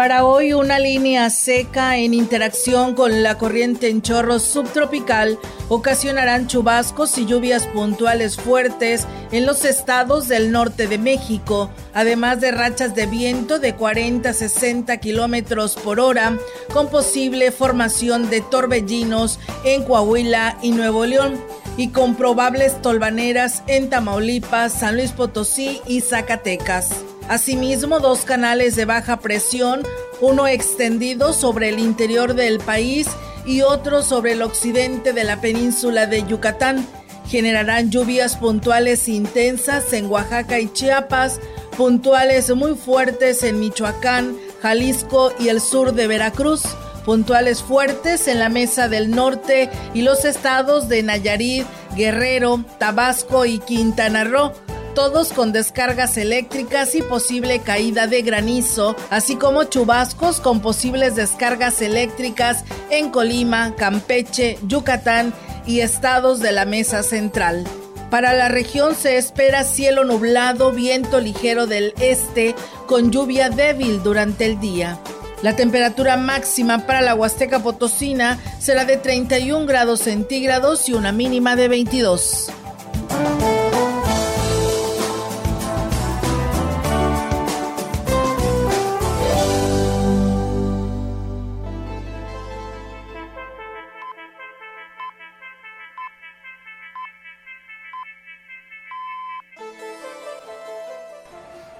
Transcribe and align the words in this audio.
Para 0.00 0.24
hoy 0.24 0.54
una 0.54 0.78
línea 0.78 1.28
seca 1.28 1.98
en 1.98 2.14
interacción 2.14 2.94
con 2.94 3.22
la 3.22 3.36
corriente 3.36 3.90
en 3.90 4.00
chorro 4.00 4.38
subtropical 4.38 5.38
ocasionarán 5.68 6.46
chubascos 6.46 7.18
y 7.18 7.26
lluvias 7.26 7.66
puntuales 7.66 8.36
fuertes 8.36 9.06
en 9.30 9.44
los 9.44 9.66
estados 9.66 10.26
del 10.26 10.52
norte 10.52 10.86
de 10.86 10.96
México, 10.96 11.68
además 11.92 12.40
de 12.40 12.50
rachas 12.50 12.94
de 12.94 13.04
viento 13.04 13.58
de 13.58 13.74
40 13.74 14.30
a 14.30 14.32
60 14.32 14.96
kilómetros 14.96 15.74
por 15.74 16.00
hora, 16.00 16.38
con 16.72 16.88
posible 16.88 17.52
formación 17.52 18.30
de 18.30 18.40
torbellinos 18.40 19.38
en 19.64 19.82
Coahuila 19.82 20.56
y 20.62 20.70
Nuevo 20.70 21.04
León 21.04 21.38
y 21.76 21.88
con 21.88 22.14
probables 22.14 22.80
tolvaneras 22.80 23.62
en 23.66 23.90
Tamaulipas, 23.90 24.72
San 24.72 24.96
Luis 24.96 25.12
Potosí 25.12 25.82
y 25.86 26.00
Zacatecas. 26.00 27.04
Asimismo, 27.30 28.00
dos 28.00 28.22
canales 28.22 28.74
de 28.74 28.86
baja 28.86 29.20
presión, 29.20 29.86
uno 30.20 30.48
extendido 30.48 31.32
sobre 31.32 31.68
el 31.68 31.78
interior 31.78 32.34
del 32.34 32.58
país 32.58 33.06
y 33.46 33.62
otro 33.62 34.02
sobre 34.02 34.32
el 34.32 34.42
occidente 34.42 35.12
de 35.12 35.22
la 35.22 35.40
península 35.40 36.06
de 36.06 36.26
Yucatán, 36.26 36.84
generarán 37.28 37.92
lluvias 37.92 38.36
puntuales 38.36 39.08
intensas 39.08 39.92
en 39.92 40.06
Oaxaca 40.06 40.58
y 40.58 40.72
Chiapas, 40.72 41.38
puntuales 41.76 42.52
muy 42.56 42.74
fuertes 42.74 43.44
en 43.44 43.60
Michoacán, 43.60 44.36
Jalisco 44.60 45.32
y 45.38 45.50
el 45.50 45.60
sur 45.60 45.94
de 45.94 46.08
Veracruz, 46.08 46.62
puntuales 47.04 47.62
fuertes 47.62 48.26
en 48.26 48.40
la 48.40 48.48
Mesa 48.48 48.88
del 48.88 49.08
Norte 49.08 49.70
y 49.94 50.02
los 50.02 50.24
estados 50.24 50.88
de 50.88 51.04
Nayarit, 51.04 51.64
Guerrero, 51.94 52.64
Tabasco 52.80 53.44
y 53.44 53.60
Quintana 53.60 54.24
Roo 54.24 54.52
todos 54.94 55.32
con 55.32 55.52
descargas 55.52 56.16
eléctricas 56.16 56.94
y 56.94 57.02
posible 57.02 57.60
caída 57.60 58.06
de 58.06 58.22
granizo, 58.22 58.96
así 59.10 59.36
como 59.36 59.64
chubascos 59.64 60.40
con 60.40 60.60
posibles 60.60 61.16
descargas 61.16 61.80
eléctricas 61.82 62.64
en 62.90 63.10
Colima, 63.10 63.74
Campeche, 63.76 64.58
Yucatán 64.66 65.32
y 65.66 65.80
estados 65.80 66.40
de 66.40 66.52
la 66.52 66.64
Mesa 66.64 67.02
Central. 67.02 67.64
Para 68.10 68.32
la 68.32 68.48
región 68.48 68.96
se 68.96 69.16
espera 69.16 69.62
cielo 69.64 70.04
nublado, 70.04 70.72
viento 70.72 71.20
ligero 71.20 71.66
del 71.66 71.94
este, 72.00 72.56
con 72.86 73.12
lluvia 73.12 73.50
débil 73.50 74.02
durante 74.02 74.46
el 74.46 74.58
día. 74.58 74.98
La 75.42 75.56
temperatura 75.56 76.16
máxima 76.16 76.86
para 76.86 77.00
la 77.00 77.14
Huasteca 77.14 77.62
Potosina 77.62 78.38
será 78.58 78.84
de 78.84 78.96
31 78.96 79.64
grados 79.64 80.00
centígrados 80.00 80.88
y 80.88 80.92
una 80.92 81.12
mínima 81.12 81.56
de 81.56 81.68
22. 81.68 82.50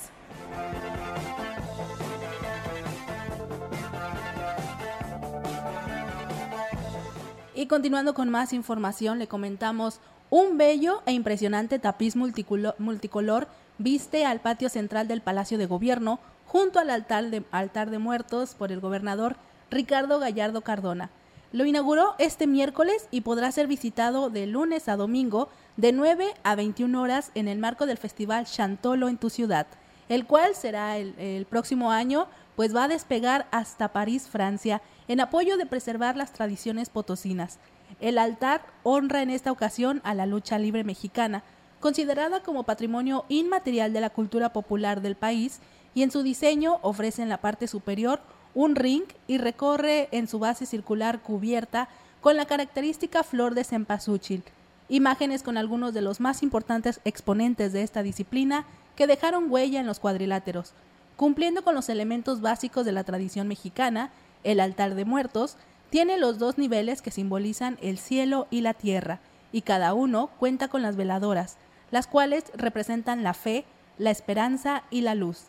Y 7.54 7.68
continuando 7.68 8.14
con 8.14 8.30
más 8.30 8.54
información, 8.54 9.20
le 9.20 9.28
comentamos 9.28 10.00
un 10.30 10.58
bello 10.58 11.04
e 11.06 11.12
impresionante 11.12 11.78
tapiz 11.78 12.16
multicolor 12.16 13.48
viste 13.80 14.26
al 14.26 14.40
patio 14.40 14.70
central 14.70 15.10
del 15.10 15.20
Palacio 15.20 15.58
de 15.58 15.66
Gobierno 15.66 16.20
junto 16.46 16.80
al 16.80 16.90
altar 16.90 17.32
de, 17.32 17.44
altar 17.52 17.90
de 17.90 18.00
muertos 18.00 18.56
por 18.56 18.72
el 18.72 18.80
gobernador 18.80 19.36
Ricardo 19.72 20.20
Gallardo 20.20 20.62
Cardona. 20.62 21.10
Lo 21.52 21.66
inauguró 21.66 22.16
este 22.18 22.48
miércoles 22.48 23.10
y 23.12 23.22
podrá 23.22 23.52
ser 23.52 23.68
visitado 23.68 24.30
de 24.30 24.48
lunes 24.48 24.88
a 24.88 24.96
domingo 24.96 25.50
de 25.78 25.92
9 25.92 26.34
a 26.44 26.56
21 26.56 27.02
horas 27.02 27.32
en 27.34 27.48
el 27.48 27.58
marco 27.58 27.86
del 27.86 27.98
Festival 27.98 28.46
Chantolo 28.46 29.10
en 29.10 29.18
tu 29.18 29.30
ciudad, 29.30 29.66
el 30.08 30.26
cual 30.26 30.54
será 30.56 30.98
el, 30.98 31.46
próximo 31.50 31.92
año, 31.92 32.28
pues 32.56 32.76
va 32.76 32.84
a 32.84 32.88
despegar 32.88 33.48
hasta 33.52 33.92
París, 33.92 34.28
Francia, 34.30 34.82
en 35.08 35.20
apoyo 35.20 35.58
de 35.58 35.66
preservar 35.66 36.16
las 36.16 36.32
tradiciones 36.32 36.90
potosinas. 36.90 37.58
El 38.00 38.18
altar 38.18 38.62
honra 38.84 39.24
en 39.24 39.32
esta 39.32 39.52
ocasión 39.52 40.02
a 40.04 40.14
la 40.14 40.28
lucha 40.28 40.60
libre 40.60 40.84
mexicana, 40.84 41.44
considerada 41.80 42.44
como 42.44 42.64
patrimonio 42.64 43.26
inmaterial 43.28 43.94
de 43.94 44.02
la 44.02 44.12
cultura 44.12 44.54
popular 44.54 45.02
del 45.02 45.16
país, 45.16 45.60
y 45.96 46.04
en 46.04 46.12
su 46.12 46.24
diseño 46.24 46.80
ofrece 46.82 47.22
en 47.22 47.30
la 47.30 47.42
parte 47.42 47.68
superior 47.68 48.20
un 48.56 48.76
ring 48.76 49.04
y 49.28 49.40
recorre 49.40 50.10
en 50.12 50.28
su 50.28 50.40
base 50.40 50.66
circular 50.66 51.22
cubierta 51.22 51.88
con 52.22 52.36
la 52.36 52.46
característica 52.46 53.24
flor 53.24 53.54
de 53.54 53.64
cempasúchil, 53.64 54.44
imágenes 54.90 55.44
con 55.44 55.58
algunos 55.58 55.94
de 55.94 56.02
los 56.02 56.20
más 56.20 56.44
importantes 56.44 57.02
exponentes 57.06 57.74
de 57.74 57.84
esta 57.84 58.04
disciplina 58.04 58.66
que 58.96 59.08
dejaron 59.08 59.52
huella 59.52 59.80
en 59.80 59.88
los 59.88 60.00
cuadriláteros, 60.00 60.74
cumpliendo 61.16 61.64
con 61.64 61.76
los 61.76 61.90
elementos 61.90 62.42
básicos 62.42 62.86
de 62.86 62.92
la 62.92 63.04
tradición 63.04 63.48
mexicana, 63.48 64.12
el 64.44 64.60
altar 64.60 64.96
de 64.96 65.06
muertos 65.06 65.58
tiene 65.90 66.18
los 66.18 66.40
dos 66.40 66.58
niveles 66.58 67.02
que 67.02 67.12
simbolizan 67.12 67.78
el 67.82 67.98
cielo 67.98 68.48
y 68.50 68.62
la 68.62 68.74
tierra, 68.74 69.20
y 69.52 69.62
cada 69.62 69.94
uno 69.94 70.32
cuenta 70.40 70.68
con 70.68 70.82
las 70.82 70.96
veladoras, 70.96 71.58
las 71.92 72.08
cuales 72.08 72.46
representan 72.56 73.24
la 73.24 73.36
fe, 73.36 73.66
la 73.98 74.10
esperanza 74.10 74.84
y 74.90 75.02
la 75.02 75.14
luz. 75.14 75.46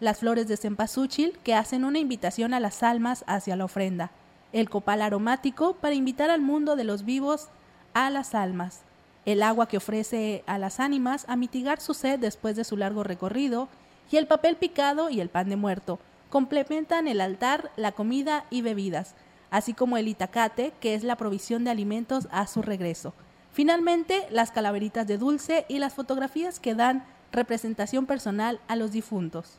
Las 0.00 0.18
flores 0.18 0.48
de 0.48 0.56
cempasúchil 0.56 1.38
que 1.44 1.54
hacen 1.54 1.84
una 1.84 2.00
invitación 2.00 2.52
a 2.52 2.60
las 2.60 2.82
almas 2.82 3.24
hacia 3.28 3.54
la 3.54 3.64
ofrenda. 3.64 4.10
El 4.52 4.68
copal 4.68 5.02
aromático 5.02 5.74
para 5.74 5.94
invitar 5.94 6.30
al 6.30 6.40
mundo 6.40 6.74
de 6.74 6.82
los 6.82 7.04
vivos 7.04 7.48
a 7.94 8.10
las 8.10 8.34
almas. 8.34 8.82
El 9.24 9.42
agua 9.42 9.68
que 9.68 9.78
ofrece 9.78 10.44
a 10.46 10.58
las 10.58 10.80
ánimas 10.80 11.24
a 11.28 11.36
mitigar 11.36 11.80
su 11.80 11.94
sed 11.94 12.18
después 12.18 12.56
de 12.56 12.64
su 12.64 12.76
largo 12.76 13.02
recorrido. 13.02 13.68
Y 14.10 14.18
el 14.18 14.26
papel 14.26 14.56
picado 14.56 15.08
y 15.08 15.20
el 15.20 15.30
pan 15.30 15.48
de 15.48 15.56
muerto 15.56 15.98
complementan 16.28 17.08
el 17.08 17.20
altar, 17.20 17.70
la 17.76 17.92
comida 17.92 18.44
y 18.50 18.60
bebidas, 18.60 19.14
así 19.50 19.72
como 19.72 19.96
el 19.96 20.08
itacate, 20.08 20.72
que 20.80 20.94
es 20.94 21.04
la 21.04 21.16
provisión 21.16 21.64
de 21.64 21.70
alimentos 21.70 22.28
a 22.32 22.46
su 22.46 22.60
regreso. 22.60 23.14
Finalmente, 23.52 24.26
las 24.30 24.50
calaveritas 24.50 25.06
de 25.06 25.16
dulce 25.16 25.64
y 25.68 25.78
las 25.78 25.94
fotografías 25.94 26.58
que 26.58 26.74
dan 26.74 27.04
representación 27.30 28.06
personal 28.06 28.58
a 28.66 28.74
los 28.74 28.90
difuntos. 28.90 29.58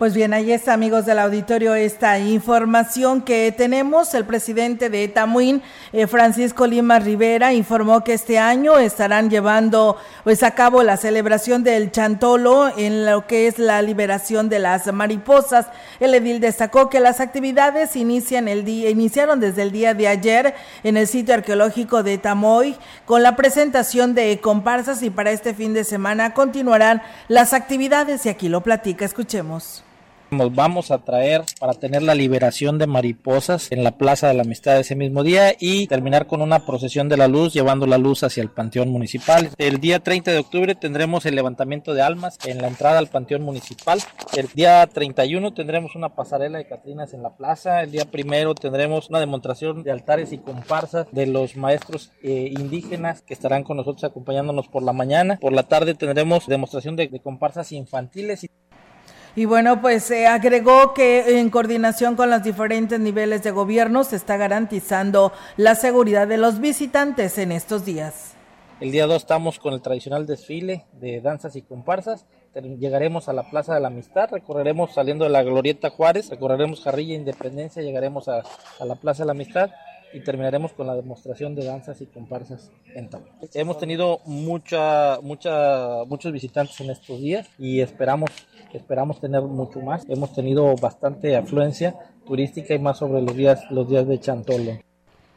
Pues 0.00 0.14
bien, 0.14 0.32
ahí 0.32 0.50
está, 0.50 0.72
amigos 0.72 1.04
del 1.04 1.18
auditorio, 1.18 1.74
esta 1.74 2.18
información 2.18 3.20
que 3.20 3.52
tenemos. 3.54 4.14
El 4.14 4.24
presidente 4.24 4.88
de 4.88 5.06
Tamuín, 5.08 5.60
eh, 5.92 6.06
Francisco 6.06 6.66
Lima 6.66 6.98
Rivera, 6.98 7.52
informó 7.52 8.02
que 8.02 8.14
este 8.14 8.38
año 8.38 8.78
estarán 8.78 9.28
llevando 9.28 9.98
pues, 10.24 10.42
a 10.42 10.52
cabo 10.52 10.82
la 10.82 10.96
celebración 10.96 11.64
del 11.64 11.92
Chantolo 11.92 12.72
en 12.78 13.04
lo 13.04 13.26
que 13.26 13.46
es 13.46 13.58
la 13.58 13.82
liberación 13.82 14.48
de 14.48 14.58
las 14.58 14.90
mariposas. 14.90 15.66
El 16.00 16.14
edil 16.14 16.40
destacó 16.40 16.88
que 16.88 16.98
las 16.98 17.20
actividades 17.20 17.94
inician 17.94 18.48
el 18.48 18.64
día, 18.64 18.88
iniciaron 18.88 19.38
desde 19.38 19.60
el 19.60 19.70
día 19.70 19.92
de 19.92 20.08
ayer 20.08 20.54
en 20.82 20.96
el 20.96 21.08
sitio 21.08 21.34
arqueológico 21.34 22.02
de 22.02 22.16
Tamoy 22.16 22.74
con 23.04 23.22
la 23.22 23.36
presentación 23.36 24.14
de 24.14 24.40
comparsas 24.40 25.02
y 25.02 25.10
para 25.10 25.30
este 25.30 25.52
fin 25.52 25.74
de 25.74 25.84
semana 25.84 26.32
continuarán 26.32 27.02
las 27.28 27.52
actividades 27.52 28.24
y 28.24 28.30
aquí 28.30 28.48
lo 28.48 28.62
platica. 28.62 29.04
Escuchemos. 29.04 29.84
Nos 30.30 30.54
vamos 30.54 30.92
a 30.92 30.98
traer 30.98 31.42
para 31.58 31.74
tener 31.74 32.04
la 32.04 32.14
liberación 32.14 32.78
de 32.78 32.86
mariposas 32.86 33.72
en 33.72 33.82
la 33.82 33.98
Plaza 33.98 34.28
de 34.28 34.34
la 34.34 34.42
Amistad 34.42 34.78
ese 34.78 34.94
mismo 34.94 35.24
día 35.24 35.54
y 35.58 35.88
terminar 35.88 36.28
con 36.28 36.40
una 36.40 36.64
procesión 36.64 37.08
de 37.08 37.16
la 37.16 37.26
luz 37.26 37.52
llevando 37.52 37.84
la 37.84 37.98
luz 37.98 38.22
hacia 38.22 38.40
el 38.40 38.48
Panteón 38.48 38.90
Municipal. 38.90 39.50
El 39.58 39.80
día 39.80 39.98
30 39.98 40.30
de 40.30 40.38
octubre 40.38 40.76
tendremos 40.76 41.26
el 41.26 41.34
levantamiento 41.34 41.94
de 41.94 42.02
almas 42.02 42.38
en 42.44 42.62
la 42.62 42.68
entrada 42.68 43.00
al 43.00 43.08
Panteón 43.08 43.42
Municipal. 43.42 43.98
El 44.36 44.46
día 44.54 44.86
31 44.86 45.52
tendremos 45.52 45.96
una 45.96 46.10
pasarela 46.14 46.58
de 46.58 46.68
Catrinas 46.68 47.12
en 47.12 47.24
la 47.24 47.30
plaza. 47.30 47.82
El 47.82 47.90
día 47.90 48.04
primero 48.04 48.54
tendremos 48.54 49.10
una 49.10 49.18
demostración 49.18 49.82
de 49.82 49.90
altares 49.90 50.32
y 50.32 50.38
comparsas 50.38 51.08
de 51.10 51.26
los 51.26 51.56
maestros 51.56 52.12
eh, 52.22 52.52
indígenas 52.56 53.22
que 53.22 53.34
estarán 53.34 53.64
con 53.64 53.78
nosotros 53.78 54.04
acompañándonos 54.04 54.68
por 54.68 54.84
la 54.84 54.92
mañana. 54.92 55.38
Por 55.40 55.52
la 55.52 55.64
tarde 55.64 55.94
tendremos 55.94 56.46
demostración 56.46 56.94
de, 56.94 57.08
de 57.08 57.18
comparsas 57.18 57.72
infantiles. 57.72 58.46
Y 59.36 59.44
bueno, 59.44 59.80
pues 59.80 60.04
se 60.04 60.26
agregó 60.26 60.92
que 60.92 61.38
en 61.38 61.50
coordinación 61.50 62.16
con 62.16 62.30
los 62.30 62.42
diferentes 62.42 62.98
niveles 62.98 63.42
de 63.42 63.52
gobierno 63.52 64.02
se 64.02 64.16
está 64.16 64.36
garantizando 64.36 65.32
la 65.56 65.74
seguridad 65.76 66.26
de 66.26 66.36
los 66.36 66.60
visitantes 66.60 67.38
en 67.38 67.52
estos 67.52 67.84
días. 67.84 68.34
El 68.80 68.92
día 68.92 69.06
2 69.06 69.16
estamos 69.16 69.58
con 69.58 69.74
el 69.74 69.82
tradicional 69.82 70.26
desfile 70.26 70.86
de 70.92 71.20
danzas 71.20 71.54
y 71.54 71.60
comparsas. 71.60 72.24
Llegaremos 72.54 73.28
a 73.28 73.34
la 73.34 73.48
Plaza 73.48 73.74
de 73.74 73.80
la 73.80 73.88
Amistad, 73.88 74.30
recorreremos 74.30 74.94
saliendo 74.94 75.24
de 75.24 75.30
la 75.30 75.42
Glorieta 75.42 75.90
Juárez, 75.90 76.30
recorreremos 76.30 76.82
Jarrilla 76.82 77.14
Independencia, 77.14 77.82
llegaremos 77.82 78.26
a, 78.28 78.42
la 78.84 78.94
Plaza 78.94 79.22
de 79.22 79.26
la 79.26 79.32
Amistad 79.32 79.70
y 80.14 80.20
terminaremos 80.20 80.72
con 80.72 80.86
la 80.86 80.96
demostración 80.96 81.54
de 81.54 81.66
danzas 81.66 82.00
y 82.00 82.06
comparsas 82.06 82.72
en 82.94 83.10
Tamaulipas. 83.10 83.54
Hemos 83.54 83.78
tenido 83.78 84.20
mucha, 84.24 85.20
mucha, 85.20 86.04
muchos 86.06 86.32
visitantes 86.32 86.80
en 86.80 86.90
estos 86.90 87.20
días 87.20 87.48
y 87.58 87.82
esperamos 87.82 88.30
esperamos 88.78 89.20
tener 89.20 89.42
mucho 89.42 89.80
más. 89.80 90.04
Hemos 90.08 90.32
tenido 90.32 90.74
bastante 90.76 91.36
afluencia 91.36 91.96
turística 92.26 92.74
y 92.74 92.78
más 92.78 92.98
sobre 92.98 93.22
los 93.22 93.36
días, 93.36 93.62
los 93.70 93.88
días 93.88 94.06
de 94.06 94.20
Chantolo. 94.20 94.72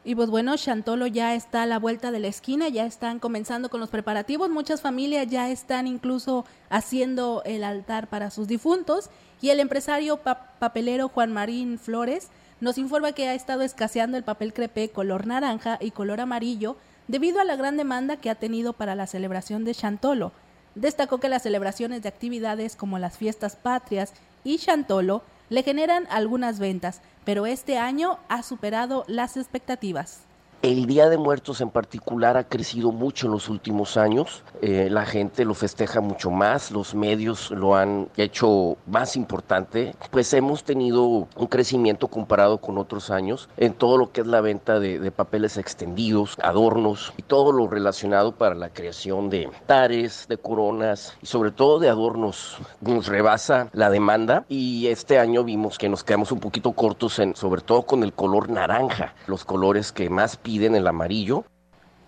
Y 0.06 0.16
pues 0.16 0.30
bueno, 0.30 0.58
Chantolo 0.58 1.08
ya 1.08 1.34
está 1.34 1.64
a 1.64 1.66
la 1.66 1.80
vuelta 1.80 2.12
de 2.12 2.20
la 2.20 2.28
esquina, 2.28 2.68
ya 2.68 2.86
están 2.86 3.20
comenzando 3.20 3.70
con 3.70 3.80
los 3.80 3.90
preparativos, 3.90 4.50
muchas 4.50 4.82
familias 4.82 5.28
ya 5.28 5.50
están 5.50 5.88
incluso 5.88 6.44
haciendo 6.70 7.42
el 7.46 7.64
altar 7.64 8.08
para 8.08 8.30
sus 8.30 8.48
difuntos 8.48 9.10
y 9.42 9.50
el 9.50 9.62
empresario 9.62 10.20
papelero 10.60 11.08
Juan 11.08 11.32
Marín 11.32 11.80
Flores 11.80 12.30
nos 12.60 12.78
informa 12.78 13.14
que 13.14 13.30
ha 13.30 13.34
estado 13.34 13.62
escaseando 13.62 14.18
el 14.18 14.24
papel 14.24 14.54
crepé 14.54 14.90
color 14.90 15.26
naranja 15.26 15.78
y 15.82 15.92
color 15.92 16.20
amarillo 16.20 16.76
debido 17.08 17.40
a 17.40 17.46
la 17.46 17.56
gran 17.56 17.78
demanda 17.78 18.18
que 18.18 18.30
ha 18.30 18.36
tenido 18.36 18.74
para 18.74 18.96
la 18.96 19.08
celebración 19.08 19.64
de 19.64 19.74
Chantolo. 19.74 20.34
Destacó 20.76 21.20
que 21.20 21.30
las 21.30 21.44
celebraciones 21.44 22.02
de 22.02 22.10
actividades 22.10 22.76
como 22.76 23.00
las 23.00 23.18
fiestas 23.18 23.56
patrias 23.56 24.14
y 24.44 24.58
Chantolo 24.58 25.24
le 25.50 25.64
generan 25.64 26.08
algunas 26.10 26.60
ventas, 26.60 27.02
pero 27.26 27.46
este 27.46 27.78
año 27.78 28.18
ha 28.28 28.44
superado 28.44 29.06
las 29.08 29.38
expectativas. 29.38 30.22
El 30.64 30.86
Día 30.86 31.10
de 31.10 31.18
Muertos 31.18 31.60
en 31.60 31.72
particular 31.72 32.38
ha 32.38 32.46
crecido 32.46 32.94
mucho 32.94 33.26
en 33.26 33.34
los 33.34 33.50
últimos 33.50 33.98
años. 33.98 34.44
Eh, 34.62 34.88
la 34.90 35.06
gente 35.06 35.44
lo 35.44 35.56
festeja 35.56 36.00
mucho 36.00 36.32
más, 36.32 36.72
los 36.72 36.96
medios 36.96 37.52
lo 37.52 37.76
han 37.76 38.08
hecho 38.16 38.78
más 38.88 39.18
importante. 39.18 39.94
Pues 40.10 40.34
hemos 40.34 40.64
tenido 40.64 41.04
un 41.04 41.48
crecimiento 41.50 42.08
comparado 42.08 42.60
con 42.60 42.78
otros 42.78 43.10
años 43.10 43.50
en 43.58 43.74
todo 43.74 43.98
lo 43.98 44.14
que 44.14 44.22
es 44.22 44.28
la 44.28 44.40
venta 44.40 44.80
de, 44.80 45.12
papeles 45.12 45.58
extendidos, 45.58 46.38
adornos 46.42 47.12
y 47.18 47.24
todo 47.24 47.52
lo 47.52 47.68
relacionado 47.68 48.32
para 48.32 48.56
la 48.56 48.70
creación 48.70 49.30
de 49.30 49.50
tares, 49.66 50.28
de 50.30 50.38
coronas 50.38 51.18
y 51.22 51.26
sobre 51.26 51.52
todo 51.52 51.78
de 51.80 51.90
adornos. 51.90 52.58
Nos 52.80 53.08
rebasa 53.08 53.68
la 53.74 53.90
demanda 53.90 54.46
y 54.48 54.88
este 54.88 55.20
año 55.20 55.44
vimos 55.44 55.78
que 55.78 55.90
nos 55.90 56.06
quedamos 56.06 56.32
un 56.32 56.40
poquito 56.40 56.72
cortos 56.72 57.20
en, 57.20 57.36
sobre 57.36 57.60
todo 57.60 57.82
con 57.82 58.02
el 58.02 58.14
color 58.14 58.48
naranja, 58.48 59.14
los 59.28 59.44
colores 59.44 59.92
que 59.92 60.10
más 60.10 60.38
piden 60.38 60.53
el 60.62 60.88
amarillo. 60.88 61.46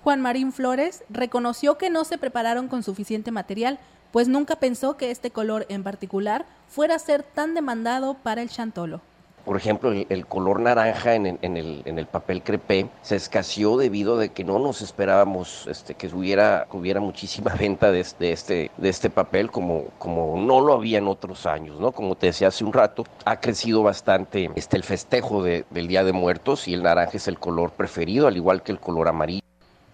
Juan 0.04 0.22
Marín 0.22 0.52
Flores 0.52 1.04
reconoció 1.10 1.78
que 1.78 1.90
no 1.90 2.04
se 2.04 2.18
prepararon 2.18 2.68
con 2.68 2.84
suficiente 2.84 3.32
material, 3.32 3.80
pues 4.12 4.28
nunca 4.28 4.58
pensó 4.58 4.98
que 4.98 5.10
este 5.12 5.32
color 5.32 5.66
en 5.68 5.84
particular 5.84 6.46
fuera 6.68 6.96
a 6.96 7.00
ser 7.00 7.24
tan 7.24 7.56
demandado 7.56 8.14
para 8.14 8.42
el 8.42 8.50
chantolo. 8.50 9.02
Por 9.46 9.58
ejemplo, 9.58 9.92
el, 9.92 10.26
color 10.26 10.60
naranja 10.60 11.14
en, 11.14 11.38
el, 11.40 12.08
papel 12.08 12.42
crepé 12.42 12.90
se 13.04 13.16
escaseó 13.16 13.78
debido 13.78 14.20
a 14.20 14.28
que 14.28 14.44
no 14.44 14.58
nos 14.58 14.82
esperábamos 14.82 15.68
este, 15.68 15.94
que 15.94 16.08
hubiera, 16.08 16.68
hubiera 16.72 17.00
muchísima 17.00 17.54
venta 17.60 17.92
de, 17.92 18.00
este, 18.00 18.72
de 18.76 18.90
este 18.90 19.12
papel 19.12 19.52
como, 19.52 19.86
como 20.00 20.36
no 20.42 20.62
lo 20.62 20.74
había 20.74 20.98
en 20.98 21.08
otros 21.08 21.46
años, 21.46 21.80
¿no? 21.80 21.92
Como 21.92 22.16
te 22.16 22.28
decía 22.28 22.48
hace 22.48 22.64
un 22.64 22.74
rato, 22.74 23.06
ha 23.24 23.40
crecido 23.40 23.84
bastante 23.84 24.50
este, 24.56 24.78
el 24.78 24.84
festejo 24.84 25.44
del 25.44 25.88
Día 25.88 26.04
de 26.04 26.12
Muertos 26.12 26.68
y 26.68 26.74
el 26.74 26.82
naranja 26.82 27.18
es 27.18 27.28
el 27.28 27.38
color 27.38 27.72
preferido, 27.72 28.28
al 28.28 28.38
igual 28.38 28.64
que 28.64 28.72
el 28.72 28.80
color 28.80 29.08
amarillo. 29.08 29.42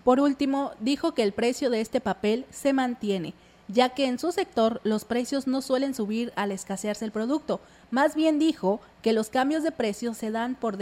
Por 0.05 0.22
último, 0.22 0.72
dijo 0.79 1.13
que 1.13 1.24
el 1.24 1.34
precio 1.34 1.70
de 1.70 1.81
este 1.81 2.00
papel 2.00 2.46
se 2.51 2.72
mantiene 2.72 3.34
ya 3.72 3.89
que 3.89 4.08
en 4.08 4.20
su 4.20 4.31
sector 4.31 4.81
los 4.84 5.05
precios 5.05 5.48
no 5.48 5.62
suelen 5.62 5.93
subir 5.93 6.34
al 6.36 6.51
escasearse 6.51 7.05
el 7.05 7.12
producto. 7.12 7.62
Más 7.91 8.15
bien 8.15 8.39
dijo 8.39 8.79
que 9.01 9.12
los 9.12 9.29
cambios 9.29 9.63
de 9.63 9.71
precios 9.71 10.17
se 10.17 10.31
dan 10.31 10.55
por, 10.55 10.77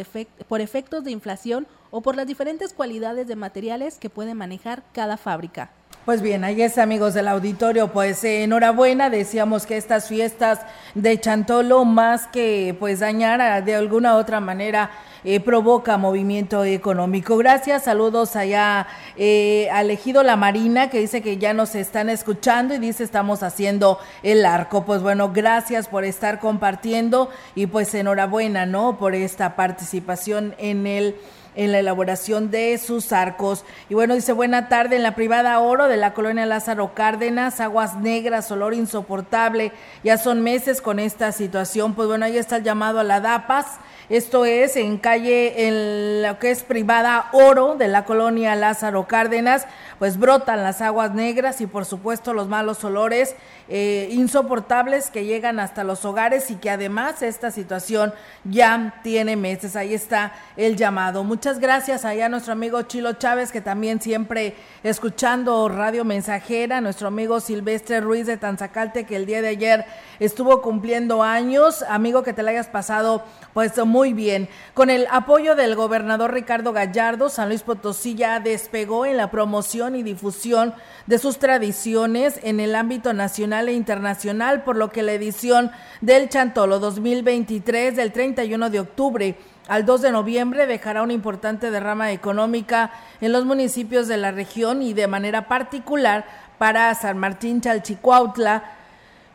por 0.48 0.62
efectos 0.62 1.04
de 1.04 1.12
inflación 1.12 1.68
o 1.89 2.01
por 2.01 2.16
las 2.16 2.28
diferentes 2.28 2.72
cualidades 2.72 3.28
de 3.28 3.36
materiales 3.36 3.98
que 3.98 4.12
puede 4.12 4.36
manejar 4.36 4.84
cada 4.94 5.18
fábrica. 5.18 5.72
Pues 6.06 6.22
bien, 6.22 6.44
ahí 6.44 6.62
es 6.62 6.78
amigos 6.78 7.13
del 7.13 7.28
auditorio, 7.28 7.92
pues 7.92 8.24
eh, 8.24 8.44
enhorabuena, 8.44 9.10
decíamos 9.10 9.66
que 9.66 9.78
estas 9.78 10.08
fiestas 10.08 10.60
de 10.96 11.20
Chantolo 11.20 11.84
más 11.84 12.28
que 12.28 12.75
pues 12.80 13.00
dañar 13.00 13.63
de 13.66 13.75
alguna 13.75 14.16
otra 14.16 14.39
manera 14.39 14.92
eh, 15.24 15.40
provoca 15.40 15.98
movimiento 15.98 16.64
económico. 16.64 17.38
Gracias, 17.38 17.84
saludos 17.84 18.36
allá 18.36 18.88
eh, 19.18 19.70
al 19.72 19.90
La 20.24 20.36
Marina 20.36 20.90
que 20.90 21.00
dice 21.00 21.22
que 21.22 21.38
ya 21.38 21.54
nos 21.54 21.76
están 21.76 22.10
escuchando 22.10 22.74
y 22.74 22.80
dice 22.80 23.04
estamos 23.04 23.44
haciendo 23.44 24.00
el 24.24 24.46
arco. 24.46 24.86
Pues 24.86 25.02
bueno, 25.02 25.32
gracias 25.34 25.88
por 25.88 26.04
estar 26.04 26.40
compartiendo 26.40 27.30
y 27.56 27.68
pues 27.68 27.94
enhorabuena, 27.94 28.66
¿no? 28.66 28.98
Por 28.98 29.16
esta 29.16 29.56
participación 29.56 30.56
en 30.58 30.88
el 30.88 31.16
en 31.60 31.74
la 31.74 31.80
elaboración 31.80 32.51
de 32.51 32.78
sus 32.78 33.12
arcos. 33.12 33.66
Y 33.89 33.94
bueno, 33.94 34.16
dice 34.16 34.32
buena 34.32 34.70
tarde 34.70 34.96
en 34.96 35.04
la 35.04 35.13
privada 35.13 35.60
Oro 35.60 35.89
de 35.89 35.98
la 35.98 36.13
colonia 36.13 36.46
Lázaro 36.46 36.94
Cárdenas, 36.94 37.60
aguas 37.60 37.98
negras, 37.98 38.50
olor 38.50 38.74
insoportable. 38.74 39.74
Ya 40.01 40.18
son 40.18 40.42
meses 40.42 40.82
con 40.82 41.00
esta 41.00 41.34
situación. 41.34 41.96
Pues 41.96 42.08
bueno, 42.08 42.24
ahí 42.24 42.38
está 42.38 42.56
el 42.56 42.63
llamado 42.63 43.01
a 43.01 43.04
la 43.04 43.20
DAPAS 43.20 43.80
esto 44.10 44.44
es 44.44 44.75
en 44.75 44.98
calle, 44.98 45.68
en 45.68 46.24
lo 46.24 46.39
que 46.39 46.50
es 46.50 46.63
privada 46.63 47.30
Oro 47.32 47.75
de 47.75 47.88
la 47.88 48.06
colonia 48.06 48.56
Lázaro 48.56 49.08
Cárdenas, 49.08 49.68
pues 50.00 50.18
brotan 50.18 50.63
las 50.63 50.82
aguas 50.82 51.13
negras 51.13 51.62
y 51.62 51.68
por 51.68 51.86
supuesto 51.86 52.34
los 52.34 52.48
malos 52.48 52.84
olores 52.84 53.36
eh, 53.68 54.10
insoportables 54.12 55.12
que 55.12 55.25
llegan 55.25 55.60
hasta 55.60 55.84
los 55.84 56.06
hogares 56.06 56.50
y 56.50 56.56
que 56.56 56.72
además 56.72 57.22
esta 57.22 57.51
situación 57.51 58.12
ya 58.46 58.96
tiene 59.04 59.36
meses. 59.36 59.75
Ahí 59.75 59.94
está 59.94 60.34
el 60.58 60.75
llamado. 60.75 61.24
Muchas 61.24 61.49
gracias 61.58 62.06
allá 62.06 62.27
a 62.27 62.29
nuestro 62.29 62.53
amigo 62.53 62.84
Chilo 62.84 63.13
Chávez, 63.13 63.51
que 63.51 63.62
también 63.62 64.00
siempre 64.00 64.56
escuchando 64.84 65.68
Radio 65.70 66.06
Mensajera, 66.06 66.82
nuestro 66.82 67.08
amigo 67.08 67.39
Silvestre 67.39 68.01
Ruiz 68.01 68.27
de 68.27 68.38
Tanzacalte, 68.38 69.06
que 69.06 69.15
el 69.15 69.25
día 69.25 69.41
de 69.41 69.48
ayer 69.48 69.86
estuvo 70.20 70.62
cumpliendo 70.62 71.24
años. 71.24 71.84
Amigo, 71.89 72.22
que 72.22 72.34
te 72.34 72.44
la 72.44 72.51
hayas 72.51 72.68
pasado 72.68 73.24
pues 73.53 73.75
muy 73.84 74.13
bien. 74.13 74.50
Con 74.75 74.91
el 74.91 75.08
apoyo 75.10 75.56
del 75.56 75.75
gobernador 75.75 76.34
Ricardo 76.34 76.74
Gallardo, 76.74 77.29
San 77.29 77.50
Luis 77.50 77.63
Potosí 77.63 78.13
ya 78.13 78.39
despegó 78.39 79.08
en 79.08 79.18
la 79.18 79.32
promoción 79.32 79.96
y 79.96 80.03
difusión 80.03 80.75
de 81.08 81.18
sus 81.18 81.39
tradiciones 81.39 82.39
en 82.44 82.60
el 82.60 82.75
ámbito 82.75 83.13
nacional 83.13 83.70
e 83.70 83.74
internacional, 83.74 84.63
por 84.63 84.75
lo 84.75 84.91
que 84.91 85.01
la 85.01 85.13
edición 85.13 85.72
del 86.01 86.29
Chantolo 86.29 86.79
2023 86.79 87.96
del 87.96 88.12
31 88.12 88.70
de 88.70 88.79
octubre 88.82 89.38
al 89.70 89.86
2 89.86 90.02
de 90.02 90.12
noviembre 90.12 90.66
dejará 90.66 91.04
una 91.04 91.14
importante 91.14 91.70
derrama 91.70 92.12
económica 92.12 92.92
en 93.22 93.32
los 93.32 93.46
municipios 93.46 94.08
de 94.08 94.18
la 94.18 94.32
región 94.32 94.82
y 94.82 94.94
de 94.94 95.08
manera 95.08 95.48
particular 95.48 96.26
para 96.58 96.94
San 96.96 97.20
Martín 97.20 97.62
Chalchicuautla, 97.62 98.64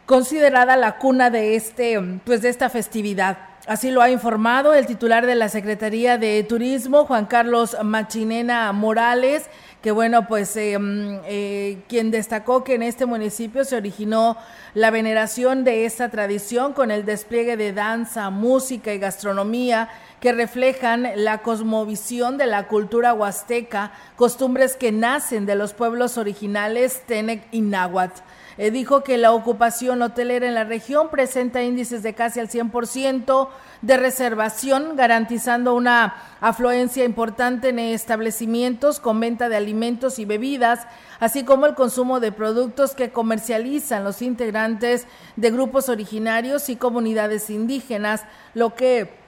considerada 0.07 0.77
la 0.77 0.99
cuna 0.99 1.31
de 1.31 1.55
este 1.55 2.01
pues 2.25 2.43
de 2.43 2.49
esta 2.49 2.69
festividad. 2.69 3.39
Así 3.67 3.91
lo 3.91 4.03
ha 4.03 4.11
informado 4.11 4.75
el 4.75 4.87
titular 4.87 5.25
de 5.25 5.37
la 5.37 5.49
Secretaría 5.49 6.19
de 6.19 6.43
Turismo, 6.43 7.07
Juan 7.07 7.27
Carlos 7.27 7.77
Machinena 7.83 8.71
Morales, 8.73 9.49
que 9.85 9.93
bueno, 9.93 10.27
pues 10.27 10.57
eh, 10.57 10.79
mm, 10.79 11.19
eh, 11.27 11.83
quien 11.91 12.11
destacó 12.11 12.65
que 12.65 12.73
en 12.75 12.83
este 12.83 13.05
municipio 13.05 13.67
se 13.67 13.77
originó 13.77 14.39
la 14.73 14.91
veneración 14.91 15.63
de 15.63 15.85
esta 15.85 16.09
tradición 16.09 16.73
con 16.73 16.91
el 16.91 17.05
despliegue 17.05 17.59
de 17.59 17.75
danza, 17.75 18.31
música 18.31 18.95
y 18.95 18.99
gastronomía 18.99 19.91
que 20.21 20.33
reflejan 20.33 21.07
la 21.17 21.43
cosmovisión 21.43 22.39
de 22.39 22.47
la 22.47 22.67
cultura 22.67 23.13
huasteca, 23.13 23.93
costumbres 24.17 24.75
que 24.77 24.91
nacen 24.91 25.45
de 25.45 25.55
los 25.55 25.75
pueblos 25.75 26.17
originales 26.17 27.03
Tenec 27.07 27.43
y 27.53 27.61
Náhuatl. 27.61 28.23
Eh, 28.57 28.71
dijo 28.71 29.03
que 29.03 29.19
la 29.19 29.33
ocupación 29.33 30.01
hotelera 30.03 30.47
en 30.47 30.55
la 30.55 30.65
región 30.65 31.09
presenta 31.09 31.63
índices 31.63 32.03
de 32.03 32.15
casi 32.15 32.39
al 32.39 32.49
100% 32.49 33.49
de 33.83 33.97
reservación, 33.97 34.95
garantizando 34.97 35.75
una 35.75 36.15
afluencia 36.41 37.05
importante 37.05 37.71
en 37.71 37.81
establecimientos 37.81 39.01
con 39.01 39.19
venta 39.19 39.49
de 39.49 39.57
alimentos 39.57 40.19
y 40.19 40.25
bebidas, 40.25 40.87
así 41.19 41.43
como 41.45 41.67
el 41.67 41.75
consumo 41.75 42.21
de 42.21 42.31
productos 42.31 42.95
que 42.95 43.11
comercializan 43.11 44.05
los 44.05 44.23
integrantes 44.23 45.07
de 45.37 45.51
grupos 45.51 45.89
originarios 45.89 46.69
y 46.69 46.77
comunidades 46.77 47.51
indígenas, 47.51 48.23
lo 48.55 48.75
que 48.75 49.25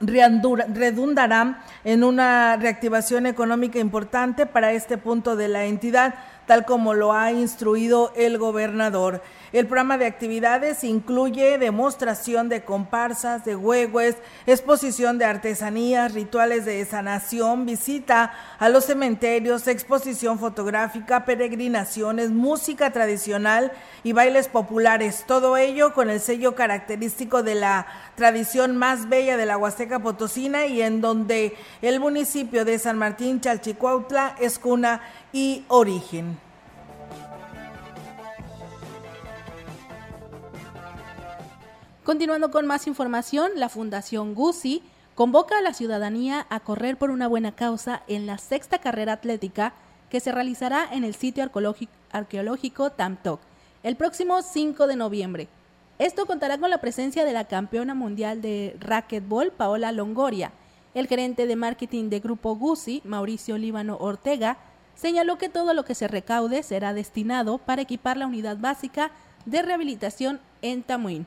redundará 0.00 1.64
en 1.84 2.04
una 2.04 2.56
reactivación 2.56 3.26
económica 3.26 3.78
importante 3.78 4.46
para 4.46 4.72
este 4.72 4.98
punto 4.98 5.36
de 5.36 5.48
la 5.48 5.64
entidad 5.64 6.14
tal 6.46 6.64
como 6.64 6.94
lo 6.94 7.12
ha 7.12 7.32
instruido 7.32 8.12
el 8.16 8.38
gobernador. 8.38 9.22
El 9.52 9.66
programa 9.68 9.98
de 9.98 10.06
actividades 10.06 10.82
incluye 10.82 11.58
demostración 11.58 12.48
de 12.48 12.64
comparsas, 12.64 13.44
de 13.44 13.54
huehues, 13.54 14.16
exposición 14.46 15.16
de 15.16 15.26
artesanías, 15.26 16.12
rituales 16.12 16.64
de 16.64 16.84
sanación, 16.84 17.64
visita 17.64 18.32
a 18.58 18.68
los 18.68 18.86
cementerios, 18.86 19.68
exposición 19.68 20.40
fotográfica, 20.40 21.24
peregrinaciones, 21.24 22.30
música 22.30 22.90
tradicional 22.90 23.70
y 24.02 24.12
bailes 24.12 24.48
populares. 24.48 25.24
Todo 25.24 25.56
ello 25.56 25.94
con 25.94 26.10
el 26.10 26.18
sello 26.18 26.56
característico 26.56 27.44
de 27.44 27.54
la 27.54 27.86
tradición 28.16 28.76
más 28.76 29.08
bella 29.08 29.36
de 29.36 29.46
la 29.46 29.56
Huasteca 29.56 30.00
Potosina 30.00 30.66
y 30.66 30.82
en 30.82 31.00
donde 31.00 31.56
el 31.80 32.00
municipio 32.00 32.64
de 32.64 32.80
San 32.80 32.98
Martín 32.98 33.40
Chalchicuautla 33.40 34.34
es 34.40 34.58
cuna 34.58 35.00
y 35.34 35.64
origen. 35.66 36.38
Continuando 42.04 42.50
con 42.50 42.66
más 42.66 42.86
información, 42.86 43.50
la 43.56 43.68
Fundación 43.68 44.34
GUSI 44.34 44.82
convoca 45.14 45.58
a 45.58 45.62
la 45.62 45.74
ciudadanía 45.74 46.46
a 46.50 46.60
correr 46.60 46.96
por 46.96 47.10
una 47.10 47.26
buena 47.26 47.52
causa 47.52 48.02
en 48.06 48.26
la 48.26 48.38
sexta 48.38 48.78
carrera 48.78 49.14
atlética 49.14 49.74
que 50.08 50.20
se 50.20 50.30
realizará 50.30 50.86
en 50.92 51.02
el 51.02 51.14
sitio 51.14 51.50
arqueológico 52.12 52.90
Tamtok 52.90 53.40
el 53.82 53.96
próximo 53.96 54.40
5 54.40 54.86
de 54.86 54.96
noviembre. 54.96 55.48
Esto 55.98 56.26
contará 56.26 56.58
con 56.58 56.70
la 56.70 56.78
presencia 56.78 57.24
de 57.24 57.32
la 57.32 57.44
campeona 57.44 57.94
mundial 57.94 58.40
de 58.40 58.76
racquetball 58.80 59.50
Paola 59.50 59.92
Longoria, 59.92 60.52
el 60.94 61.06
gerente 61.06 61.46
de 61.46 61.56
marketing 61.56 62.08
de 62.08 62.20
Grupo 62.20 62.54
GUSI, 62.54 63.02
Mauricio 63.04 63.58
Líbano 63.58 63.96
Ortega, 63.98 64.58
señaló 64.94 65.38
que 65.38 65.48
todo 65.48 65.74
lo 65.74 65.84
que 65.84 65.94
se 65.94 66.08
recaude 66.08 66.62
será 66.62 66.94
destinado 66.94 67.58
para 67.58 67.82
equipar 67.82 68.16
la 68.16 68.26
unidad 68.26 68.56
básica 68.58 69.10
de 69.46 69.62
rehabilitación 69.62 70.40
en 70.62 70.82
Tamuín. 70.82 71.26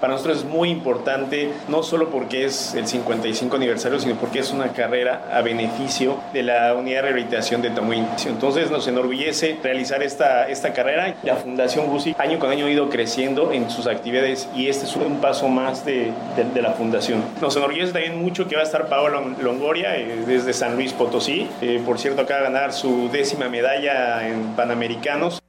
Para 0.00 0.14
nosotros 0.14 0.38
es 0.38 0.44
muy 0.44 0.70
importante, 0.70 1.50
no 1.68 1.82
solo 1.82 2.08
porque 2.08 2.46
es 2.46 2.74
el 2.74 2.86
55 2.86 3.54
aniversario, 3.54 4.00
sino 4.00 4.14
porque 4.14 4.38
es 4.38 4.50
una 4.50 4.72
carrera 4.72 5.28
a 5.30 5.42
beneficio 5.42 6.16
de 6.32 6.42
la 6.42 6.74
unidad 6.74 6.96
de 6.96 7.02
rehabilitación 7.02 7.60
de 7.60 7.68
Tamuín. 7.68 8.06
Entonces 8.24 8.70
nos 8.70 8.88
enorgullece 8.88 9.58
realizar 9.62 10.02
esta, 10.02 10.48
esta 10.48 10.72
carrera. 10.72 11.16
La 11.22 11.36
Fundación 11.36 11.86
GUSI 11.86 12.16
año 12.18 12.38
con 12.38 12.50
año 12.50 12.64
ha 12.64 12.70
ido 12.70 12.88
creciendo 12.88 13.52
en 13.52 13.70
sus 13.70 13.86
actividades 13.86 14.48
y 14.56 14.68
este 14.68 14.86
es 14.86 14.96
un 14.96 15.20
paso 15.20 15.48
más 15.48 15.84
de, 15.84 16.12
de, 16.54 16.62
la 16.62 16.72
Fundación. 16.72 17.22
Nos 17.42 17.56
enorgullece 17.56 17.92
también 17.92 18.18
mucho 18.18 18.48
que 18.48 18.56
va 18.56 18.62
a 18.62 18.64
estar 18.64 18.88
Paola 18.88 19.20
Longoria 19.42 19.98
eh, 19.98 20.24
desde 20.26 20.54
San 20.54 20.76
Luis 20.76 20.94
Potosí. 20.94 21.46
Eh, 21.60 21.82
por 21.84 21.98
cierto, 21.98 22.22
acaba 22.22 22.40
de 22.40 22.46
ganar 22.46 22.72
su 22.72 23.10
décima 23.10 23.50
medalla 23.50 24.26
en 24.26 24.56
Panamericanos. 24.56 25.42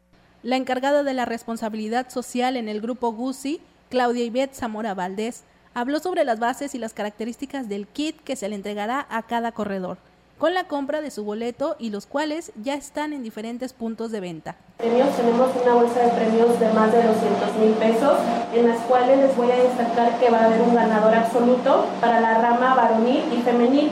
La 0.43 0.57
encargada 0.57 1.03
de 1.03 1.13
la 1.13 1.25
responsabilidad 1.25 2.09
social 2.09 2.57
en 2.57 2.67
el 2.67 2.81
grupo 2.81 3.13
GUSI 3.13 3.61
Claudia 3.91 4.23
Ivette 4.23 4.55
Zamora 4.55 4.93
Valdés 4.93 5.43
habló 5.73 5.99
sobre 5.99 6.23
las 6.23 6.39
bases 6.39 6.73
y 6.75 6.79
las 6.79 6.93
características 6.93 7.67
del 7.67 7.87
kit 7.87 8.17
que 8.23 8.37
se 8.37 8.47
le 8.47 8.55
entregará 8.55 9.05
a 9.09 9.21
cada 9.23 9.51
corredor. 9.51 9.97
con 10.37 10.55
la 10.55 10.63
compra 10.63 11.01
de 11.01 11.11
su 11.11 11.23
boleto 11.23 11.75
y 11.77 11.91
los 11.91 12.07
cuales 12.07 12.51
ya 12.63 12.73
están 12.73 13.13
en 13.13 13.21
diferentes 13.21 13.73
puntos 13.73 14.11
de 14.11 14.21
venta. 14.21 14.55
Premios, 14.77 15.15
tenemos 15.15 15.51
una 15.61 15.75
bolsa 15.75 15.99
de 15.99 16.09
premios 16.09 16.59
de 16.59 16.73
más 16.73 16.91
de 16.91 17.03
200 17.03 17.55
mil 17.57 17.73
pesos, 17.73 18.17
en 18.51 18.67
las 18.67 18.79
cuales 18.87 19.19
les 19.19 19.37
voy 19.37 19.51
a 19.51 19.57
destacar 19.57 20.19
que 20.19 20.31
va 20.31 20.39
a 20.39 20.45
haber 20.45 20.61
un 20.61 20.73
ganador 20.73 21.13
absoluto 21.13 21.85
para 22.01 22.19
la 22.21 22.41
rama 22.41 22.73
varonil 22.73 23.21
y 23.31 23.43
femenil 23.43 23.91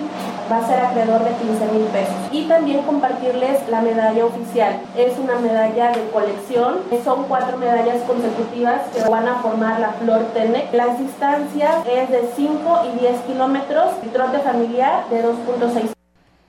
va 0.52 0.58
a 0.58 0.68
ser 0.68 0.80
alrededor 0.80 1.24
de 1.24 1.32
15 1.32 1.72
mil 1.72 1.86
pesos. 1.88 2.16
Y 2.32 2.48
también 2.48 2.82
compartirles 2.84 3.68
la 3.70 3.82
medalla 3.82 4.26
oficial. 4.26 4.82
Es 4.98 5.18
una 5.18 5.40
medalla 5.40 5.92
de 5.92 6.10
colección. 6.10 6.80
Son 7.04 7.26
cuatro 7.26 7.58
medallas 7.58 8.02
consecutivas 8.04 8.82
que 8.94 9.10
van 9.10 9.28
a 9.28 9.36
formar 9.36 9.80
la 9.80 9.94
Flor 9.94 10.26
Tenec. 10.34 10.74
Las 10.74 11.00
distancias 11.00 11.76
es 11.88 12.10
de 12.10 12.30
5 12.36 12.82
y 12.94 13.00
10 13.00 13.22
kilómetros 13.22 13.94
y 14.06 14.08
trote 14.10 14.40
familiar 14.40 15.08
de 15.10 15.24
2.6 15.24 15.92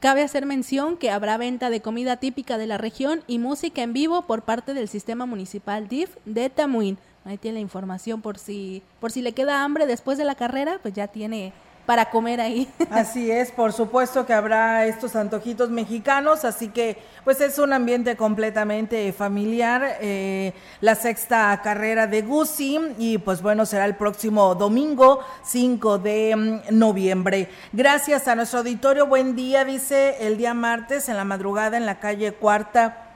Cabe 0.01 0.23
hacer 0.23 0.47
mención 0.47 0.97
que 0.97 1.11
habrá 1.11 1.37
venta 1.37 1.69
de 1.69 1.83
comida 1.83 2.17
típica 2.17 2.57
de 2.57 2.67
la 2.67 2.79
región 2.79 3.23
y 3.27 3.39
música 3.39 3.83
en 3.83 3.93
vivo 3.93 4.23
por 4.23 4.41
parte 4.41 4.73
del 4.73 4.89
sistema 4.89 5.27
municipal 5.27 5.89
DIF 5.89 6.17
de 6.25 6.49
Tamuín. 6.49 6.97
Ahí 7.27 7.37
tiene 7.37 7.57
la 7.57 7.61
información 7.61 8.23
por 8.23 8.39
si 8.39 8.83
por 8.99 9.13
si 9.13 9.21
le 9.21 9.33
queda 9.33 9.63
hambre 9.63 9.87
después 9.87 10.17
de 10.17 10.25
la 10.25 10.37
carrera, 10.37 10.79
pues 10.81 10.95
ya 10.95 11.09
tiene 11.09 11.53
para 11.91 12.09
comer 12.09 12.41
ahí. 12.41 12.69
Así 12.93 13.33
es, 13.33 13.51
por 13.51 13.73
supuesto 13.73 14.25
que 14.25 14.33
habrá 14.33 14.87
estos 14.87 15.17
antojitos 15.17 15.71
mexicanos, 15.71 16.45
así 16.45 16.69
que 16.69 16.97
pues 17.25 17.41
es 17.41 17.59
un 17.59 17.73
ambiente 17.73 18.17
completamente 18.17 19.13
familiar. 19.13 19.97
Eh, 20.01 20.53
la 20.81 20.95
sexta 20.95 21.61
carrera 21.65 22.07
de 22.07 22.23
Gucci 22.23 22.79
y 22.97 23.19
pues 23.19 23.43
bueno, 23.43 23.67
será 23.67 23.87
el 23.87 23.97
próximo 23.97 24.55
domingo 24.55 25.19
5 25.43 25.99
de 25.99 26.37
mm, 26.37 26.79
noviembre. 26.79 27.49
Gracias 27.73 28.29
a 28.29 28.37
nuestro 28.37 28.61
auditorio, 28.61 29.09
buen 29.09 29.35
día, 29.35 29.65
dice 29.65 30.19
el 30.21 30.37
día 30.37 30.55
martes 30.55 31.09
en 31.09 31.17
la 31.17 31.25
madrugada 31.25 31.77
en 31.77 31.87
la 31.87 31.99
calle 31.99 32.31
cuarta 32.31 33.09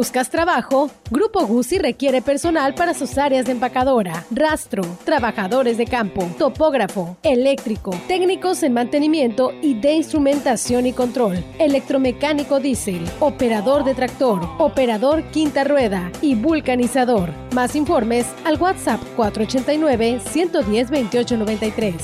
¿Buscas 0.00 0.30
trabajo? 0.30 0.88
Grupo 1.10 1.46
Guzzi 1.46 1.76
requiere 1.76 2.22
personal 2.22 2.72
para 2.72 2.94
sus 2.94 3.18
áreas 3.18 3.44
de 3.44 3.52
empacadora, 3.52 4.24
rastro, 4.30 4.82
trabajadores 5.04 5.76
de 5.76 5.84
campo, 5.84 6.26
topógrafo, 6.38 7.18
eléctrico, 7.22 7.94
técnicos 8.08 8.62
en 8.62 8.72
mantenimiento 8.72 9.52
y 9.60 9.78
de 9.78 9.92
instrumentación 9.92 10.86
y 10.86 10.94
control, 10.94 11.44
electromecánico 11.58 12.60
diésel, 12.60 13.04
operador 13.20 13.84
de 13.84 13.94
tractor, 13.94 14.40
operador 14.56 15.22
quinta 15.32 15.64
rueda 15.64 16.10
y 16.22 16.34
vulcanizador. 16.34 17.28
Más 17.54 17.76
informes 17.76 18.24
al 18.46 18.58
WhatsApp 18.58 19.02
489 19.16 20.20
110 20.24 20.88
2893. 20.88 21.94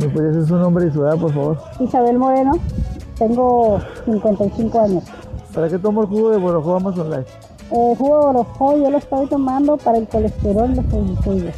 ¿Me 0.00 0.08
puede 0.10 0.32
decir 0.32 0.48
su 0.48 0.56
nombre 0.56 0.86
y 0.86 0.90
su 0.90 1.02
edad, 1.02 1.16
por 1.16 1.32
favor? 1.32 1.58
Isabel 1.80 2.18
Moreno. 2.18 2.60
Tengo 3.18 3.80
55 4.04 4.80
años. 4.80 5.04
¿Para 5.54 5.68
qué 5.68 5.78
tomo 5.78 6.02
el 6.02 6.08
jugo 6.08 6.30
de 6.30 6.38
Borojó 6.38 6.76
Amazon 6.76 7.10
Life? 7.10 7.30
El 7.70 7.96
jugo 7.96 8.18
de 8.18 8.26
Borojó 8.26 8.76
yo 8.76 8.90
lo 8.90 8.98
estoy 8.98 9.26
tomando 9.26 9.76
para 9.76 9.98
el 9.98 10.08
colesterol 10.08 10.74
los 10.74 10.86
triglicéridos. 10.86 11.54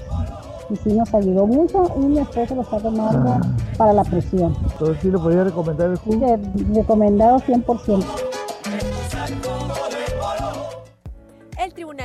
Y 0.69 0.77
sí 0.77 0.93
nos 0.93 1.15
ayudó 1.15 1.47
mucho 1.47 1.85
y 1.97 2.01
mi 2.01 2.19
esposo 2.19 2.57
lo 2.57 2.63
está 2.63 2.79
tomando 2.79 3.31
ah. 3.31 3.41
para 3.79 3.93
la 3.93 4.05
presión. 4.05 4.55
Entonces 4.73 4.99
sí 5.01 5.11
le 5.11 5.19
podría 5.19 5.45
recomendar 5.45 5.91
el 5.91 5.97
jugo. 5.97 6.27
Sí, 6.57 6.65
recomendado 6.75 7.39
100%. 7.39 8.05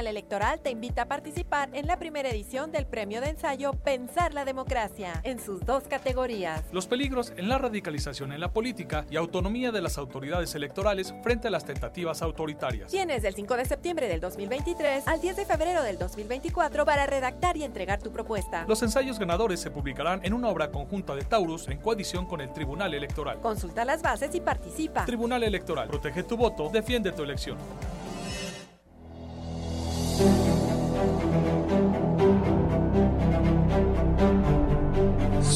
Tribunal 0.02 0.18
Electoral 0.18 0.60
te 0.62 0.72
invita 0.72 1.04
a 1.04 1.06
participar 1.06 1.70
en 1.74 1.86
la 1.86 2.00
primera 2.00 2.28
edición 2.28 2.72
del 2.72 2.88
premio 2.88 3.22
de 3.22 3.30
ensayo 3.30 3.74
Pensar 3.74 4.34
la 4.34 4.46
Democracia, 4.46 5.22
en 5.24 5.40
sus 5.40 5.64
dos 5.64 5.84
categorías. 5.84 6.64
Los 6.72 6.88
peligros 6.88 7.34
en 7.38 7.48
la 7.48 7.60
radicalización 7.60 8.32
en 8.34 8.40
la 8.40 8.52
política 8.52 9.06
y 9.12 9.18
autonomía 9.18 9.72
de 9.72 9.80
las 9.80 10.00
autoridades 10.00 10.56
electorales 10.56 11.14
frente 11.22 11.50
a 11.50 11.52
las 11.52 11.66
tentativas 11.66 12.24
autoritarias. 12.24 12.90
Tienes 12.90 13.22
del 13.22 13.36
5 13.36 13.58
de 13.58 13.66
septiembre 13.66 14.08
del 14.08 14.22
2023 14.22 15.08
al 15.08 15.22
10 15.22 15.36
de 15.36 15.46
febrero 15.46 15.84
del 15.84 16.00
2024 16.00 16.84
para 16.84 17.06
redactar 17.06 17.56
y 17.58 17.64
entregar 17.64 18.02
tu 18.02 18.12
propuesta. 18.12 18.66
Los 18.68 18.82
ensayos 18.82 19.20
ganadores 19.20 19.60
se 19.60 19.70
publicarán 19.70 20.22
en 20.24 20.34
una 20.34 20.50
obra 20.50 20.72
conjunta 20.72 21.14
de 21.14 21.26
Taurus 21.26 21.68
en 21.68 21.78
coadición 21.78 22.26
con 22.26 22.42
el 22.42 22.52
Tribunal 22.54 22.96
Electoral. 22.96 23.40
Consulta 23.40 23.86
las 23.86 24.02
bases 24.02 24.34
y 24.34 24.42
participa. 24.42 25.06
Tribunal 25.06 25.44
Electoral. 25.44 25.90
Protege 25.90 26.24
tu 26.24 26.38
voto, 26.38 26.70
defiende 26.70 27.12
tu 27.12 27.22
elección. 27.22 27.60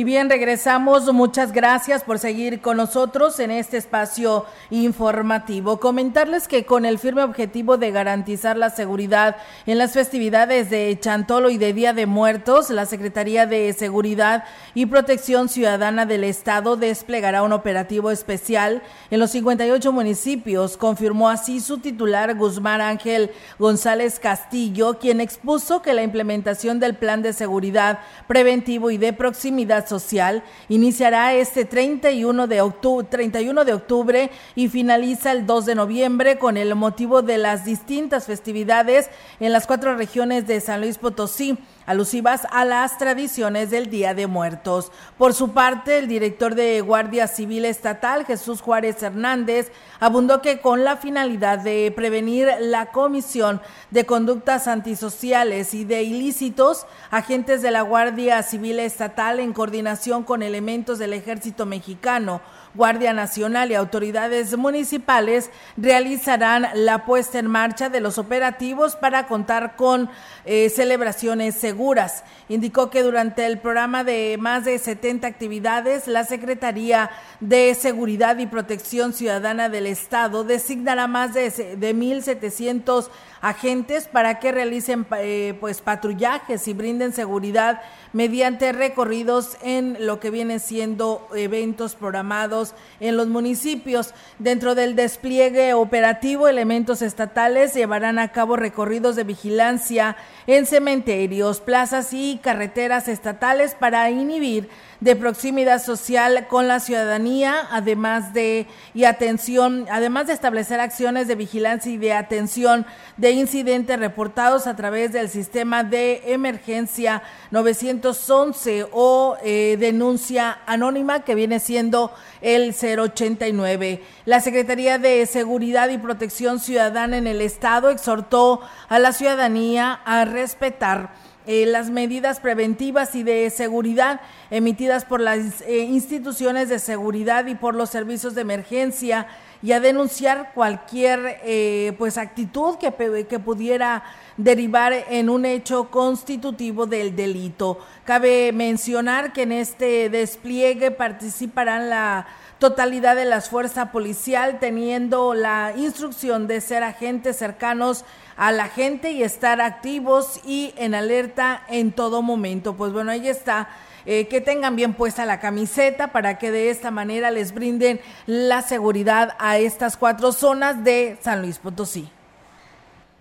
Y 0.00 0.04
bien, 0.04 0.30
regresamos. 0.30 1.12
Muchas 1.12 1.52
gracias 1.52 2.04
por 2.04 2.18
seguir 2.18 2.62
con 2.62 2.78
nosotros 2.78 3.38
en 3.38 3.50
este 3.50 3.76
espacio 3.76 4.46
informativo. 4.70 5.78
Comentarles 5.78 6.48
que 6.48 6.64
con 6.64 6.86
el 6.86 6.98
firme 6.98 7.22
objetivo 7.22 7.76
de 7.76 7.90
garantizar 7.90 8.56
la 8.56 8.70
seguridad 8.70 9.36
en 9.66 9.76
las 9.76 9.92
festividades 9.92 10.70
de 10.70 10.96
Chantolo 10.98 11.50
y 11.50 11.58
de 11.58 11.74
Día 11.74 11.92
de 11.92 12.06
Muertos, 12.06 12.70
la 12.70 12.86
Secretaría 12.86 13.44
de 13.44 13.70
Seguridad 13.74 14.44
y 14.72 14.86
Protección 14.86 15.50
Ciudadana 15.50 16.06
del 16.06 16.24
Estado 16.24 16.76
desplegará 16.76 17.42
un 17.42 17.52
operativo 17.52 18.10
especial 18.10 18.82
en 19.10 19.20
los 19.20 19.32
58 19.32 19.92
municipios, 19.92 20.78
confirmó 20.78 21.28
así 21.28 21.60
su 21.60 21.76
titular 21.76 22.34
Guzmán 22.36 22.80
Ángel 22.80 23.32
González 23.58 24.18
Castillo, 24.18 24.98
quien 24.98 25.20
expuso 25.20 25.82
que 25.82 25.92
la 25.92 26.02
implementación 26.02 26.80
del 26.80 26.96
plan 26.96 27.20
de 27.20 27.34
seguridad 27.34 27.98
preventivo 28.26 28.90
y 28.90 28.96
de 28.96 29.12
proximidad 29.12 29.89
Social 29.90 30.42
iniciará 30.68 31.34
este 31.34 31.66
31 31.66 32.46
de, 32.46 32.60
octubre, 32.62 33.06
31 33.10 33.64
de 33.64 33.74
octubre 33.74 34.30
y 34.54 34.68
finaliza 34.68 35.32
el 35.32 35.44
2 35.44 35.66
de 35.66 35.74
noviembre 35.74 36.38
con 36.38 36.56
el 36.56 36.74
motivo 36.74 37.20
de 37.20 37.36
las 37.36 37.64
distintas 37.64 38.24
festividades 38.24 39.10
en 39.40 39.52
las 39.52 39.66
cuatro 39.66 39.96
regiones 39.96 40.46
de 40.46 40.60
San 40.60 40.80
Luis 40.80 40.96
Potosí 40.96 41.58
alusivas 41.90 42.46
a 42.52 42.64
las 42.64 42.98
tradiciones 42.98 43.70
del 43.70 43.90
Día 43.90 44.14
de 44.14 44.28
Muertos. 44.28 44.92
Por 45.18 45.34
su 45.34 45.50
parte, 45.50 45.98
el 45.98 46.06
director 46.06 46.54
de 46.54 46.80
Guardia 46.82 47.26
Civil 47.26 47.64
Estatal, 47.64 48.24
Jesús 48.26 48.60
Juárez 48.60 49.02
Hernández, 49.02 49.72
abundó 49.98 50.40
que 50.40 50.60
con 50.60 50.84
la 50.84 50.98
finalidad 50.98 51.58
de 51.58 51.92
prevenir 51.94 52.48
la 52.60 52.92
comisión 52.92 53.60
de 53.90 54.06
conductas 54.06 54.68
antisociales 54.68 55.74
y 55.74 55.84
de 55.84 56.04
ilícitos, 56.04 56.86
agentes 57.10 57.60
de 57.60 57.72
la 57.72 57.82
Guardia 57.82 58.40
Civil 58.44 58.78
Estatal, 58.78 59.40
en 59.40 59.52
coordinación 59.52 60.22
con 60.22 60.44
elementos 60.44 61.00
del 61.00 61.12
Ejército 61.12 61.66
Mexicano, 61.66 62.40
Guardia 62.74 63.12
Nacional 63.12 63.70
y 63.70 63.74
autoridades 63.74 64.56
municipales 64.56 65.50
realizarán 65.76 66.68
la 66.74 67.04
puesta 67.04 67.38
en 67.38 67.48
marcha 67.48 67.88
de 67.88 68.00
los 68.00 68.18
operativos 68.18 68.96
para 68.96 69.26
contar 69.26 69.76
con 69.76 70.08
eh, 70.44 70.70
celebraciones 70.70 71.56
seguras. 71.56 72.22
Indicó 72.48 72.90
que 72.90 73.02
durante 73.02 73.46
el 73.46 73.58
programa 73.58 74.04
de 74.04 74.36
más 74.38 74.64
de 74.64 74.78
70 74.78 75.26
actividades, 75.26 76.06
la 76.06 76.24
Secretaría 76.24 77.10
de 77.40 77.74
Seguridad 77.74 78.38
y 78.38 78.46
Protección 78.46 79.12
Ciudadana 79.12 79.68
del 79.68 79.86
Estado 79.86 80.44
designará 80.44 81.06
más 81.06 81.34
de, 81.34 81.50
de 81.50 81.94
1.700 81.94 83.08
agentes 83.40 84.06
para 84.06 84.38
que 84.38 84.52
realicen 84.52 85.06
eh, 85.18 85.56
pues 85.60 85.80
patrullajes 85.80 86.68
y 86.68 86.74
brinden 86.74 87.12
seguridad 87.12 87.80
mediante 88.12 88.72
recorridos 88.72 89.56
en 89.62 89.96
lo 90.06 90.20
que 90.20 90.30
viene 90.30 90.58
siendo 90.58 91.26
eventos 91.34 91.94
programados 91.94 92.59
en 93.00 93.16
los 93.16 93.28
municipios. 93.28 94.14
Dentro 94.38 94.74
del 94.74 94.96
despliegue 94.96 95.74
operativo, 95.74 96.48
elementos 96.48 97.02
estatales 97.02 97.74
llevarán 97.74 98.18
a 98.18 98.32
cabo 98.32 98.56
recorridos 98.56 99.16
de 99.16 99.24
vigilancia 99.24 100.16
en 100.46 100.66
cementerios, 100.66 101.60
plazas 101.60 102.12
y 102.12 102.40
carreteras 102.42 103.08
estatales 103.08 103.74
para 103.74 104.10
inhibir 104.10 104.68
de 105.00 105.16
proximidad 105.16 105.82
social 105.82 106.46
con 106.48 106.68
la 106.68 106.78
ciudadanía, 106.78 107.68
además 107.70 108.34
de 108.34 108.66
y 108.92 109.04
atención, 109.04 109.86
además 109.90 110.26
de 110.26 110.34
establecer 110.34 110.78
acciones 110.78 111.26
de 111.26 111.34
vigilancia 111.34 111.90
y 111.90 111.96
de 111.96 112.12
atención 112.12 112.84
de 113.16 113.30
incidentes 113.32 113.98
reportados 113.98 114.66
a 114.66 114.76
través 114.76 115.12
del 115.12 115.28
sistema 115.28 115.84
de 115.84 116.22
emergencia 116.26 117.22
911 117.50 118.86
o 118.92 119.36
eh, 119.42 119.76
denuncia 119.80 120.58
anónima 120.66 121.24
que 121.24 121.34
viene 121.34 121.60
siendo 121.60 122.12
el 122.42 122.74
089. 122.74 124.02
La 124.26 124.40
Secretaría 124.40 124.98
de 124.98 125.24
Seguridad 125.26 125.88
y 125.88 125.98
Protección 125.98 126.60
Ciudadana 126.60 127.16
en 127.16 127.26
el 127.26 127.40
Estado 127.40 127.90
exhortó 127.90 128.60
a 128.88 128.98
la 128.98 129.12
ciudadanía 129.12 130.00
a 130.04 130.24
respetar 130.24 131.29
eh, 131.52 131.66
las 131.66 131.90
medidas 131.90 132.38
preventivas 132.38 133.16
y 133.16 133.24
de 133.24 133.50
seguridad 133.50 134.20
emitidas 134.52 135.04
por 135.04 135.20
las 135.20 135.62
eh, 135.62 135.78
instituciones 135.78 136.68
de 136.68 136.78
seguridad 136.78 137.46
y 137.46 137.56
por 137.56 137.74
los 137.74 137.90
servicios 137.90 138.36
de 138.36 138.42
emergencia 138.42 139.26
y 139.60 139.72
a 139.72 139.80
denunciar 139.80 140.52
cualquier 140.54 141.40
eh, 141.42 141.92
pues 141.98 142.18
actitud 142.18 142.76
que, 142.76 142.94
que 143.28 143.40
pudiera 143.40 144.04
derivar 144.36 144.92
en 144.92 145.28
un 145.28 145.44
hecho 145.44 145.90
constitutivo 145.90 146.86
del 146.86 147.16
delito. 147.16 147.80
Cabe 148.04 148.52
mencionar 148.52 149.32
que 149.32 149.42
en 149.42 149.50
este 149.50 150.08
despliegue 150.08 150.92
participarán 150.92 151.90
la 151.90 152.28
totalidad 152.60 153.16
de 153.16 153.24
las 153.24 153.48
fuerzas 153.48 153.88
policial 153.88 154.58
teniendo 154.60 155.34
la 155.34 155.72
instrucción 155.76 156.46
de 156.46 156.60
ser 156.60 156.84
agentes 156.84 157.36
cercanos 157.38 158.04
a 158.40 158.52
la 158.52 158.68
gente 158.68 159.12
y 159.12 159.22
estar 159.22 159.60
activos 159.60 160.40
y 160.46 160.72
en 160.78 160.94
alerta 160.94 161.62
en 161.68 161.92
todo 161.92 162.22
momento. 162.22 162.74
Pues 162.74 162.90
bueno, 162.90 163.10
ahí 163.10 163.28
está. 163.28 163.68
Eh, 164.06 164.28
que 164.28 164.40
tengan 164.40 164.76
bien 164.76 164.94
puesta 164.94 165.26
la 165.26 165.40
camiseta 165.40 166.10
para 166.10 166.38
que 166.38 166.50
de 166.50 166.70
esta 166.70 166.90
manera 166.90 167.30
les 167.30 167.52
brinden 167.52 168.00
la 168.24 168.62
seguridad 168.62 169.36
a 169.38 169.58
estas 169.58 169.98
cuatro 169.98 170.32
zonas 170.32 170.82
de 170.82 171.18
San 171.20 171.42
Luis 171.42 171.58
Potosí. 171.58 172.08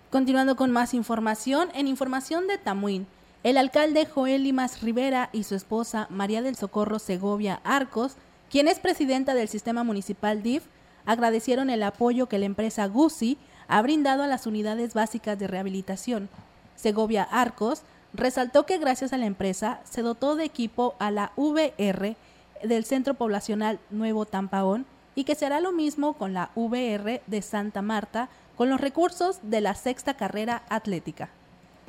Continuando 0.09 0.55
con 0.55 0.71
más 0.71 0.93
información, 0.93 1.67
en 1.73 1.87
información 1.87 2.47
de 2.47 2.57
Tamuín, 2.57 3.05
el 3.43 3.57
alcalde 3.57 4.05
Joel 4.05 4.43
Limas 4.43 4.81
Rivera 4.81 5.29
y 5.33 5.43
su 5.43 5.53
esposa 5.53 6.07
María 6.09 6.41
del 6.41 6.55
Socorro 6.55 6.97
Segovia 6.97 7.59
Arcos, 7.65 8.15
quien 8.49 8.69
es 8.69 8.79
presidenta 8.79 9.33
del 9.33 9.49
sistema 9.49 9.83
municipal 9.83 10.43
DIF, 10.43 10.63
agradecieron 11.05 11.69
el 11.69 11.83
apoyo 11.83 12.27
que 12.27 12.39
la 12.39 12.45
empresa 12.45 12.85
GUSI 12.85 13.37
ha 13.69 13.81
brindado 13.81 14.23
a 14.23 14.27
las 14.27 14.45
unidades 14.47 14.93
básicas 14.93 15.39
de 15.39 15.47
rehabilitación. 15.47 16.27
Segovia 16.75 17.23
Arcos 17.23 17.83
resaltó 18.13 18.65
que 18.65 18.79
gracias 18.79 19.13
a 19.13 19.17
la 19.17 19.27
empresa 19.27 19.79
se 19.85 20.01
dotó 20.01 20.35
de 20.35 20.43
equipo 20.43 20.95
a 20.99 21.11
la 21.11 21.31
VR 21.37 22.17
del 22.63 22.83
Centro 22.83 23.13
Poblacional 23.13 23.79
Nuevo 23.91 24.25
Tampaón 24.25 24.85
y 25.15 25.23
que 25.23 25.35
será 25.35 25.59
lo 25.59 25.71
mismo 25.71 26.13
con 26.13 26.33
la 26.33 26.49
VR 26.55 27.21
de 27.27 27.41
Santa 27.41 27.81
Marta 27.81 28.27
con 28.57 28.69
los 28.69 28.81
recursos 28.81 29.39
de 29.43 29.61
la 29.61 29.75
sexta 29.75 30.15
carrera 30.15 30.63
atlética 30.69 31.29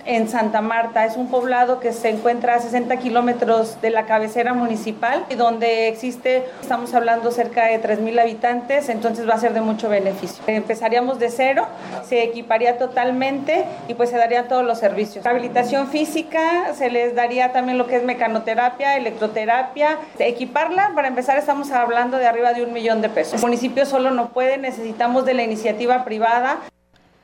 en 0.05 0.29
Santa 0.29 0.61
Marta. 0.61 1.05
Es 1.05 1.17
un 1.17 1.29
poblado 1.29 1.81
que 1.81 1.93
se 1.93 2.09
encuentra 2.09 2.55
a 2.55 2.61
60 2.61 2.97
kilómetros 2.99 3.81
de 3.81 3.91
la 3.91 4.07
cabecera 4.07 4.55
municipal 4.55 5.25
y 5.29 5.35
donde 5.35 5.89
existe, 5.89 6.45
estamos 6.61 6.95
hablando 6.95 7.31
cerca 7.31 7.67
de 7.67 7.83
3.000 7.83 8.21
habitantes, 8.21 8.89
entonces 8.89 9.29
va 9.29 9.35
a 9.35 9.39
ser 9.39 9.55
de 9.55 9.61
mucho 9.61 9.89
beneficio. 9.89 10.43
Empezaríamos 10.47 11.19
de 11.19 11.31
cero, 11.31 11.67
se 12.09 12.23
equiparía 12.23 12.79
totalmente 12.79 13.65
y 13.89 13.95
pues 13.95 14.11
se 14.11 14.17
darían 14.17 14.49
todos 14.49 14.65
los 14.65 14.79
servicios. 14.79 15.25
Rehabilitación 15.25 15.89
física, 15.89 16.75
se 16.75 16.91
les 16.91 17.15
daría 17.15 17.53
también 17.53 17.79
lo 17.79 17.87
que 17.87 17.97
es 17.97 18.05
mecanoterapia, 18.05 18.97
electroterapia. 18.97 19.99
Equiparla, 20.19 20.93
para 20.95 21.09
empezar 21.09 21.39
estamos 21.39 21.71
hablando 21.71 22.17
de 22.19 22.27
arriba 22.27 22.53
de 22.53 22.65
un 22.65 22.73
millón 22.73 23.03
de 23.03 23.09
pesos. 23.09 23.35
El 23.35 23.41
municipio 23.41 23.87
solo 23.87 24.11
no 24.11 24.31
puede, 24.31 24.59
necesitamos 24.59 25.25
de 25.25 25.35
la 25.35 25.43
iniciativa 25.43 26.05
privada. 26.05 26.59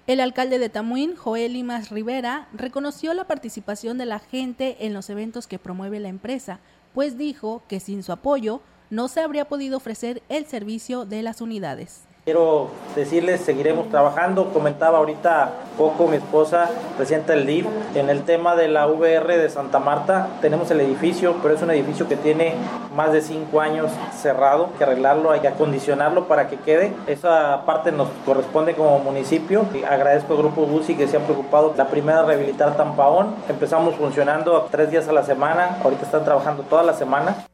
El 0.07 0.21
alcalde 0.21 0.61
de 0.61 0.69
Tamuín, 0.69 1.17
Joel 1.17 1.55
Limas 1.55 1.91
Rivera, 1.91 2.47
reconoció 2.53 3.13
la 3.13 3.27
participación 3.27 3.99
de 3.99 4.07
la 4.07 4.21
gente 4.21 4.87
en 4.87 4.95
los 4.95 5.11
eventos 5.11 5.49
que 5.49 5.59
promueve 5.59 5.99
la 5.99 6.07
empresa, 6.07 6.61
pues 6.95 7.19
dijo 7.19 7.65
que 7.67 7.81
sin 7.81 8.05
su 8.05 8.13
apoyo 8.13 8.61
no 8.89 9.09
se 9.09 9.21
habría 9.21 9.49
podido 9.49 9.77
ofrecer 9.77 10.23
el 10.29 10.47
servicio 10.47 11.07
de 11.07 11.25
las 11.25 11.41
unidades. 11.41 12.06
Quiero 12.27 12.71
decirles, 12.97 13.43
seguiremos 13.43 13.89
trabajando. 13.89 14.53
Comentaba 14.53 14.99
ahorita 14.99 15.53
poco 15.79 16.09
mi 16.09 16.17
esposa, 16.17 16.69
presidenta 16.97 17.35
del 17.35 17.47
DIF, 17.47 17.67
en 17.95 18.11
el 18.11 18.25
tema 18.25 18.57
de 18.57 18.67
la 18.67 18.89
VR 18.89 19.39
de 19.39 19.49
Santa 19.49 19.79
Marta. 19.79 20.27
Tenemos 20.41 20.69
el 20.73 20.81
edificio, 20.81 21.37
pero 21.41 21.55
es 21.55 21.63
un 21.63 21.71
edificio 21.71 22.09
que 22.09 22.17
tiene 22.17 22.55
más 22.97 23.13
de 23.13 23.21
cinco 23.23 23.61
años 23.61 23.93
cerrado. 24.13 24.71
Hay 24.73 24.79
que 24.79 24.83
arreglarlo, 24.83 25.31
hay 25.31 25.39
que 25.39 25.47
acondicionarlo 25.47 26.27
para 26.27 26.49
que 26.49 26.57
quede. 26.57 26.93
Esa 27.07 27.63
parte 27.65 27.93
nos 27.93 28.09
corresponde 28.25 28.75
como 28.75 28.99
municipio. 28.99 29.65
Agradezco 29.89 30.33
al 30.33 30.41
Grupo 30.41 30.67
BUSI 30.67 30.97
que 30.97 31.07
se 31.07 31.19
ha 31.19 31.21
preocupado. 31.21 31.75
La 31.77 31.87
primera, 31.87 32.25
rehabilitar 32.25 32.77
Tampaón. 32.77 33.37
Empezamos 33.49 33.95
funcionando 33.95 34.67
tres 34.73 34.91
días 34.91 35.07
a 35.07 35.13
la 35.13 35.23
semana. 35.23 35.79
Ahorita 35.85 36.05
están 36.05 36.25
trabajando 36.25 36.65
toda 36.65 36.83
la 36.83 36.95
semana. 36.95 37.47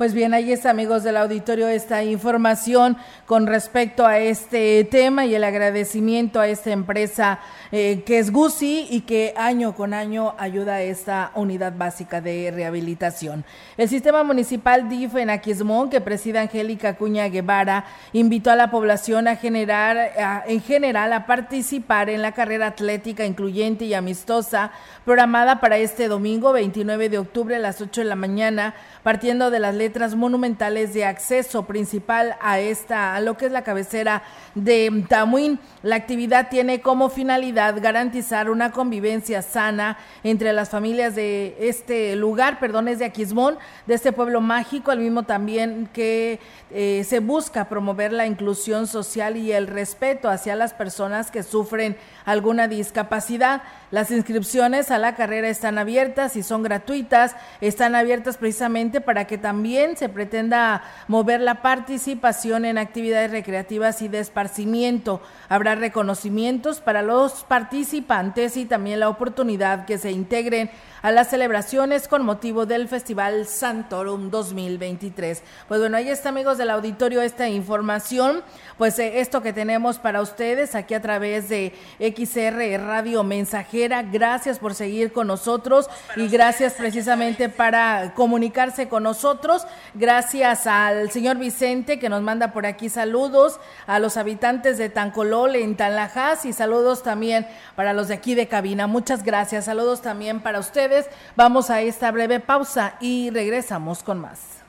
Pues 0.00 0.14
bien, 0.14 0.32
ahí 0.32 0.50
está, 0.50 0.70
amigos 0.70 1.02
del 1.02 1.18
auditorio, 1.18 1.68
esta 1.68 2.02
información 2.02 2.96
con 3.26 3.46
respecto 3.46 4.06
a 4.06 4.18
este 4.18 4.82
tema 4.84 5.26
y 5.26 5.34
el 5.34 5.44
agradecimiento 5.44 6.40
a 6.40 6.48
esta 6.48 6.70
empresa 6.70 7.38
eh, 7.70 8.02
que 8.06 8.18
es 8.18 8.32
GUSI 8.32 8.86
y 8.88 9.02
que 9.02 9.34
año 9.36 9.74
con 9.74 9.92
año 9.92 10.34
ayuda 10.38 10.76
a 10.76 10.80
esta 10.80 11.32
unidad 11.34 11.74
básica 11.76 12.22
de 12.22 12.50
rehabilitación. 12.50 13.44
El 13.76 13.90
sistema 13.90 14.24
municipal 14.24 14.88
DIF 14.88 15.16
en 15.16 15.28
Aquismón, 15.28 15.90
que 15.90 16.00
preside 16.00 16.38
Angélica 16.38 16.96
Cuña 16.96 17.28
Guevara, 17.28 17.84
invitó 18.14 18.50
a 18.50 18.56
la 18.56 18.70
población 18.70 19.28
a 19.28 19.36
generar, 19.36 20.44
en 20.46 20.62
general, 20.62 21.12
a 21.12 21.26
participar 21.26 22.08
en 22.08 22.22
la 22.22 22.32
carrera 22.32 22.68
atlética 22.68 23.26
incluyente 23.26 23.84
y 23.84 23.92
amistosa 23.92 24.70
programada 25.04 25.60
para 25.60 25.76
este 25.76 26.08
domingo 26.08 26.54
29 26.54 27.10
de 27.10 27.18
octubre 27.18 27.56
a 27.56 27.58
las 27.58 27.82
8 27.82 28.00
de 28.00 28.06
la 28.06 28.16
mañana 28.16 28.74
partiendo 29.02 29.50
de 29.50 29.60
las 29.60 29.74
letras 29.74 29.89
monumentales 30.16 30.94
de 30.94 31.04
acceso 31.04 31.64
principal 31.64 32.36
a 32.40 32.60
esta, 32.60 33.14
a 33.14 33.20
lo 33.20 33.36
que 33.36 33.46
es 33.46 33.52
la 33.52 33.62
cabecera 33.62 34.22
de 34.54 35.04
Tamuín. 35.08 35.58
La 35.82 35.96
actividad 35.96 36.48
tiene 36.48 36.80
como 36.80 37.08
finalidad 37.08 37.80
garantizar 37.80 38.50
una 38.50 38.70
convivencia 38.70 39.42
sana 39.42 39.98
entre 40.24 40.52
las 40.52 40.70
familias 40.70 41.14
de 41.14 41.56
este 41.60 42.16
lugar, 42.16 42.58
perdón, 42.58 42.88
es 42.88 42.98
de 42.98 43.04
Aquismón, 43.04 43.58
de 43.86 43.94
este 43.94 44.12
pueblo 44.12 44.40
mágico, 44.40 44.90
al 44.90 45.00
mismo 45.00 45.24
también 45.24 45.88
que 45.92 46.38
eh, 46.70 47.04
se 47.08 47.20
busca 47.20 47.68
promover 47.68 48.12
la 48.12 48.26
inclusión 48.26 48.86
social 48.86 49.36
y 49.36 49.52
el 49.52 49.66
respeto 49.66 50.28
hacia 50.28 50.56
las 50.56 50.72
personas 50.72 51.30
que 51.30 51.42
sufren 51.42 51.96
alguna 52.24 52.68
discapacidad. 52.68 53.62
Las 53.90 54.10
inscripciones 54.10 54.90
a 54.90 54.98
la 54.98 55.16
carrera 55.16 55.48
están 55.48 55.78
abiertas 55.78 56.36
y 56.36 56.42
son 56.42 56.62
gratuitas, 56.62 57.34
están 57.60 57.94
abiertas 57.94 58.36
precisamente 58.36 59.00
para 59.00 59.26
que 59.26 59.38
también 59.38 59.79
se 59.96 60.08
pretenda 60.08 60.82
mover 61.08 61.40
la 61.40 61.62
participación 61.62 62.64
en 62.64 62.78
actividades 62.78 63.30
recreativas 63.30 64.02
y 64.02 64.08
de 64.08 64.20
esparcimiento. 64.20 65.20
Habrá 65.48 65.74
reconocimientos 65.74 66.80
para 66.80 67.02
los 67.02 67.44
participantes 67.44 68.56
y 68.56 68.66
también 68.66 69.00
la 69.00 69.08
oportunidad 69.08 69.86
que 69.86 69.98
se 69.98 70.10
integren 70.10 70.70
a 71.02 71.10
las 71.10 71.30
celebraciones 71.30 72.08
con 72.08 72.24
motivo 72.24 72.66
del 72.66 72.88
Festival 72.88 73.46
Santorum 73.46 74.30
2023. 74.30 75.42
Pues 75.66 75.80
bueno, 75.80 75.96
ahí 75.96 76.10
está 76.10 76.28
amigos 76.28 76.58
del 76.58 76.70
auditorio 76.70 77.22
esta 77.22 77.48
información, 77.48 78.42
pues 78.76 78.98
eh, 78.98 79.20
esto 79.20 79.40
que 79.40 79.52
tenemos 79.52 79.98
para 79.98 80.20
ustedes 80.20 80.74
aquí 80.74 80.94
a 80.94 81.00
través 81.00 81.48
de 81.48 81.72
XR 81.98 82.84
Radio 82.84 83.22
Mensajera. 83.22 84.02
Gracias 84.02 84.58
por 84.58 84.74
seguir 84.74 85.12
con 85.12 85.26
nosotros 85.26 85.88
y 86.16 86.28
gracias 86.28 86.74
precisamente 86.74 87.48
para 87.48 88.12
comunicarse 88.14 88.88
con 88.88 89.02
nosotros. 89.02 89.66
Gracias 89.94 90.66
al 90.66 91.10
señor 91.10 91.38
Vicente 91.38 91.98
que 91.98 92.08
nos 92.08 92.22
manda 92.22 92.52
por 92.52 92.66
aquí 92.66 92.88
saludos, 92.88 93.58
a 93.86 93.98
los 93.98 94.16
habitantes 94.16 94.76
de 94.76 94.90
Tancolol 94.90 95.56
en 95.56 95.76
Tanlajas 95.76 96.44
y 96.44 96.52
saludos 96.52 97.02
también 97.02 97.46
para 97.74 97.94
los 97.94 98.08
de 98.08 98.14
aquí 98.14 98.34
de 98.34 98.48
cabina. 98.48 98.86
Muchas 98.86 99.22
gracias. 99.24 99.64
Saludos 99.64 100.02
también 100.02 100.40
para 100.40 100.58
ustedes 100.58 100.89
Vamos 101.36 101.70
a 101.70 101.80
esta 101.80 102.10
breve 102.10 102.40
pausa 102.40 102.96
y 103.00 103.30
regresamos 103.30 104.02
con 104.02 104.20
más. 104.20 104.60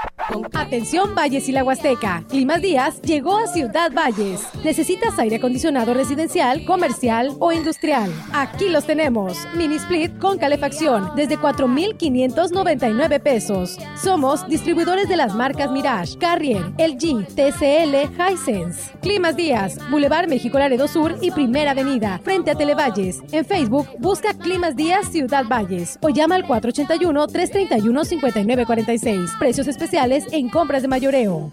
Atención 0.53 1.13
Valles 1.13 1.49
y 1.49 1.51
la 1.51 1.61
Huasteca. 1.63 2.23
Climas 2.29 2.61
Díaz 2.61 3.01
llegó 3.01 3.37
a 3.37 3.47
Ciudad 3.47 3.91
Valles. 3.91 4.47
¿Necesitas 4.63 5.19
aire 5.19 5.35
acondicionado 5.35 5.93
residencial, 5.93 6.63
comercial 6.63 7.35
o 7.39 7.51
industrial? 7.51 8.09
Aquí 8.31 8.69
los 8.69 8.85
tenemos. 8.85 9.45
Mini 9.55 9.75
split 9.75 10.17
con 10.19 10.37
calefacción 10.37 11.11
desde 11.15 11.37
4,599 11.37 13.19
pesos. 13.19 13.77
Somos 14.01 14.47
distribuidores 14.47 15.09
de 15.09 15.17
las 15.17 15.35
marcas 15.35 15.69
Mirage, 15.71 16.17
Carrier, 16.17 16.71
LG, 16.77 17.27
TCL, 17.35 18.09
Hisense. 18.17 18.93
Climas 19.01 19.35
Díaz, 19.35 19.77
Boulevard 19.89 20.29
México 20.29 20.57
Laredo 20.57 20.87
Sur 20.87 21.17
y 21.21 21.31
Primera 21.31 21.71
Avenida, 21.71 22.21
frente 22.23 22.51
a 22.51 22.55
Televalles. 22.55 23.19
En 23.33 23.43
Facebook 23.43 23.87
busca 23.99 24.33
Climas 24.33 24.77
Díaz 24.77 25.11
Ciudad 25.11 25.43
Valles 25.45 25.99
o 26.01 26.07
llama 26.09 26.35
al 26.35 26.45
481-331-5946. 26.45 29.37
Precios 29.37 29.67
especiales 29.67 30.20
en 30.31 30.49
compras 30.49 30.81
de 30.81 30.87
mayoreo. 30.87 31.49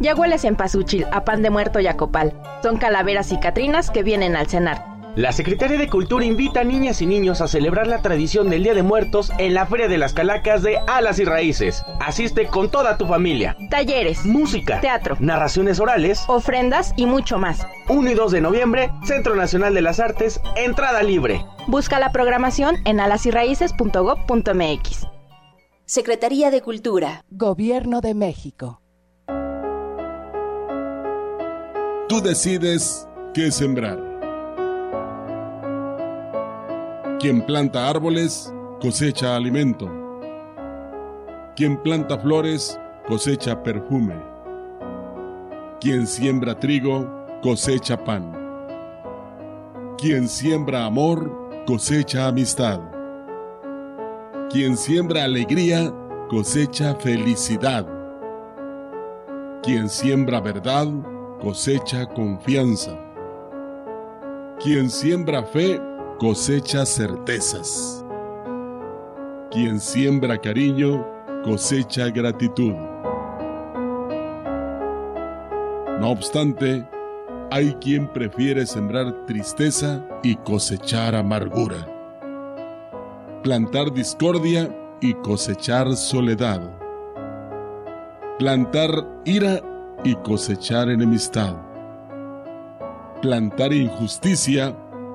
Ya 0.00 0.14
hueles 0.14 0.44
en 0.44 0.56
Pasuchil, 0.56 1.06
a 1.12 1.24
pan 1.24 1.42
de 1.42 1.50
muerto 1.50 1.80
y 1.80 1.86
a 1.86 1.96
copal. 1.96 2.32
Son 2.62 2.78
calaveras 2.78 3.32
y 3.32 3.40
catrinas 3.40 3.90
que 3.90 4.02
vienen 4.02 4.36
al 4.36 4.46
cenar. 4.46 4.97
La 5.18 5.32
Secretaría 5.32 5.76
de 5.78 5.88
Cultura 5.88 6.24
invita 6.24 6.60
a 6.60 6.64
niñas 6.64 7.02
y 7.02 7.06
niños 7.06 7.40
a 7.40 7.48
celebrar 7.48 7.88
la 7.88 8.02
tradición 8.02 8.50
del 8.50 8.62
Día 8.62 8.74
de 8.74 8.84
Muertos 8.84 9.32
en 9.38 9.52
la 9.52 9.66
Feria 9.66 9.88
de 9.88 9.98
las 9.98 10.14
Calacas 10.14 10.62
de 10.62 10.78
Alas 10.86 11.18
y 11.18 11.24
Raíces. 11.24 11.82
Asiste 11.98 12.46
con 12.46 12.70
toda 12.70 12.96
tu 12.98 13.06
familia. 13.08 13.56
Talleres, 13.68 14.24
música, 14.24 14.80
teatro, 14.80 15.16
narraciones 15.18 15.80
orales, 15.80 16.22
ofrendas 16.28 16.94
y 16.96 17.06
mucho 17.06 17.36
más. 17.36 17.66
1 17.88 18.12
y 18.12 18.14
2 18.14 18.30
de 18.30 18.40
noviembre, 18.40 18.92
Centro 19.02 19.34
Nacional 19.34 19.74
de 19.74 19.82
las 19.82 19.98
Artes, 19.98 20.40
entrada 20.54 21.02
libre. 21.02 21.44
Busca 21.66 21.98
la 21.98 22.12
programación 22.12 22.76
en 22.84 23.00
alasyraíces.gov.mx. 23.00 25.06
Secretaría 25.84 26.52
de 26.52 26.62
Cultura. 26.62 27.24
Gobierno 27.28 28.00
de 28.00 28.14
México. 28.14 28.82
Tú 32.08 32.20
decides 32.20 33.08
qué 33.34 33.50
sembrar. 33.50 34.07
Quien 37.20 37.42
planta 37.42 37.88
árboles 37.88 38.54
cosecha 38.80 39.34
alimento. 39.34 39.90
Quien 41.56 41.76
planta 41.82 42.16
flores 42.16 42.78
cosecha 43.08 43.60
perfume. 43.60 44.14
Quien 45.80 46.06
siembra 46.06 46.54
trigo, 46.54 47.10
cosecha 47.42 47.96
pan. 48.04 48.32
Quien 49.98 50.28
siembra 50.28 50.84
amor, 50.84 51.28
cosecha 51.66 52.28
amistad. 52.28 52.78
Quien 54.48 54.76
siembra 54.76 55.24
alegría, 55.24 55.92
cosecha 56.30 56.94
felicidad. 56.94 57.84
Quien 59.64 59.88
siembra 59.88 60.40
verdad, 60.40 60.86
cosecha 61.40 62.06
confianza. 62.06 62.96
Quien 64.60 64.88
siembra 64.88 65.42
fe, 65.42 65.80
cosecha 66.18 66.84
certezas. 66.84 68.04
Quien 69.52 69.78
siembra 69.78 70.36
cariño, 70.36 71.06
cosecha 71.44 72.08
gratitud. 72.08 72.74
No 76.00 76.10
obstante, 76.10 76.84
hay 77.52 77.72
quien 77.74 78.08
prefiere 78.08 78.66
sembrar 78.66 79.26
tristeza 79.26 80.04
y 80.24 80.34
cosechar 80.34 81.14
amargura. 81.14 81.86
Plantar 83.44 83.92
discordia 83.92 84.76
y 85.00 85.14
cosechar 85.14 85.94
soledad. 85.94 86.60
Plantar 88.40 88.90
ira 89.24 89.60
y 90.02 90.16
cosechar 90.16 90.90
enemistad. 90.90 91.54
Plantar 93.22 93.72
injusticia 93.72 94.74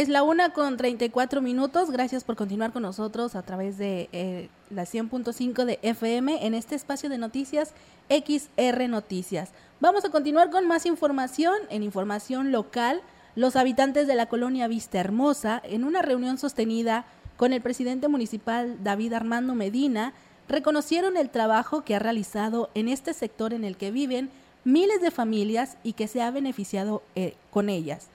Es 0.00 0.08
la 0.08 0.22
una 0.22 0.54
con 0.54 0.78
34 0.78 1.42
minutos. 1.42 1.90
Gracias 1.90 2.24
por 2.24 2.34
continuar 2.34 2.72
con 2.72 2.80
nosotros 2.80 3.34
a 3.34 3.42
través 3.42 3.76
de 3.76 4.08
eh, 4.12 4.48
la 4.70 4.84
100.5 4.84 5.66
de 5.66 5.78
FM 5.82 6.46
en 6.46 6.54
este 6.54 6.74
espacio 6.74 7.10
de 7.10 7.18
noticias 7.18 7.74
XR 8.08 8.88
Noticias. 8.88 9.50
Vamos 9.78 10.06
a 10.06 10.08
continuar 10.08 10.48
con 10.48 10.66
más 10.66 10.86
información. 10.86 11.52
En 11.68 11.82
información 11.82 12.50
local, 12.50 13.02
los 13.36 13.56
habitantes 13.56 14.06
de 14.06 14.14
la 14.14 14.24
colonia 14.24 14.68
Vista 14.68 14.98
Hermosa, 14.98 15.60
en 15.62 15.84
una 15.84 16.00
reunión 16.00 16.38
sostenida 16.38 17.04
con 17.36 17.52
el 17.52 17.60
presidente 17.60 18.08
municipal 18.08 18.82
David 18.82 19.12
Armando 19.12 19.54
Medina, 19.54 20.14
reconocieron 20.48 21.18
el 21.18 21.28
trabajo 21.28 21.84
que 21.84 21.94
ha 21.94 21.98
realizado 21.98 22.70
en 22.72 22.88
este 22.88 23.12
sector 23.12 23.52
en 23.52 23.64
el 23.64 23.76
que 23.76 23.90
viven 23.90 24.30
miles 24.64 25.02
de 25.02 25.10
familias 25.10 25.76
y 25.82 25.92
que 25.92 26.08
se 26.08 26.22
ha 26.22 26.30
beneficiado 26.30 27.02
eh, 27.16 27.34
con 27.50 27.68
ellas. 27.68 28.08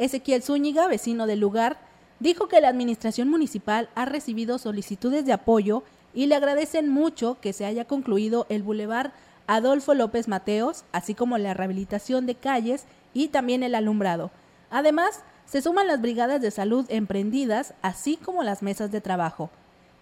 Ezequiel 0.00 0.42
Zúñiga, 0.42 0.88
vecino 0.88 1.26
del 1.26 1.40
lugar, 1.40 1.76
dijo 2.20 2.48
que 2.48 2.62
la 2.62 2.68
administración 2.68 3.28
municipal 3.28 3.90
ha 3.94 4.06
recibido 4.06 4.56
solicitudes 4.56 5.26
de 5.26 5.34
apoyo 5.34 5.82
y 6.14 6.24
le 6.24 6.36
agradecen 6.36 6.88
mucho 6.88 7.36
que 7.42 7.52
se 7.52 7.66
haya 7.66 7.84
concluido 7.84 8.46
el 8.48 8.62
bulevar 8.62 9.12
Adolfo 9.46 9.92
López 9.92 10.26
Mateos, 10.26 10.84
así 10.92 11.14
como 11.14 11.36
la 11.36 11.52
rehabilitación 11.52 12.24
de 12.24 12.34
calles 12.34 12.86
y 13.12 13.28
también 13.28 13.62
el 13.62 13.74
alumbrado. 13.74 14.30
Además, 14.70 15.22
se 15.44 15.60
suman 15.60 15.86
las 15.86 16.00
brigadas 16.00 16.40
de 16.40 16.50
salud 16.50 16.86
emprendidas, 16.88 17.74
así 17.82 18.16
como 18.16 18.42
las 18.42 18.62
mesas 18.62 18.90
de 18.90 19.02
trabajo. 19.02 19.50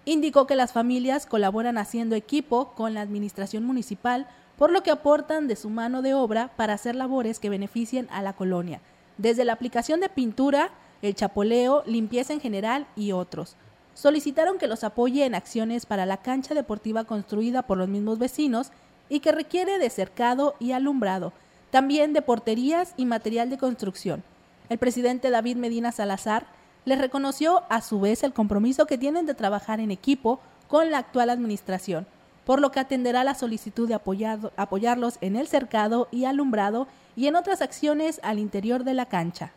Indicó 0.04 0.46
que 0.46 0.54
las 0.54 0.72
familias 0.72 1.26
colaboran 1.26 1.76
haciendo 1.76 2.14
equipo 2.14 2.68
con 2.76 2.94
la 2.94 3.00
administración 3.00 3.64
municipal, 3.64 4.28
por 4.56 4.70
lo 4.70 4.84
que 4.84 4.92
aportan 4.92 5.48
de 5.48 5.56
su 5.56 5.70
mano 5.70 6.02
de 6.02 6.14
obra 6.14 6.52
para 6.54 6.74
hacer 6.74 6.94
labores 6.94 7.40
que 7.40 7.50
beneficien 7.50 8.06
a 8.12 8.22
la 8.22 8.34
colonia 8.34 8.80
desde 9.18 9.44
la 9.44 9.52
aplicación 9.52 10.00
de 10.00 10.08
pintura, 10.08 10.70
el 11.02 11.14
chapoleo, 11.14 11.82
limpieza 11.86 12.32
en 12.32 12.40
general 12.40 12.86
y 12.96 13.12
otros. 13.12 13.56
Solicitaron 13.94 14.58
que 14.58 14.68
los 14.68 14.84
apoye 14.84 15.26
en 15.26 15.34
acciones 15.34 15.84
para 15.84 16.06
la 16.06 16.18
cancha 16.18 16.54
deportiva 16.54 17.04
construida 17.04 17.62
por 17.62 17.78
los 17.78 17.88
mismos 17.88 18.18
vecinos 18.18 18.70
y 19.08 19.20
que 19.20 19.32
requiere 19.32 19.78
de 19.78 19.90
cercado 19.90 20.54
y 20.60 20.72
alumbrado, 20.72 21.32
también 21.70 22.12
de 22.12 22.22
porterías 22.22 22.94
y 22.96 23.06
material 23.06 23.50
de 23.50 23.58
construcción. 23.58 24.22
El 24.68 24.78
presidente 24.78 25.30
David 25.30 25.56
Medina 25.56 25.92
Salazar 25.92 26.46
les 26.84 26.98
reconoció 26.98 27.62
a 27.68 27.80
su 27.82 28.00
vez 28.00 28.22
el 28.22 28.32
compromiso 28.32 28.86
que 28.86 28.98
tienen 28.98 29.26
de 29.26 29.34
trabajar 29.34 29.80
en 29.80 29.90
equipo 29.90 30.40
con 30.68 30.90
la 30.90 30.98
actual 30.98 31.30
administración, 31.30 32.06
por 32.44 32.60
lo 32.60 32.70
que 32.70 32.80
atenderá 32.80 33.24
la 33.24 33.34
solicitud 33.34 33.88
de 33.88 33.94
apoyarlos 34.56 35.18
en 35.20 35.36
el 35.36 35.48
cercado 35.48 36.08
y 36.10 36.24
alumbrado 36.24 36.86
y 37.18 37.26
en 37.26 37.34
otras 37.34 37.62
acciones 37.62 38.20
al 38.22 38.38
interior 38.38 38.84
de 38.84 38.94
la 38.94 39.06
cancha. 39.06 39.50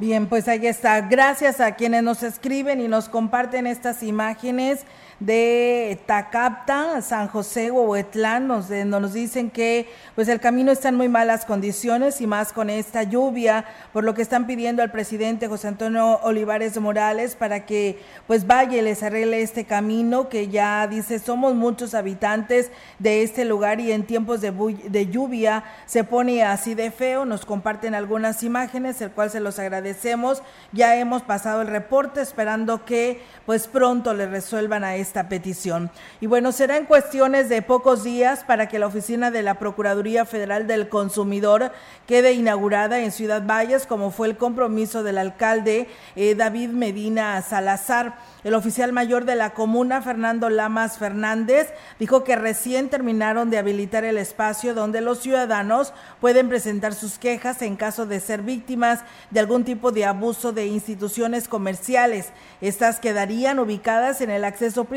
Bien, 0.00 0.26
pues 0.26 0.48
ahí 0.48 0.66
está. 0.66 1.00
Gracias 1.02 1.60
a 1.60 1.76
quienes 1.76 2.02
nos 2.02 2.24
escriben 2.24 2.80
y 2.80 2.88
nos 2.88 3.08
comparten 3.08 3.68
estas 3.68 4.02
imágenes 4.02 4.80
de 5.18 5.98
Tacapta, 6.04 7.00
San 7.00 7.28
José, 7.28 7.70
Huehuetlán, 7.70 8.46
nos, 8.46 8.68
nos 8.68 9.14
dicen 9.14 9.50
que 9.50 9.88
pues 10.14 10.28
el 10.28 10.40
camino 10.40 10.70
está 10.70 10.90
en 10.90 10.96
muy 10.96 11.08
malas 11.08 11.46
condiciones 11.46 12.20
y 12.20 12.26
más 12.26 12.52
con 12.52 12.68
esta 12.68 13.02
lluvia, 13.02 13.64
por 13.94 14.04
lo 14.04 14.12
que 14.12 14.20
están 14.20 14.46
pidiendo 14.46 14.82
al 14.82 14.90
presidente 14.90 15.48
José 15.48 15.68
Antonio 15.68 16.20
Olivares 16.22 16.78
Morales 16.78 17.34
para 17.34 17.64
que 17.64 17.98
pues 18.26 18.46
vaya 18.46 18.76
y 18.76 18.82
les 18.82 19.02
arregle 19.02 19.40
este 19.40 19.64
camino 19.64 20.28
que 20.28 20.48
ya 20.48 20.86
dice 20.86 21.18
somos 21.18 21.54
muchos 21.54 21.94
habitantes 21.94 22.70
de 22.98 23.22
este 23.22 23.46
lugar 23.46 23.80
y 23.80 23.92
en 23.92 24.04
tiempos 24.04 24.42
de, 24.42 24.52
de 24.52 25.06
lluvia 25.06 25.64
se 25.86 26.04
pone 26.04 26.42
así 26.42 26.74
de 26.74 26.90
feo, 26.90 27.24
nos 27.24 27.46
comparten 27.46 27.94
algunas 27.94 28.42
imágenes, 28.42 29.00
el 29.00 29.12
cual 29.12 29.30
se 29.30 29.40
los 29.40 29.58
agradecemos, 29.58 30.42
ya 30.72 30.96
hemos 30.96 31.22
pasado 31.22 31.62
el 31.62 31.68
reporte 31.68 32.20
esperando 32.20 32.84
que 32.84 33.22
pues 33.46 33.66
pronto 33.66 34.12
le 34.12 34.26
resuelvan 34.26 34.84
a 34.84 34.96
esta 35.06 35.28
petición. 35.28 35.90
Y 36.20 36.26
bueno, 36.26 36.50
será 36.50 36.76
en 36.76 36.84
cuestiones 36.84 37.48
de 37.48 37.62
pocos 37.62 38.02
días 38.02 38.42
para 38.44 38.66
que 38.68 38.78
la 38.78 38.88
oficina 38.88 39.30
de 39.30 39.42
la 39.42 39.54
Procuraduría 39.54 40.24
Federal 40.24 40.66
del 40.66 40.88
Consumidor 40.88 41.70
quede 42.06 42.32
inaugurada 42.32 43.00
en 43.00 43.12
Ciudad 43.12 43.46
Valles, 43.46 43.86
como 43.86 44.10
fue 44.10 44.26
el 44.26 44.36
compromiso 44.36 45.02
del 45.02 45.18
alcalde 45.18 45.88
eh, 46.16 46.34
David 46.34 46.70
Medina 46.70 47.40
Salazar. 47.42 48.18
El 48.42 48.54
oficial 48.54 48.92
mayor 48.92 49.24
de 49.24 49.34
la 49.34 49.50
comuna, 49.54 50.02
Fernando 50.02 50.50
Lamas 50.50 50.98
Fernández, 50.98 51.72
dijo 51.98 52.22
que 52.22 52.36
recién 52.36 52.88
terminaron 52.88 53.50
de 53.50 53.58
habilitar 53.58 54.04
el 54.04 54.18
espacio 54.18 54.74
donde 54.74 55.00
los 55.00 55.20
ciudadanos 55.20 55.92
pueden 56.20 56.48
presentar 56.48 56.94
sus 56.94 57.18
quejas 57.18 57.62
en 57.62 57.76
caso 57.76 58.06
de 58.06 58.20
ser 58.20 58.42
víctimas 58.42 59.00
de 59.30 59.40
algún 59.40 59.64
tipo 59.64 59.90
de 59.92 60.04
abuso 60.04 60.52
de 60.52 60.66
instituciones 60.66 61.48
comerciales. 61.48 62.32
Estas 62.60 63.00
quedarían 63.00 63.58
ubicadas 63.58 64.20
en 64.20 64.30
el 64.30 64.44
acceso 64.44 64.84
principal 64.84 64.95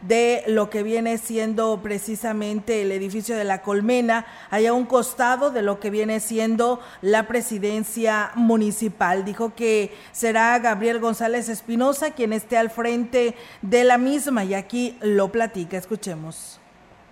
de 0.00 0.44
lo 0.46 0.70
que 0.70 0.82
viene 0.82 1.18
siendo 1.18 1.80
precisamente 1.82 2.82
el 2.82 2.92
edificio 2.92 3.36
de 3.36 3.44
la 3.44 3.62
Colmena, 3.62 4.24
allá 4.50 4.70
a 4.70 4.72
un 4.72 4.86
costado 4.86 5.50
de 5.50 5.62
lo 5.62 5.80
que 5.80 5.90
viene 5.90 6.20
siendo 6.20 6.80
la 7.02 7.26
presidencia 7.26 8.30
municipal. 8.34 9.24
Dijo 9.24 9.54
que 9.54 9.92
será 10.12 10.58
Gabriel 10.58 11.00
González 11.00 11.48
Espinosa 11.48 12.12
quien 12.12 12.32
esté 12.32 12.56
al 12.56 12.70
frente 12.70 13.34
de 13.60 13.84
la 13.84 13.98
misma 13.98 14.44
y 14.44 14.54
aquí 14.54 14.96
lo 15.00 15.30
platica. 15.30 15.76
Escuchemos. 15.76 16.61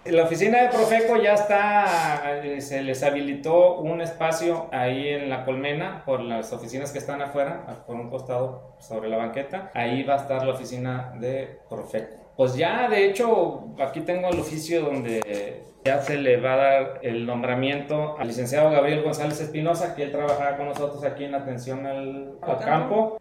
La 0.07 0.22
oficina 0.22 0.62
de 0.62 0.68
Profeco 0.70 1.18
ya 1.18 1.34
está, 1.34 2.40
eh, 2.42 2.62
se 2.62 2.82
les 2.82 3.03
habilitó 3.03 3.80
un 3.80 4.01
espacio 4.01 4.68
ahí 4.72 5.09
en 5.09 5.28
la 5.28 5.44
colmena 5.44 6.05
por 6.07 6.20
las 6.22 6.55
oficinas 6.55 6.90
que 6.90 6.98
están 6.98 7.20
afuera, 7.20 7.84
por 7.86 7.96
un 7.96 8.09
costado 8.09 8.76
sobre 8.78 9.11
la 9.11 9.18
banqueta. 9.18 9.70
Ahí 9.74 10.03
va 10.03 10.14
a 10.14 10.22
estar 10.22 10.46
la 10.46 10.55
oficina 10.55 11.12
de 11.20 11.59
Profeco. 11.68 12.16
Pues 12.34 12.57
ya, 12.57 12.88
de 12.88 13.05
hecho, 13.05 13.74
aquí 13.78 14.01
tengo 14.01 14.30
el 14.30 14.40
oficio 14.40 14.80
donde 14.80 15.62
ya 15.84 16.01
se 16.01 16.16
le 16.16 16.40
va 16.40 16.55
a 16.55 16.57
dar 16.57 17.01
el 17.03 17.26
nombramiento 17.26 18.16
al 18.18 18.28
licenciado 18.28 18.70
Gabriel 18.70 19.03
González 19.03 19.38
Espinosa, 19.38 19.94
que 19.94 20.05
él 20.05 20.12
trabajaba 20.12 20.57
con 20.57 20.66
nosotros 20.66 21.05
aquí 21.05 21.24
en 21.24 21.34
atención 21.34 21.84
al, 21.86 22.38
al 22.40 22.59
campo. 22.59 23.20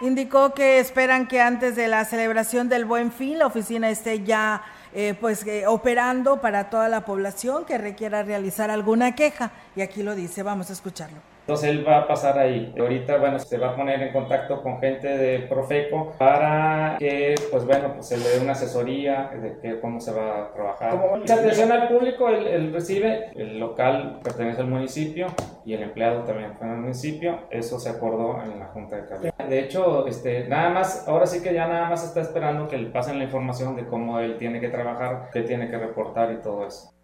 Indicó 0.00 0.52
que 0.52 0.78
esperan 0.78 1.26
que 1.26 1.40
antes 1.40 1.74
de 1.74 1.88
la 1.88 2.04
celebración 2.04 2.68
del 2.68 2.84
Buen 2.84 3.10
Fin 3.10 3.38
la 3.38 3.46
oficina 3.46 3.88
esté 3.88 4.22
ya 4.24 4.62
eh, 4.92 5.14
pues 5.18 5.46
eh, 5.46 5.66
operando 5.66 6.40
para 6.40 6.68
toda 6.68 6.88
la 6.88 7.04
población 7.04 7.64
que 7.64 7.78
requiera 7.78 8.22
realizar 8.22 8.70
alguna 8.70 9.14
queja. 9.14 9.52
Y 9.74 9.80
aquí 9.80 10.02
lo 10.02 10.14
dice, 10.14 10.42
vamos 10.42 10.68
a 10.70 10.74
escucharlo. 10.74 11.35
Entonces 11.46 11.70
él 11.70 11.86
va 11.86 11.98
a 11.98 12.08
pasar 12.08 12.36
ahí. 12.40 12.74
Ahorita, 12.76 13.18
bueno, 13.18 13.38
se 13.38 13.56
va 13.56 13.68
a 13.68 13.76
poner 13.76 14.02
en 14.02 14.12
contacto 14.12 14.60
con 14.62 14.80
gente 14.80 15.06
de 15.06 15.46
Profeco 15.46 16.12
para 16.18 16.96
que, 16.98 17.36
pues 17.52 17.64
bueno, 17.64 17.92
pues 17.94 18.06
se 18.06 18.16
le 18.16 18.28
dé 18.28 18.40
una 18.40 18.50
asesoría 18.50 19.30
de 19.40 19.56
que, 19.60 19.78
cómo 19.78 20.00
se 20.00 20.12
va 20.12 20.40
a 20.40 20.52
trabajar. 20.52 20.90
Como 20.90 21.14
atención 21.14 21.70
al 21.70 21.86
público, 21.86 22.28
él, 22.30 22.72
recibe, 22.72 23.30
el 23.36 23.60
local 23.60 24.18
pertenece 24.24 24.62
al 24.62 24.66
municipio 24.66 25.28
y 25.64 25.74
el 25.74 25.84
empleado 25.84 26.24
también 26.24 26.56
fue 26.56 26.68
al 26.68 26.78
municipio. 26.78 27.38
Eso 27.48 27.78
se 27.78 27.90
acordó 27.90 28.42
en 28.42 28.58
la 28.58 28.66
Junta 28.66 28.96
de 28.96 29.06
Cabeza. 29.06 29.44
De 29.48 29.60
hecho, 29.60 30.04
este, 30.08 30.48
nada 30.48 30.70
más, 30.70 31.06
ahora 31.06 31.26
sí 31.26 31.44
que 31.44 31.54
ya 31.54 31.68
nada 31.68 31.88
más 31.88 32.02
está 32.02 32.22
esperando 32.22 32.66
que 32.66 32.76
le 32.76 32.90
pasen 32.90 33.18
la 33.18 33.24
información 33.24 33.76
de 33.76 33.86
cómo 33.86 34.18
él 34.18 34.36
tiene 34.36 34.58
que 34.58 34.68
trabajar, 34.68 35.30
qué 35.32 35.42
tiene 35.42 35.70
que 35.70 35.78
reportar 35.78 36.32
y 36.32 36.42
todo 36.42 36.66
eso. 36.66 36.95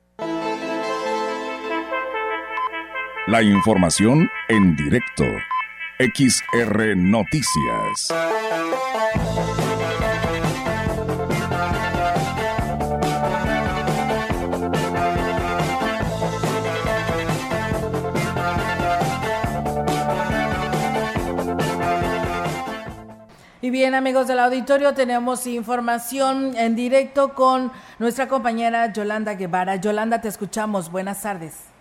La 3.29 3.41
información 3.41 4.29
en 4.49 4.75
directo. 4.75 5.23
XR 6.01 6.97
Noticias. 6.97 8.09
Y 23.61 23.71
bien, 23.71 23.95
amigos 23.95 24.27
del 24.27 24.41
auditorio, 24.41 24.95
tenemos 24.95 25.47
información 25.47 26.57
en 26.57 26.75
directo 26.75 27.35
con 27.35 27.71
nuestra 28.01 28.27
compañera 28.27 28.93
Yolanda 28.93 29.35
Guevara. 29.35 29.77
Yolanda, 29.77 30.21
te 30.21 30.27
escuchamos. 30.27 30.91
Buenas 30.91 31.23
tardes. 31.23 31.72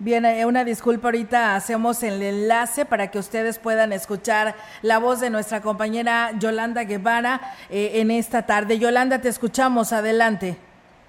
Bien, 0.00 0.24
eh, 0.24 0.46
una 0.46 0.64
disculpa, 0.64 1.08
ahorita 1.08 1.56
hacemos 1.56 2.04
el 2.04 2.22
enlace 2.22 2.84
para 2.84 3.10
que 3.10 3.18
ustedes 3.18 3.58
puedan 3.58 3.92
escuchar 3.92 4.54
la 4.80 4.98
voz 4.98 5.18
de 5.18 5.28
nuestra 5.28 5.60
compañera 5.60 6.30
Yolanda 6.38 6.84
Guevara 6.84 7.40
eh, 7.68 7.92
en 7.94 8.12
esta 8.12 8.46
tarde. 8.46 8.78
Yolanda, 8.78 9.20
te 9.20 9.28
escuchamos, 9.28 9.92
adelante. 9.92 10.56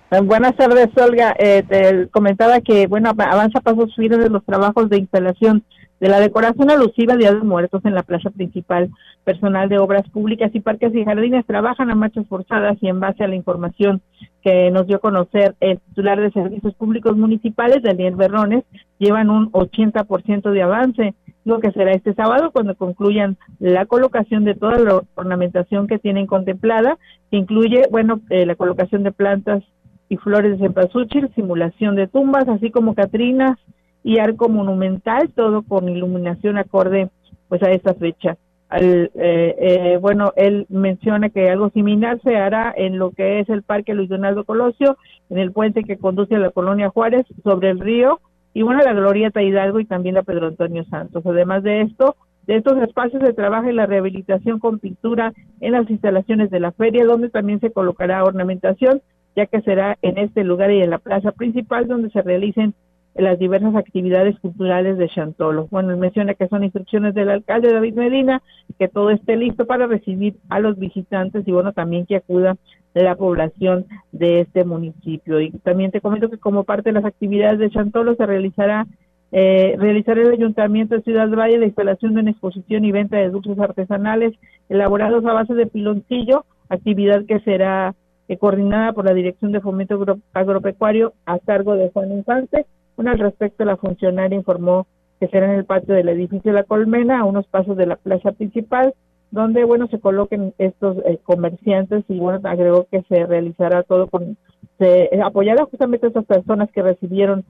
Eh, 0.10 0.20
buenas 0.22 0.56
tardes, 0.56 0.90
Olga. 0.98 1.36
te 1.36 2.08
comentaba 2.10 2.62
que, 2.62 2.88
bueno, 2.88 3.12
avanza 3.16 3.60
pasos 3.62 3.96
firmes 3.96 4.24
de 4.24 4.30
los 4.32 4.44
trabajos 4.44 4.90
de 4.90 4.98
instalación 4.98 5.64
de 6.00 6.10
la 6.10 6.20
decoración 6.20 6.70
alusiva 6.72 7.16
Día 7.16 7.34
de 7.34 7.42
Muertos 7.42 7.84
en 7.86 7.94
la 7.94 8.04
plaza 8.04 8.30
principal. 8.30 8.90
Personal 9.24 9.70
de 9.70 9.80
obras 9.80 10.10
públicas 10.10 10.50
y 10.54 10.60
parques 10.60 10.96
y 10.96 11.04
jardines 11.04 11.46
trabajan 11.46 11.92
a 11.92 11.96
marchas 11.96 12.28
forzadas 12.28 12.78
y 12.82 12.88
en 12.88 13.00
base 13.00 13.24
a 13.24 13.28
la 13.28 13.36
información 13.36 14.02
que 14.42 14.72
nos 14.72 14.88
dio 14.88 14.98
a 14.98 15.02
conocer 15.02 15.56
el 15.60 15.80
titular 15.80 16.20
de 16.20 16.32
Servicios 16.32 16.74
Públicos 16.76 17.18
Municipales, 17.18 17.84
Daniel 17.84 18.16
Berrones, 18.16 18.64
llevan 18.98 19.30
un 19.30 19.52
80% 19.52 20.52
de 20.52 20.62
avance, 20.62 21.14
lo 21.44 21.60
que 21.60 21.72
será 21.72 21.92
este 21.92 22.14
sábado 22.14 22.52
cuando 22.52 22.76
concluyan 22.76 23.38
la 23.60 23.86
colocación 23.86 24.46
de 24.46 24.56
toda 24.56 24.80
la 24.80 25.02
ornamentación 25.16 25.88
que 25.88 26.00
tienen 26.00 26.26
contemplada, 26.26 26.98
que 27.30 27.38
incluye, 27.38 27.84
bueno, 27.92 28.22
eh, 28.30 28.46
la 28.46 28.56
colocación 28.56 29.04
de 29.04 29.12
plantas 29.12 29.64
y 30.08 30.18
flores 30.18 30.54
de 30.54 30.66
cempasúchil, 30.66 31.30
simulación 31.36 31.96
de 31.96 32.08
tumbas, 32.08 32.48
así 32.48 32.72
como 32.72 32.96
catrinas, 32.96 33.58
y 34.04 34.20
arco 34.20 34.50
monumental, 34.50 35.30
todo 35.36 35.62
con 35.62 35.90
iluminación 35.90 36.58
acorde 36.58 37.10
pues 37.48 37.62
a 37.64 37.72
esta 37.72 37.94
fecha. 37.94 38.38
Al, 38.70 39.12
eh, 39.16 39.56
eh, 39.60 39.98
bueno, 40.00 40.32
él 40.36 40.68
menciona 40.70 41.30
que 41.30 41.50
algo 41.50 41.70
similar 41.72 42.20
se 42.22 42.38
hará 42.38 42.72
en 42.76 43.00
lo 43.00 43.12
que 43.12 43.40
es 43.40 43.50
el 43.50 43.64
Parque 43.64 43.96
Luis 43.96 44.10
Donaldo 44.10 44.44
Colosio, 44.44 44.98
en 45.30 45.40
el 45.40 45.52
puente 45.52 45.84
que 45.84 45.98
conduce 45.98 46.36
a 46.36 46.40
la 46.40 46.52
colonia 46.52 46.90
Juárez 46.90 47.26
sobre 47.44 47.72
el 47.72 47.80
río, 47.80 48.20
y 48.54 48.62
bueno, 48.62 48.82
la 48.84 48.94
Glorieta 48.94 49.42
Hidalgo 49.42 49.80
y 49.80 49.86
también 49.86 50.16
la 50.16 50.24
Pedro 50.24 50.48
Antonio 50.48 50.84
Santos. 50.86 51.26
Además 51.26 51.64
de 51.64 51.82
esto, 51.82 52.16
de 52.46 52.58
estos 52.58 52.82
espacios 52.82 53.24
se 53.24 53.34
trabaja 53.34 53.70
en 53.70 53.76
la 53.76 53.86
rehabilitación 53.86 54.60
con 54.60 54.80
pintura 54.80 55.34
en 55.62 55.74
las 55.74 55.90
instalaciones 55.90 56.50
de 56.50 56.60
la 56.60 56.72
feria, 56.72 57.06
donde 57.06 57.30
también 57.30 57.60
se 57.60 57.72
colocará 57.72 58.24
ornamentación, 58.24 59.02
ya 59.36 59.46
que 59.46 59.62
será 59.62 59.98
en 60.02 60.18
este 60.18 60.44
lugar 60.44 60.72
y 60.72 60.82
en 60.82 60.90
la 60.90 60.98
plaza 60.98 61.32
principal 61.32 61.88
donde 61.88 62.10
se 62.10 62.22
realicen 62.22 62.74
las 63.20 63.38
diversas 63.38 63.76
actividades 63.76 64.40
culturales 64.40 64.98
de 64.98 65.10
Chantolo. 65.10 65.68
Bueno, 65.70 65.96
menciona 65.98 66.34
que 66.34 66.48
son 66.48 66.64
instrucciones 66.64 67.14
del 67.14 67.30
alcalde 67.30 67.74
David 67.74 67.96
Medina, 67.96 68.42
que 68.78 68.88
todo 68.88 69.10
esté 69.10 69.36
listo 69.36 69.66
para 69.66 69.88
recibir 69.88 70.36
a 70.50 70.60
los 70.60 70.78
visitantes 70.78 71.48
y 71.48 71.52
bueno, 71.52 71.74
también 71.74 72.06
que 72.06 72.16
acuda 72.16 72.58
la 72.94 73.16
población 73.16 73.86
de 74.12 74.42
este 74.42 74.64
municipio. 74.64 75.40
Y 75.42 75.52
también 75.52 75.92
te 75.92 76.02
comento 76.02 76.30
que 76.30 76.38
como 76.38 76.64
parte 76.64 76.90
de 76.90 76.94
las 76.94 77.06
actividades 77.06 77.60
de 77.60 77.70
Chantolo 77.70 78.16
se 78.16 78.26
realizará 78.26 78.88
eh, 79.32 79.76
realizar 79.78 80.18
el 80.18 80.32
Ayuntamiento 80.32 80.96
de 80.96 81.04
Ciudad 81.04 81.30
Valle 81.30 81.60
la 81.60 81.68
instalación 81.68 82.16
de 82.16 82.22
una 82.22 82.32
exposición 82.32 82.84
y 82.84 82.92
venta 82.92 83.18
de 83.18 83.30
dulces 83.30 83.60
artesanales 83.60 84.34
elaborados 84.70 85.24
a 85.24 85.34
base 85.34 85.54
de 85.54 85.68
piloncillo, 85.68 86.46
actividad 86.68 87.26
que 87.26 87.40
será 87.42 87.94
eh, 88.28 88.38
coordinada 88.38 88.94
por 88.94 89.06
la 89.06 89.14
Dirección 89.14 89.52
de 89.52 89.62
Fomento 89.62 90.04
Agropecuario 90.34 91.14
a 91.28 91.38
cargo 91.38 91.76
de 91.76 91.92
Juan 91.92 92.12
Infante 92.12 92.66
bueno, 93.00 93.12
al 93.12 93.20
respecto, 93.20 93.64
la 93.64 93.78
funcionaria 93.78 94.36
informó 94.36 94.86
que 95.22 95.30
será 95.30 95.46
en 95.46 95.58
el 95.58 95.64
patio 95.64 95.96
del 95.96 96.10
edificio 96.10 96.52
La 96.52 96.66
Colmena, 96.66 97.22
a 97.22 97.24
unos 97.24 97.48
pasos 97.48 97.78
de 97.78 97.86
la 97.86 97.96
plaza 97.96 98.34
principal, 98.34 98.94
donde, 99.32 99.64
bueno, 99.64 99.88
se 99.88 100.02
coloquen 100.02 100.54
estos 100.58 100.98
eh, 101.06 101.18
comerciantes 101.24 102.04
y, 102.10 102.20
bueno, 102.20 102.42
agregó 102.44 102.88
que 102.92 103.02
se 103.04 103.26
realizará 103.26 103.84
todo 103.84 104.08
con, 104.08 104.36
se 104.80 105.04
eh, 105.16 105.22
apoyará 105.24 105.64
justamente 105.64 106.08
a 106.08 106.10
estas 106.10 106.26
personas 106.26 106.70
que 106.74 106.82
recibieron 106.82 107.46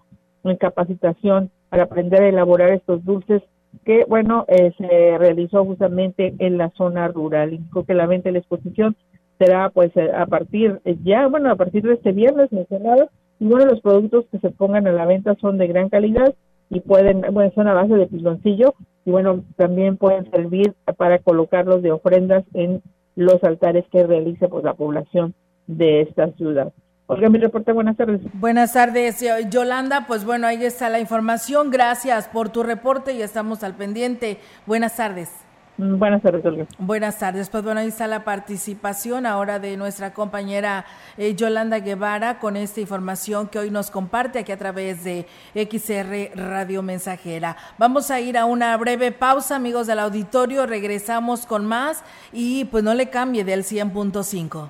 capacitación 0.60 1.50
para 1.70 1.86
aprender 1.86 2.22
a 2.22 2.30
elaborar 2.30 2.70
estos 2.70 3.04
dulces 3.04 3.42
que, 3.86 4.06
bueno, 4.08 4.46
eh, 4.50 4.72
se 4.78 5.18
realizó 5.18 5.66
justamente 5.66 6.36
en 6.38 6.60
la 6.60 6.70
zona 6.78 7.08
rural. 7.08 7.54
Indicó 7.54 7.86
que 7.86 7.96
la 7.96 8.06
venta 8.06 8.30
de 8.30 8.34
la 8.34 8.40
exposición 8.40 8.96
será, 9.40 9.72
pues, 9.72 9.94
a 9.98 10.28
partir, 10.28 10.80
ya, 11.04 11.26
bueno, 11.26 11.50
a 11.50 11.56
partir 11.56 11.82
de 11.82 11.94
este 11.94 12.12
viernes 12.12 12.52
mencionado, 12.52 13.10
y 13.40 13.46
bueno, 13.46 13.66
los 13.66 13.82
productos 13.82 14.26
que 14.32 14.40
se 14.40 14.50
pongan 14.50 14.88
a 14.88 14.92
la 14.92 15.06
venta 15.06 15.36
son 15.40 15.58
de 15.58 15.68
gran 15.68 15.90
calidad 15.90 16.34
y 16.70 16.82
pueden, 16.82 17.22
bueno, 17.32 17.52
son 17.56 17.68
a 17.68 17.74
base 17.74 17.94
de 17.96 18.08
piloncillo 18.08 18.76
y 19.06 19.12
bueno, 19.12 19.44
también 19.56 19.98
pueden 19.98 20.30
servir 20.32 20.74
para 20.98 21.20
colocarlos 21.20 21.82
de 21.82 21.92
ofrendas 21.92 22.44
en 22.54 22.82
los 23.16 23.44
altares 23.44 23.86
que 23.92 24.06
realice 24.06 24.48
pues 24.48 24.64
la 24.64 24.74
población 24.74 25.34
de 25.68 26.02
esta 26.02 26.32
ciudad. 26.34 26.74
Olga, 27.08 27.28
mi 27.30 27.40
reporte, 27.40 27.72
buenas 27.72 27.98
tardes. 27.98 28.22
Buenas 28.36 28.74
tardes, 28.74 29.26
Yolanda. 29.50 30.06
Pues 30.08 30.26
bueno, 30.26 30.46
ahí 30.46 30.64
está 30.64 30.90
la 30.90 31.00
información. 31.00 31.72
Gracias 31.72 32.28
por 32.28 32.50
tu 32.50 32.62
reporte 32.62 33.14
y 33.14 33.24
estamos 33.24 33.64
al 33.64 33.76
pendiente. 33.76 34.38
Buenas 34.68 34.96
tardes. 34.96 35.49
Mm, 35.80 35.98
buenas 35.98 36.22
tardes, 36.22 36.46
Olga. 36.46 36.66
Buenas 36.78 37.18
tardes. 37.20 37.50
Pues 37.50 37.64
bueno, 37.64 37.80
ahí 37.80 37.88
está 37.88 38.06
la 38.06 38.26
participación 38.26 39.26
ahora 39.26 39.60
de 39.60 39.78
nuestra 39.78 40.14
compañera 40.14 40.86
eh, 41.18 41.36
Yolanda 41.36 41.80
Guevara 41.80 42.38
con 42.38 42.58
esta 42.58 42.82
información 42.82 43.48
que 43.48 43.60
hoy 43.60 43.72
nos 43.72 43.90
comparte 43.90 44.40
aquí 44.40 44.52
a 44.52 44.58
través 44.58 45.06
de 45.06 45.26
XR 45.56 46.36
Radio 46.36 46.84
Mensajera. 46.84 47.56
Vamos 47.78 48.12
a 48.12 48.20
ir 48.20 48.38
a 48.38 48.44
una 48.44 48.76
breve 48.76 49.14
pausa, 49.14 49.56
amigos 49.56 49.88
del 49.88 50.00
auditorio. 50.00 50.66
Regresamos 50.66 51.46
con 51.46 51.66
más 51.66 52.04
y 52.34 52.66
pues 52.66 52.84
no 52.84 52.94
le 52.94 53.10
cambie 53.10 53.46
del 53.46 53.64
100.5. 53.64 54.70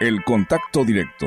El 0.00 0.24
contacto 0.24 0.86
directo 0.86 1.26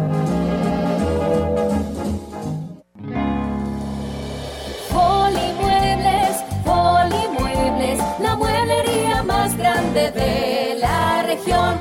De 9.93 10.77
la 10.79 11.23
región. 11.23 11.75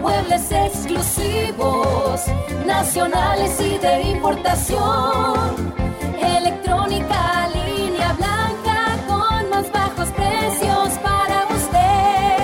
Muebles 0.00 0.50
exclusivos, 0.50 2.22
nacionales 2.64 3.60
y 3.60 3.76
de 3.78 4.02
importación. 4.02 5.74
Electrónica, 6.18 7.48
línea 7.48 8.12
blanca 8.14 8.96
con 9.06 9.50
más 9.50 9.70
bajos 9.72 10.08
precios 10.10 10.88
para 11.02 11.46
usted. 11.54 12.38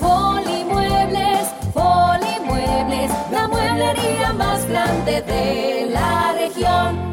Polimuebles, 0.00 1.48
Polimuebles, 1.74 3.10
la 3.30 3.48
mueblería 3.48 4.32
más 4.32 4.66
grande 4.68 5.20
de 5.22 5.90
la 5.90 6.32
región. 6.32 7.12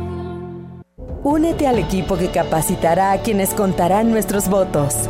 Únete 1.24 1.68
al 1.68 1.78
equipo 1.80 2.18
que 2.18 2.32
capacitará 2.32 3.12
a 3.12 3.22
quienes 3.22 3.54
contarán 3.54 4.12
nuestros 4.12 4.48
votos. 4.48 5.10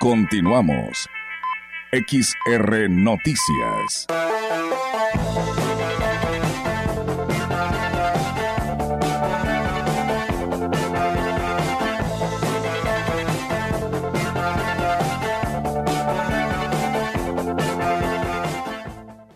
Continuamos. 0.00 1.08
XR 1.90 2.88
Noticias. 2.88 4.06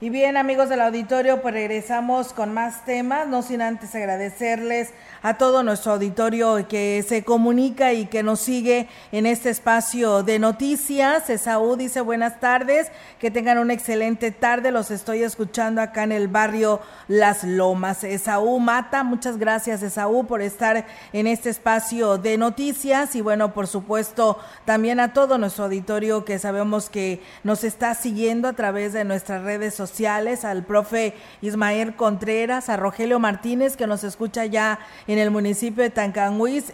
Y 0.00 0.10
bien, 0.10 0.36
amigos 0.36 0.68
del 0.68 0.80
auditorio, 0.80 1.42
pues 1.42 1.54
regresamos 1.54 2.32
con 2.32 2.54
más 2.54 2.84
temas, 2.84 3.26
no 3.26 3.42
sin 3.42 3.62
antes 3.62 3.94
agradecerles 3.96 4.92
a 5.22 5.34
todo 5.34 5.62
nuestro 5.62 5.92
auditorio 5.92 6.66
que 6.68 7.04
se 7.06 7.22
comunica 7.22 7.92
y 7.92 8.06
que 8.06 8.22
nos 8.22 8.40
sigue 8.40 8.88
en 9.12 9.26
este 9.26 9.50
espacio 9.50 10.22
de 10.22 10.38
noticias. 10.38 11.30
Esaú 11.30 11.76
dice 11.76 12.00
buenas 12.00 12.40
tardes, 12.40 12.90
que 13.20 13.30
tengan 13.30 13.58
una 13.58 13.72
excelente 13.72 14.32
tarde, 14.32 14.72
los 14.72 14.90
estoy 14.90 15.22
escuchando 15.22 15.80
acá 15.80 16.02
en 16.02 16.12
el 16.12 16.26
barrio 16.26 16.80
Las 17.06 17.44
Lomas. 17.44 18.02
Esaú 18.02 18.58
Mata, 18.58 19.04
muchas 19.04 19.38
gracias 19.38 19.82
Esaú 19.82 20.26
por 20.26 20.42
estar 20.42 20.86
en 21.12 21.26
este 21.28 21.50
espacio 21.50 22.18
de 22.18 22.36
noticias 22.36 23.14
y 23.14 23.20
bueno, 23.20 23.54
por 23.54 23.68
supuesto, 23.68 24.38
también 24.64 24.98
a 24.98 25.12
todo 25.12 25.38
nuestro 25.38 25.64
auditorio 25.64 26.24
que 26.24 26.40
sabemos 26.40 26.90
que 26.90 27.22
nos 27.44 27.62
está 27.62 27.94
siguiendo 27.94 28.48
a 28.48 28.54
través 28.54 28.92
de 28.92 29.04
nuestras 29.04 29.44
redes 29.44 29.74
sociales, 29.74 30.44
al 30.44 30.64
profe 30.64 31.14
Ismael 31.42 31.94
Contreras, 31.94 32.68
a 32.68 32.76
Rogelio 32.76 33.20
Martínez 33.20 33.76
que 33.76 33.86
nos 33.86 34.02
escucha 34.02 34.46
ya 34.46 34.80
el 35.18 35.30
municipio 35.30 35.82
de 35.82 35.90
Tancanhuiz, 35.90 36.72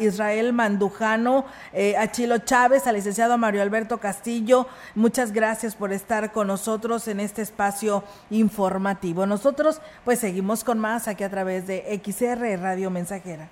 Israel 0.00 0.52
Mandujano, 0.52 1.44
eh, 1.72 1.96
a 1.96 2.10
Chilo 2.10 2.38
Chávez, 2.38 2.86
al 2.86 2.94
licenciado 2.94 3.36
Mario 3.38 3.62
Alberto 3.62 3.98
Castillo, 3.98 4.66
muchas 4.94 5.32
gracias 5.32 5.74
por 5.74 5.92
estar 5.92 6.32
con 6.32 6.46
nosotros 6.46 7.06
en 7.08 7.20
este 7.20 7.42
espacio 7.42 8.02
informativo. 8.30 9.26
Nosotros 9.26 9.80
pues 10.04 10.20
seguimos 10.20 10.64
con 10.64 10.78
más 10.78 11.08
aquí 11.08 11.24
a 11.24 11.30
través 11.30 11.66
de 11.66 12.00
XR 12.02 12.60
Radio 12.60 12.90
Mensajera. 12.90 13.48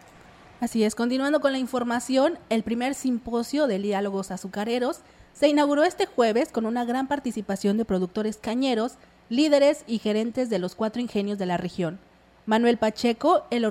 Así 0.61 0.85
es, 0.85 0.95
continuando 0.95 1.41
con 1.41 1.53
la 1.53 1.59
información, 1.59 2.39
el 2.49 2.63
primer 2.63 2.95
simposio 2.95 3.67
de 3.67 3.79
diálogos 3.79 4.31
azucareros 4.31 5.01
se 5.35 5.49
inauguró 5.49 5.85
este 5.85 6.07
jueves 6.07 6.51
con 6.51 6.65
una 6.65 6.85
gran 6.85 7.09
participación 7.09 7.77
de 7.77 7.85
productores 7.85 8.39
cañeros, 8.39 8.95
líderes 9.29 9.85
y 9.87 9.99
gerentes 9.99 10.49
de 10.49 10.59
los 10.59 10.75
cuatro 10.75 11.03
ingenios 11.03 11.39
de 11.39 11.47
la 11.47 11.57
región. 11.57 11.99
Manuel 12.47 12.77
Pacheco, 12.77 13.45
el 13.51 13.65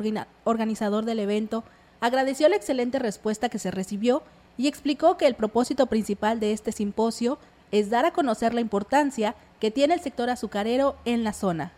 organizador 0.44 1.06
del 1.06 1.20
evento, 1.20 1.64
agradeció 2.02 2.50
la 2.50 2.56
excelente 2.56 3.00
respuesta 3.00 3.50
que 3.50 3.60
se 3.60 3.72
recibió 3.72 4.24
y 4.58 4.68
explicó 4.68 5.18
que 5.18 5.28
el 5.28 5.36
propósito 5.36 5.86
principal 5.86 6.40
de 6.40 6.54
este 6.54 6.72
simposio 6.72 7.38
es 7.72 7.90
dar 7.90 8.06
a 8.06 8.14
conocer 8.14 8.54
la 8.54 8.62
importancia 8.62 9.36
que 9.60 9.72
tiene 9.72 9.94
el 9.94 10.02
sector 10.02 10.30
azucarero 10.30 10.96
en 11.06 11.24
la 11.24 11.34
zona. 11.34 11.72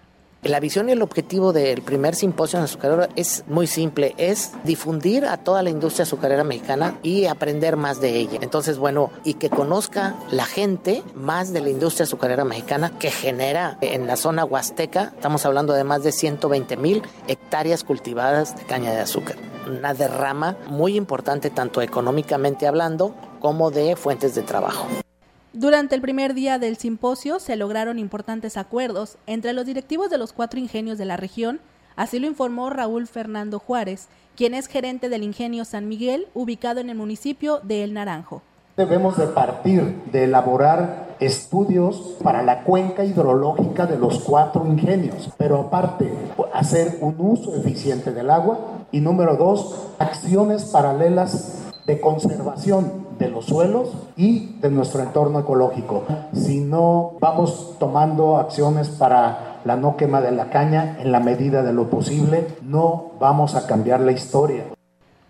La 0.45 0.59
visión 0.59 0.89
y 0.89 0.91
el 0.91 1.01
objetivo 1.01 1.53
del 1.53 1.81
primer 1.81 2.13
simposio 2.13 2.59
azucarero 2.59 3.07
es 3.15 3.43
muy 3.47 3.65
simple, 3.65 4.13
es 4.19 4.51
difundir 4.63 5.25
a 5.25 5.37
toda 5.37 5.63
la 5.63 5.71
industria 5.71 6.03
azucarera 6.03 6.43
mexicana 6.43 6.99
y 7.01 7.25
aprender 7.25 7.77
más 7.77 7.99
de 7.99 8.15
ella. 8.15 8.37
Entonces, 8.43 8.77
bueno, 8.77 9.09
y 9.23 9.33
que 9.33 9.49
conozca 9.49 10.13
la 10.29 10.45
gente 10.45 11.01
más 11.15 11.51
de 11.51 11.61
la 11.61 11.71
industria 11.71 12.03
azucarera 12.03 12.45
mexicana 12.45 12.91
que 12.99 13.09
genera 13.09 13.79
en 13.81 14.05
la 14.05 14.17
zona 14.17 14.45
huasteca, 14.45 15.13
estamos 15.15 15.47
hablando 15.47 15.73
de 15.73 15.83
más 15.83 16.03
de 16.03 16.11
120 16.11 16.77
mil 16.77 17.01
hectáreas 17.27 17.83
cultivadas 17.83 18.55
de 18.55 18.65
caña 18.65 18.91
de 18.91 18.99
azúcar. 18.99 19.37
Una 19.67 19.95
derrama 19.95 20.57
muy 20.67 20.95
importante 20.95 21.49
tanto 21.49 21.81
económicamente 21.81 22.67
hablando 22.67 23.15
como 23.39 23.71
de 23.71 23.95
fuentes 23.95 24.35
de 24.35 24.43
trabajo. 24.43 24.85
Durante 25.57 25.95
el 25.95 26.01
primer 26.01 26.33
día 26.33 26.59
del 26.59 26.75
simposio 26.75 27.39
se 27.39 27.55
lograron 27.55 27.97
importantes 27.97 28.57
acuerdos 28.57 29.17
entre 29.25 29.53
los 29.53 29.65
directivos 29.65 30.09
de 30.09 30.17
los 30.17 30.33
cuatro 30.33 30.59
ingenios 30.59 30.97
de 30.97 31.05
la 31.05 31.15
región, 31.15 31.61
así 31.95 32.19
lo 32.19 32.27
informó 32.27 32.69
Raúl 32.69 33.07
Fernando 33.07 33.59
Juárez, 33.59 34.09
quien 34.35 34.53
es 34.53 34.67
gerente 34.67 35.07
del 35.07 35.23
ingenio 35.23 35.63
San 35.63 35.87
Miguel, 35.87 36.27
ubicado 36.33 36.81
en 36.81 36.89
el 36.89 36.97
municipio 36.97 37.61
de 37.63 37.85
El 37.85 37.93
Naranjo. 37.93 38.41
Debemos 38.75 39.17
de 39.17 39.27
partir 39.27 40.01
de 40.11 40.25
elaborar 40.25 41.15
estudios 41.21 42.17
para 42.21 42.43
la 42.43 42.65
cuenca 42.65 43.05
hidrológica 43.05 43.85
de 43.85 43.97
los 43.97 44.19
cuatro 44.25 44.67
ingenios, 44.67 45.29
pero 45.37 45.61
aparte 45.61 46.11
hacer 46.53 46.97
un 46.99 47.15
uso 47.17 47.55
eficiente 47.55 48.11
del 48.11 48.29
agua 48.29 48.59
y 48.91 48.99
número 48.99 49.37
dos, 49.37 49.93
acciones 49.99 50.65
paralelas 50.65 51.61
de 51.85 52.01
conservación 52.01 53.04
de 53.17 53.29
los 53.29 53.45
suelos 53.45 53.91
y 54.17 54.57
de 54.59 54.69
nuestro 54.69 55.01
entorno 55.01 55.39
ecológico. 55.39 56.03
Si 56.33 56.59
no 56.59 57.13
vamos 57.19 57.75
tomando 57.79 58.37
acciones 58.37 58.89
para 58.89 59.61
la 59.65 59.75
no 59.75 59.97
quema 59.97 60.21
de 60.21 60.31
la 60.31 60.49
caña 60.49 60.97
en 60.99 61.11
la 61.11 61.19
medida 61.19 61.63
de 61.63 61.73
lo 61.73 61.89
posible, 61.89 62.47
no 62.61 63.11
vamos 63.19 63.55
a 63.55 63.67
cambiar 63.67 64.01
la 64.01 64.11
historia. 64.11 64.65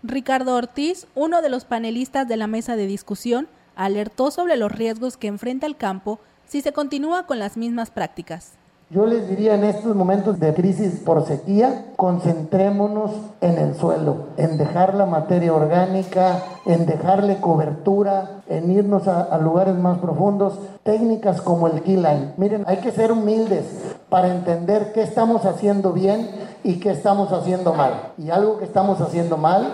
Ricardo 0.02 0.54
Ortiz, 0.54 1.06
uno 1.14 1.42
de 1.42 1.48
los 1.48 1.64
panelistas 1.64 2.28
de 2.28 2.36
la 2.36 2.46
mesa 2.46 2.76
de 2.76 2.86
discusión, 2.86 3.48
alertó 3.74 4.30
sobre 4.30 4.56
los 4.56 4.72
riesgos 4.72 5.16
que 5.16 5.26
enfrenta 5.26 5.66
el 5.66 5.76
campo 5.76 6.20
si 6.46 6.60
se 6.60 6.72
continúa 6.72 7.26
con 7.26 7.38
las 7.38 7.56
mismas 7.56 7.90
prácticas. 7.90 8.52
Yo 8.88 9.04
les 9.04 9.28
diría 9.28 9.56
en 9.56 9.64
estos 9.64 9.96
momentos 9.96 10.38
de 10.38 10.54
crisis 10.54 11.00
por 11.04 11.26
sequía, 11.26 11.86
concentrémonos 11.96 13.10
en 13.40 13.58
el 13.58 13.74
suelo, 13.74 14.26
en 14.36 14.58
dejar 14.58 14.94
la 14.94 15.06
materia 15.06 15.52
orgánica, 15.52 16.44
en 16.66 16.86
dejarle 16.86 17.38
cobertura, 17.38 18.42
en 18.48 18.70
irnos 18.70 19.08
a, 19.08 19.36
lugares 19.38 19.74
más 19.74 19.98
profundos, 19.98 20.60
técnicas 20.84 21.40
como 21.40 21.66
el 21.66 21.82
keyline. 21.82 22.34
Miren, 22.36 22.62
hay 22.68 22.76
que 22.76 22.92
ser 22.92 23.10
humildes 23.10 23.64
para 24.08 24.28
entender 24.28 24.92
qué 24.92 25.02
estamos 25.02 25.46
haciendo 25.46 25.92
bien 25.92 26.30
y 26.62 26.78
qué 26.78 26.90
estamos 26.90 27.32
haciendo 27.32 27.74
mal. 27.74 28.12
Y 28.16 28.30
algo 28.30 28.58
que 28.58 28.66
estamos 28.66 29.00
haciendo 29.00 29.36
mal 29.36 29.66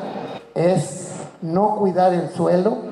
es 0.54 1.12
no 1.42 1.76
cuidar 1.76 2.14
el 2.14 2.30
suelo, 2.30 2.91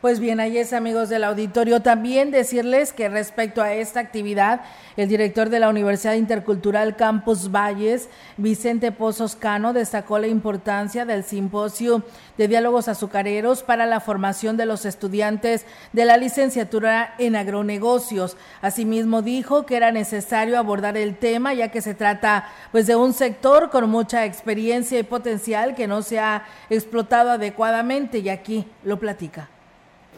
pues 0.00 0.18
bien, 0.18 0.40
ahí 0.40 0.56
es 0.56 0.72
amigos 0.72 1.10
del 1.10 1.24
auditorio. 1.24 1.80
También 1.80 2.30
decirles 2.30 2.94
que 2.94 3.10
respecto 3.10 3.60
a 3.60 3.74
esta 3.74 4.00
actividad, 4.00 4.62
el 4.96 5.10
director 5.10 5.50
de 5.50 5.60
la 5.60 5.68
Universidad 5.68 6.14
Intercultural 6.14 6.96
Campus 6.96 7.50
Valles, 7.50 8.08
Vicente 8.38 8.92
Pozos 8.92 9.36
Cano, 9.36 9.74
destacó 9.74 10.18
la 10.18 10.26
importancia 10.26 11.04
del 11.04 11.22
simposio 11.22 12.02
de 12.38 12.48
diálogos 12.48 12.88
azucareros 12.88 13.62
para 13.62 13.84
la 13.84 14.00
formación 14.00 14.56
de 14.56 14.64
los 14.64 14.86
estudiantes 14.86 15.66
de 15.92 16.06
la 16.06 16.16
licenciatura 16.16 17.14
en 17.18 17.36
agronegocios. 17.36 18.38
Asimismo 18.62 19.20
dijo 19.20 19.66
que 19.66 19.76
era 19.76 19.92
necesario 19.92 20.58
abordar 20.58 20.96
el 20.96 21.18
tema 21.18 21.52
ya 21.52 21.68
que 21.68 21.82
se 21.82 21.92
trata 21.92 22.48
pues 22.72 22.86
de 22.86 22.96
un 22.96 23.12
sector 23.12 23.68
con 23.68 23.90
mucha 23.90 24.24
experiencia 24.24 24.98
y 24.98 25.02
potencial 25.02 25.74
que 25.74 25.86
no 25.86 26.00
se 26.00 26.20
ha 26.20 26.44
explotado 26.70 27.30
adecuadamente 27.30 28.20
y 28.20 28.30
aquí 28.30 28.66
lo 28.82 28.98
platica. 28.98 29.50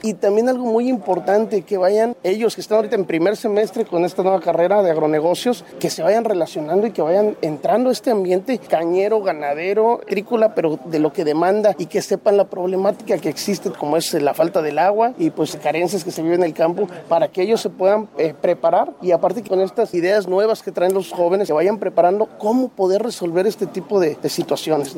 Y 0.02 0.14
también 0.14 0.48
algo 0.48 0.64
muy 0.64 0.88
importante, 0.88 1.62
que 1.62 1.78
vayan 1.78 2.16
ellos 2.24 2.56
que 2.56 2.60
están 2.60 2.76
ahorita 2.76 2.96
en 2.96 3.04
primer 3.04 3.36
semestre 3.36 3.84
con 3.84 4.04
esta 4.04 4.22
nueva 4.22 4.40
carrera 4.40 4.82
de 4.82 4.90
agronegocios, 4.90 5.64
que 5.78 5.90
se 5.90 6.02
vayan 6.02 6.24
relacionando 6.24 6.88
y 6.88 6.90
que 6.90 7.02
vayan 7.02 7.36
entrando 7.40 7.88
a 7.88 7.92
este 7.92 8.10
ambiente 8.10 8.58
cañero, 8.58 9.22
ganadero, 9.22 10.00
agrícola, 10.02 10.54
pero 10.54 10.80
de 10.86 10.98
lo 10.98 11.12
que 11.12 11.24
demanda 11.24 11.76
y 11.78 11.86
que 11.86 12.02
sepan 12.02 12.36
la 12.36 12.50
problemática 12.50 13.16
que 13.18 13.28
existe, 13.28 13.70
como 13.70 13.96
es 13.96 14.12
la 14.14 14.34
falta 14.34 14.60
del 14.60 14.78
agua 14.78 15.14
y 15.18 15.30
pues 15.30 15.56
carencias 15.56 16.02
que 16.02 16.10
se 16.10 16.22
viven 16.22 16.40
en 16.40 16.46
el 16.46 16.54
campo, 16.54 16.88
para 17.08 17.28
que 17.28 17.42
ellos 17.42 17.60
se 17.60 17.70
puedan 17.70 18.08
eh, 18.18 18.34
preparar 18.38 18.92
y 19.00 19.12
aparte 19.12 19.42
con 19.42 19.60
estas 19.60 19.94
ideas 19.94 20.26
nuevas 20.26 20.62
que 20.62 20.72
traen 20.72 20.94
los 20.94 21.12
jóvenes, 21.12 21.46
se 21.46 21.52
vayan 21.52 21.78
preparando 21.78 22.28
cómo 22.38 22.68
poder 22.68 23.02
resolver 23.02 23.46
este 23.46 23.66
tipo 23.66 24.00
de, 24.00 24.16
situaciones. 24.28 24.96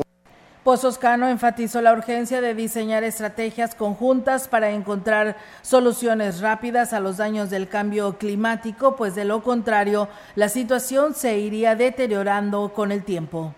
Cano 0.98 1.28
enfatizó 1.28 1.82
la 1.82 1.92
urgencia 1.92 2.40
de 2.40 2.54
diseñar 2.54 3.04
estrategias 3.04 3.74
conjuntas 3.74 4.48
para 4.48 4.70
encontrar 4.70 5.36
soluciones 5.60 6.40
rápidas 6.40 6.94
a 6.94 7.00
los 7.00 7.18
daños 7.18 7.50
del 7.50 7.68
cambio 7.68 8.16
climático, 8.16 8.96
pues 8.96 9.14
de 9.14 9.26
lo 9.26 9.42
contrario, 9.42 10.08
la 10.36 10.48
situación 10.48 11.14
se 11.14 11.38
iría 11.38 11.76
deteriorando 11.76 12.72
con 12.72 12.92
el 12.92 13.04
tiempo 13.04 13.54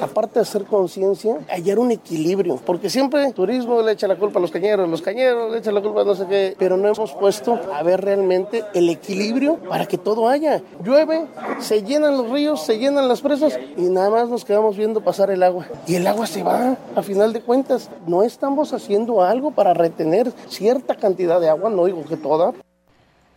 aparte 0.00 0.34
de 0.34 0.40
hacer 0.40 0.64
conciencia, 0.64 1.38
hallar 1.48 1.78
un 1.78 1.90
equilibrio, 1.90 2.56
porque 2.64 2.90
siempre 2.90 3.32
turismo 3.32 3.82
le 3.82 3.92
echa 3.92 4.06
la 4.08 4.16
culpa 4.16 4.38
a 4.38 4.42
los 4.42 4.50
cañeros, 4.50 4.88
los 4.88 5.02
cañeros 5.02 5.50
le 5.50 5.58
echan 5.58 5.74
la 5.74 5.82
culpa 5.82 6.02
a 6.02 6.04
no 6.04 6.14
sé 6.14 6.26
qué, 6.26 6.56
pero 6.58 6.76
no 6.76 6.88
hemos 6.88 7.12
puesto 7.12 7.58
a 7.72 7.82
ver 7.82 8.00
realmente 8.00 8.64
el 8.74 8.88
equilibrio 8.88 9.56
para 9.68 9.86
que 9.86 9.98
todo 9.98 10.28
haya. 10.28 10.62
Llueve, 10.82 11.26
se 11.60 11.82
llenan 11.82 12.16
los 12.16 12.30
ríos, 12.30 12.64
se 12.64 12.78
llenan 12.78 13.08
las 13.08 13.20
presas 13.20 13.58
y 13.76 13.82
nada 13.82 14.10
más 14.10 14.28
nos 14.28 14.44
quedamos 14.44 14.76
viendo 14.76 15.00
pasar 15.00 15.30
el 15.30 15.42
agua. 15.42 15.66
Y 15.86 15.94
el 15.94 16.06
agua 16.06 16.26
se 16.26 16.42
va, 16.42 16.76
a 16.94 17.02
final 17.02 17.32
de 17.32 17.40
cuentas. 17.40 17.90
No 18.06 18.22
estamos 18.22 18.72
haciendo 18.72 19.22
algo 19.22 19.50
para 19.50 19.74
retener 19.74 20.32
cierta 20.48 20.94
cantidad 20.94 21.40
de 21.40 21.48
agua, 21.48 21.70
no 21.70 21.86
digo 21.86 22.04
que 22.04 22.16
toda. 22.16 22.52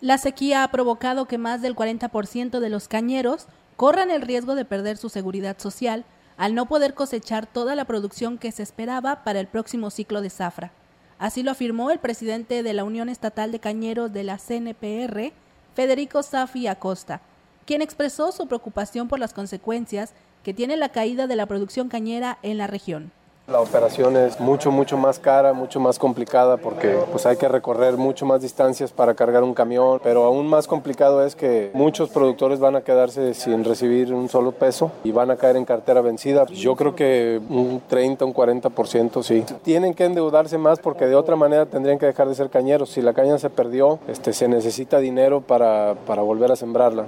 La 0.02 0.18
sequía 0.18 0.64
ha 0.64 0.72
provocado 0.72 1.26
que 1.26 1.38
más 1.38 1.62
del 1.62 1.76
40% 1.76 2.60
de 2.60 2.70
los 2.70 2.88
cañeros 2.88 3.48
corran 3.76 4.12
el 4.12 4.22
riesgo 4.22 4.56
de 4.56 4.66
perder 4.66 4.98
su 4.98 5.10
seguridad 5.10 5.58
social 5.58 6.06
al 6.38 6.56
no 6.56 6.66
poder 6.66 6.94
cosechar 6.94 7.46
toda 7.48 7.76
la 7.76 7.86
producción 7.86 8.38
que 8.38 8.52
se 8.52 8.64
esperaba 8.64 9.24
para 9.24 9.40
el 9.40 9.48
próximo 9.48 9.90
ciclo 9.90 10.22
de 10.22 10.30
zafra. 10.30 10.72
Así 11.18 11.44
lo 11.44 11.52
afirmó 11.52 11.92
el 11.92 12.00
presidente 12.00 12.62
de 12.62 12.74
la 12.74 12.84
Unión 12.84 13.08
Estatal 13.08 13.52
de 13.52 13.60
Cañeros 13.60 14.12
de 14.12 14.24
la 14.24 14.38
CNPR, 14.38 15.32
Federico 15.74 16.24
Safi 16.24 16.68
Acosta, 16.68 17.22
quien 17.66 17.82
expresó 17.82 18.32
su 18.32 18.48
preocupación 18.48 19.08
por 19.08 19.20
las 19.20 19.34
consecuencias 19.34 20.14
que 20.44 20.54
tiene 20.54 20.78
la 20.78 20.90
caída 20.90 21.26
de 21.28 21.36
la 21.36 21.46
producción 21.46 21.90
cañera 21.90 22.38
en 22.44 22.58
la 22.58 22.68
región. 22.68 23.12
La 23.48 23.62
operación 23.62 24.18
es 24.18 24.40
mucho, 24.40 24.72
mucho 24.72 24.98
más 24.98 25.20
cara, 25.20 25.54
mucho 25.54 25.80
más 25.80 26.00
complicada 26.00 26.58
porque 26.58 26.98
pues 27.12 27.28
hay 27.28 27.38
que 27.38 27.48
recorrer 27.48 27.96
mucho 27.96 28.26
más 28.26 28.42
distancias 28.42 28.92
para 28.92 29.14
cargar 29.14 29.44
un 29.44 29.54
camión, 29.54 30.02
pero 30.04 30.24
aún 30.24 30.48
más 30.48 30.66
complicado 30.66 31.24
es 31.24 31.36
que 31.36 31.70
muchos 31.76 32.10
productores 32.10 32.60
van 32.60 32.76
a 32.76 32.82
quedarse 32.82 33.36
sin 33.36 33.64
recibir 33.64 34.12
un 34.16 34.30
solo 34.30 34.52
peso 34.52 34.92
y 35.04 35.12
van 35.12 35.30
a 35.30 35.36
caer 35.36 35.58
en 35.58 35.66
cartera 35.66 36.02
vencida. 36.02 36.48
Yo 36.48 36.76
creo 36.76 36.96
que 36.96 37.40
un 37.48 37.84
30, 37.88 38.26
un 38.26 38.34
40% 38.34 39.22
sí. 39.22 39.46
Tienen 39.62 39.94
que 39.94 40.06
endeudarse 40.06 40.58
más 40.58 40.80
porque 40.80 41.06
de 41.06 41.14
otra 41.14 41.36
manera 41.36 41.68
tendrían 41.68 42.00
que 42.00 42.08
dejar 42.08 42.28
de 42.28 42.34
ser 42.34 42.50
cañeros. 42.50 42.90
Si 42.90 43.02
la 43.04 43.14
caña 43.14 43.38
se 43.38 43.52
perdió, 43.52 44.00
este, 44.08 44.34
se 44.34 44.48
necesita 44.48 44.98
dinero 44.98 45.42
para, 45.42 45.94
para 46.08 46.24
volver 46.24 46.52
a 46.52 46.56
sembrarla. 46.56 47.06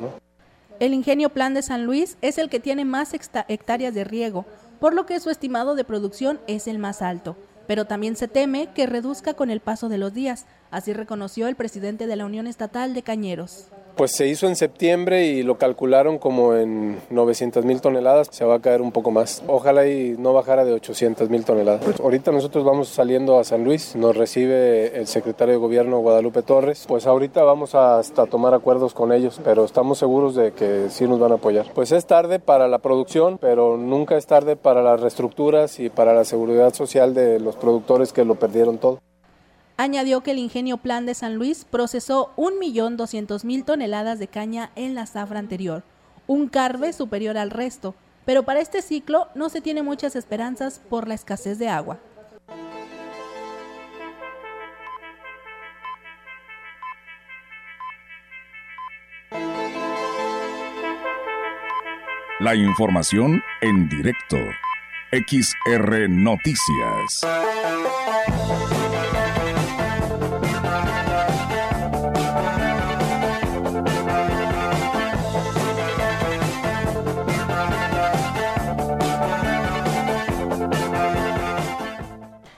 El 0.80 0.94
ingenio 0.94 1.30
Plan 1.30 1.56
de 1.56 1.64
San 1.64 1.86
Luis 1.86 2.16
es 2.22 2.38
el 2.38 2.48
que 2.50 2.60
tiene 2.60 2.86
más 2.86 3.12
hectáreas 3.16 3.96
de 3.96 4.04
riego 4.04 4.46
por 4.80 4.94
lo 4.94 5.06
que 5.06 5.20
su 5.20 5.30
estimado 5.30 5.76
de 5.76 5.84
producción 5.84 6.40
es 6.48 6.68
el 6.68 6.80
más 6.80 7.02
alto. 7.02 7.36
Pero 7.68 7.86
también 7.86 8.16
se 8.16 8.28
teme 8.28 8.70
que 8.74 8.86
reduzca 8.86 9.34
con 9.34 9.50
el 9.50 9.60
paso 9.60 9.90
de 9.90 9.98
los 9.98 10.14
días, 10.14 10.46
así 10.72 10.94
reconoció 10.94 11.48
el 11.48 11.56
presidente 11.56 12.08
de 12.08 12.16
la 12.16 12.26
Unión 12.26 12.48
Estatal 12.48 12.94
de 12.94 13.04
Cañeros. 13.04 13.68
Pues 13.98 14.12
se 14.12 14.28
hizo 14.28 14.46
en 14.46 14.56
septiembre 14.56 15.26
y 15.26 15.42
lo 15.42 15.58
calcularon 15.58 16.20
como 16.20 16.54
en 16.54 17.00
900 17.10 17.66
mil 17.66 17.82
toneladas, 17.82 18.28
se 18.30 18.46
va 18.46 18.56
a 18.56 18.60
caer 18.60 18.84
un 18.84 18.92
poco 18.92 19.10
más. 19.10 19.42
Ojalá 19.48 19.88
y 19.88 20.16
no 20.20 20.34
bajara 20.34 20.66
de 20.66 20.74
800 20.74 21.32
mil 21.32 21.44
toneladas. 21.44 21.84
Pues 21.84 22.00
ahorita 22.00 22.32
nosotros 22.32 22.64
vamos 22.64 22.90
saliendo 22.90 23.40
a 23.40 23.44
San 23.44 23.64
Luis, 23.64 23.96
nos 23.96 24.16
recibe 24.16 24.96
el 24.96 25.08
secretario 25.08 25.56
de 25.56 25.60
gobierno 25.60 25.98
Guadalupe 25.98 26.44
Torres. 26.44 26.86
Pues 26.88 27.08
ahorita 27.08 27.42
vamos 27.42 27.74
hasta 27.74 28.28
tomar 28.28 28.54
acuerdos 28.54 28.94
con 28.94 29.12
ellos, 29.12 29.42
pero 29.44 29.66
estamos 29.66 29.98
seguros 29.98 30.36
de 30.36 30.52
que 30.52 30.90
sí 30.90 31.08
nos 31.08 31.20
van 31.20 31.32
a 31.32 31.36
apoyar. 31.36 31.66
Pues 31.74 31.92
es 31.92 32.06
tarde 32.06 32.40
para 32.40 32.68
la 32.68 32.78
producción, 32.78 33.40
pero 33.40 33.78
nunca 33.78 34.16
es 34.16 34.28
tarde 34.28 34.56
para 34.56 34.84
las 34.84 35.02
reestructuras 35.02 35.80
y 35.80 35.90
para 35.90 36.14
la 36.14 36.24
seguridad 36.24 36.72
social 36.76 37.16
de 37.16 37.40
los 37.40 37.56
productores 37.56 38.14
que 38.14 38.26
lo 38.26 38.36
perdieron 38.36 38.78
todo. 38.78 39.00
Añadió 39.80 40.22
que 40.22 40.32
el 40.32 40.40
ingenio 40.40 40.78
Plan 40.78 41.06
de 41.06 41.14
San 41.14 41.36
Luis 41.36 41.64
procesó 41.64 42.34
1.200.000 42.36 43.64
toneladas 43.64 44.18
de 44.18 44.28
caña 44.28 44.72
en 44.76 44.96
la 44.96 45.06
zafra 45.06 45.38
anterior, 45.38 45.84
un 46.26 46.48
carve 46.48 46.94
superior 46.94 47.38
al 47.38 47.52
resto, 47.52 47.94
pero 48.26 48.42
para 48.42 48.60
este 48.60 48.82
ciclo 48.82 49.28
no 49.36 49.50
se 49.50 49.62
tiene 49.62 49.84
muchas 49.84 50.16
esperanzas 50.16 50.82
por 50.90 51.08
la 51.08 51.14
escasez 51.14 51.60
de 51.60 51.70
agua. 51.70 52.00
La 62.40 62.56
información 62.56 63.44
en 63.62 63.90
directo. 63.90 64.38
XR 65.12 66.10
Noticias. 66.10 67.22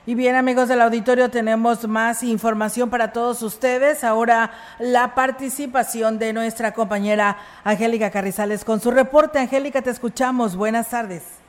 Y 0.09 0.15
bien, 0.15 0.33
amigos 0.33 0.67
del 0.67 0.81
auditorio, 0.81 1.29
tenemos 1.29 1.87
más 1.87 2.23
información 2.23 2.89
para 2.89 3.13
todos 3.13 3.43
ustedes. 3.43 4.03
Ahora 4.03 4.49
la 4.79 5.13
participación 5.13 6.17
de 6.17 6.33
nuestra 6.33 6.71
compañera 6.71 7.37
Angélica 7.63 8.09
Carrizales 8.09 8.65
con 8.65 8.79
su 8.79 8.89
reporte. 8.89 9.37
Angélica, 9.37 9.83
te 9.83 9.91
escuchamos. 9.91 10.55
Buenas 10.55 10.89
tardes. 10.89 11.39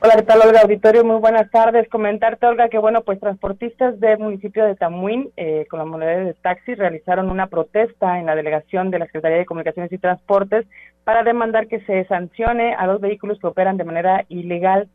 Hola, 0.00 0.14
¿qué 0.16 0.22
tal, 0.22 0.40
Olga 0.40 0.62
Auditorio? 0.62 1.04
Muy 1.04 1.20
buenas 1.20 1.50
tardes. 1.50 1.86
Comentarte, 1.90 2.46
Olga, 2.46 2.70
que 2.70 2.78
bueno, 2.78 3.02
pues 3.02 3.20
transportistas 3.20 4.00
del 4.00 4.18
municipio 4.18 4.64
de 4.64 4.76
Tamuín, 4.76 5.28
eh, 5.36 5.66
con 5.68 5.78
la 5.78 5.84
moneda 5.84 6.12
de 6.12 6.32
taxi, 6.32 6.74
realizaron 6.74 7.30
una 7.30 7.48
protesta 7.48 8.18
en 8.18 8.24
la 8.24 8.34
delegación 8.34 8.90
de 8.90 9.00
la 9.00 9.04
Secretaría 9.04 9.36
de 9.36 9.44
Comunicaciones 9.44 9.92
y 9.92 9.98
Transportes 9.98 10.64
para 11.04 11.22
demandar 11.22 11.66
que 11.66 11.80
se 11.80 12.06
sancione 12.06 12.74
a 12.74 12.86
los 12.86 13.02
vehículos 13.02 13.38
que 13.40 13.46
operan 13.46 13.76
de 13.76 13.84
manera 13.84 14.24
ilegal 14.30 14.88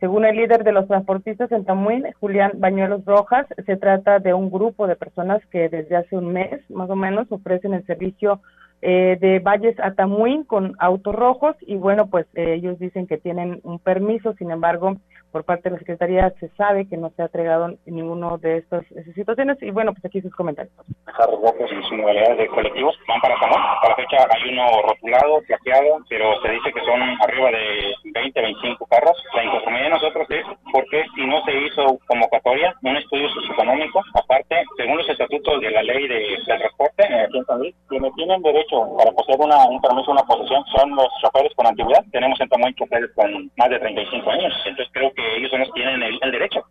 según 0.00 0.24
el 0.26 0.36
líder 0.36 0.62
de 0.62 0.72
los 0.72 0.86
transportistas 0.86 1.50
en 1.52 1.64
Tamuín, 1.64 2.04
Julián 2.20 2.52
Bañuelos 2.56 3.04
Rojas, 3.04 3.46
se 3.64 3.76
trata 3.76 4.18
de 4.18 4.34
un 4.34 4.50
grupo 4.50 4.86
de 4.86 4.96
personas 4.96 5.44
que 5.46 5.68
desde 5.68 5.96
hace 5.96 6.16
un 6.16 6.32
mes, 6.32 6.60
más 6.70 6.90
o 6.90 6.96
menos, 6.96 7.30
ofrecen 7.30 7.72
el 7.72 7.84
servicio 7.86 8.40
eh, 8.82 9.16
de 9.20 9.38
Valles 9.38 9.78
a 9.80 9.94
Tamuín 9.94 10.44
con 10.44 10.74
autos 10.78 11.14
rojos 11.14 11.56
y 11.60 11.76
bueno, 11.76 12.08
pues 12.08 12.26
eh, 12.34 12.54
ellos 12.54 12.78
dicen 12.78 13.06
que 13.06 13.16
tienen 13.16 13.60
un 13.62 13.78
permiso, 13.78 14.34
sin 14.34 14.50
embargo, 14.50 14.96
por 15.36 15.44
parte 15.44 15.68
de 15.68 15.74
la 15.74 15.78
Secretaría 15.80 16.32
se 16.40 16.48
sabe 16.56 16.88
que 16.88 16.96
no 16.96 17.10
se 17.10 17.20
ha 17.20 17.26
entregado 17.26 17.68
ninguno 17.84 18.38
de 18.38 18.56
estas 18.56 18.86
situaciones 19.14 19.60
y 19.60 19.70
bueno, 19.70 19.92
pues 19.92 20.02
aquí 20.06 20.22
sus 20.22 20.34
comentarios. 20.34 20.72
Rojos 21.04 21.70
y 21.70 21.88
su 21.90 21.94
modalidad 21.94 22.38
de 22.38 22.46
colectivos 22.48 22.96
van 23.06 23.20
para 23.20 23.38
Zamora. 23.38 23.76
Para 23.82 23.90
la 23.90 23.96
fecha 23.96 24.16
hay 24.32 24.48
uno 24.48 24.64
rotulado, 24.80 25.42
plateado, 25.46 26.00
pero 26.08 26.40
se 26.40 26.52
dice 26.52 26.72
que 26.72 26.80
son 26.80 27.02
arriba 27.20 27.50
de 27.50 27.92
20, 28.14 28.40
25 28.40 28.86
carros. 28.86 29.12
La 29.34 29.44
inconformidad 29.44 29.84
de 29.84 29.90
nosotros 29.90 30.26
es 30.30 30.46
porque 30.72 31.04
si 31.14 31.26
no 31.26 31.44
se 31.44 31.52
hizo 31.52 31.98
convocatoria, 32.06 32.74
un 32.82 32.96
estudio 32.96 33.28
socioeconómico, 33.28 34.00
aparte, 34.14 34.64
según 34.78 34.96
los 34.96 35.08
estatutos 35.10 35.60
de 35.60 35.70
la 35.70 35.82
ley 35.82 36.08
de, 36.08 36.38
transporte, 36.46 37.04
en 37.04 37.44
San 37.44 37.58
Luis, 37.58 37.74
quienes 37.90 38.14
tienen 38.14 38.40
derecho 38.40 38.88
para 38.96 39.12
poseer 39.12 39.38
una, 39.38 39.68
un 39.68 39.82
permiso, 39.82 40.12
una 40.12 40.24
posesión, 40.24 40.64
son 40.74 40.96
los 40.96 41.08
choferes 41.20 41.52
con 41.54 41.66
antigüedad. 41.66 42.02
Tenemos 42.10 42.40
en 42.40 42.48
Tamuín 42.48 42.74
choferes 42.74 43.10
con 43.14 43.52
más 43.56 43.68
de 43.68 43.78
35 43.78 44.30
años. 44.30 44.54
Entonces 44.64 44.88
creo 44.94 45.12
que 45.12 45.25
ellos 45.36 45.50
que 45.50 45.72
tienen 45.74 46.02
el, 46.02 46.32
derecho. 46.32 46.64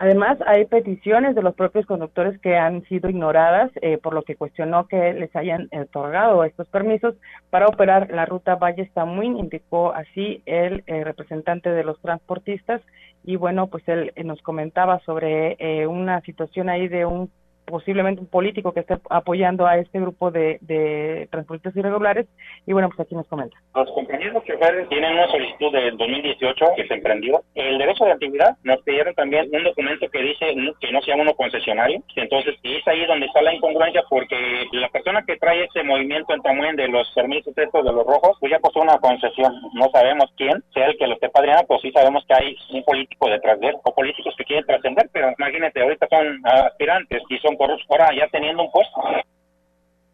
Además, 0.00 0.38
hay 0.46 0.64
peticiones 0.66 1.34
de 1.34 1.42
los 1.42 1.54
propios 1.56 1.84
conductores 1.84 2.38
que 2.40 2.56
han 2.56 2.84
sido 2.84 3.10
ignoradas, 3.10 3.72
eh, 3.82 3.98
por 3.98 4.14
lo 4.14 4.22
que 4.22 4.36
cuestionó 4.36 4.86
que 4.86 5.12
les 5.12 5.34
hayan 5.34 5.68
otorgado 5.72 6.44
estos 6.44 6.68
permisos 6.68 7.16
para 7.50 7.66
operar 7.66 8.08
la 8.10 8.24
ruta 8.24 8.54
Valle 8.54 8.88
Tamuín, 8.94 9.36
indicó 9.36 9.92
así 9.92 10.40
el 10.46 10.84
eh, 10.86 11.02
representante 11.02 11.70
de 11.70 11.82
los 11.82 12.00
transportistas. 12.00 12.80
Y 13.24 13.34
bueno, 13.34 13.66
pues 13.66 13.82
él 13.88 14.12
eh, 14.14 14.22
nos 14.22 14.40
comentaba 14.42 15.00
sobre 15.00 15.86
una 15.88 16.20
situación 16.20 16.68
ahí 16.68 16.86
de 16.86 17.04
un 17.04 17.28
posiblemente 17.68 18.20
un 18.20 18.26
político 18.26 18.72
que 18.72 18.80
esté 18.80 18.96
apoyando 19.10 19.66
a 19.66 19.78
este 19.78 20.00
grupo 20.00 20.30
de, 20.30 20.58
de 20.62 21.28
transportistas 21.30 21.76
irregulares. 21.76 22.26
Y 22.66 22.72
bueno, 22.72 22.88
pues 22.88 23.00
aquí 23.00 23.14
nos 23.14 23.26
comenta. 23.26 23.56
Los 23.74 23.90
compañeros 23.92 24.44
choferes 24.44 24.88
tienen 24.88 25.12
una 25.12 25.28
solicitud 25.28 25.72
del 25.72 25.96
2018 25.96 26.66
que 26.76 26.86
se 26.86 26.94
emprendió. 26.94 27.42
El 27.54 27.78
derecho 27.78 28.04
de 28.04 28.12
actividad 28.12 28.56
nos 28.64 28.80
pidieron 28.82 29.14
también 29.14 29.48
un 29.52 29.64
documento 29.64 30.08
que 30.08 30.22
dice 30.22 30.46
que 30.80 30.92
no 30.92 31.00
sea 31.02 31.16
uno 31.16 31.34
concesionario. 31.34 32.02
Entonces, 32.16 32.56
es 32.62 32.86
ahí 32.88 33.06
donde 33.06 33.26
está 33.26 33.42
la 33.42 33.54
incongruencia 33.54 34.02
porque 34.08 34.36
la 34.72 34.88
persona 34.88 35.22
que 35.26 35.36
trae 35.36 35.64
ese 35.64 35.82
movimiento 35.82 36.34
en 36.34 36.42
Tamuén 36.42 36.76
de 36.76 36.88
los 36.88 37.10
permisos 37.14 37.56
estos 37.56 37.84
de 37.84 37.92
los 37.92 38.06
rojos, 38.06 38.36
pues 38.40 38.50
ya 38.50 38.58
puso 38.58 38.80
una 38.80 38.98
concesión. 38.98 39.52
No 39.74 39.88
sabemos 39.90 40.30
quién 40.36 40.62
sea 40.72 40.86
el 40.86 40.96
que 40.96 41.06
lo 41.06 41.14
esté 41.14 41.28
padriando, 41.28 41.66
pues 41.66 41.80
sí 41.82 41.90
sabemos 41.92 42.24
que 42.26 42.34
hay 42.34 42.56
un 42.72 42.82
político 42.84 43.28
detrás 43.28 43.60
de 43.60 43.68
él 43.68 43.76
o 43.82 43.94
políticos 43.94 44.34
que 44.36 44.44
quieren 44.44 44.66
trascender, 44.66 45.08
pero 45.12 45.32
imagínate, 45.38 45.82
ahorita 45.82 46.06
son 46.08 46.40
aspirantes 46.44 47.22
y 47.28 47.38
son 47.38 47.56
ahora 47.88 48.14
ya 48.14 48.28
teniendo 48.28 48.62
un 48.62 48.70
puesto. 48.70 49.00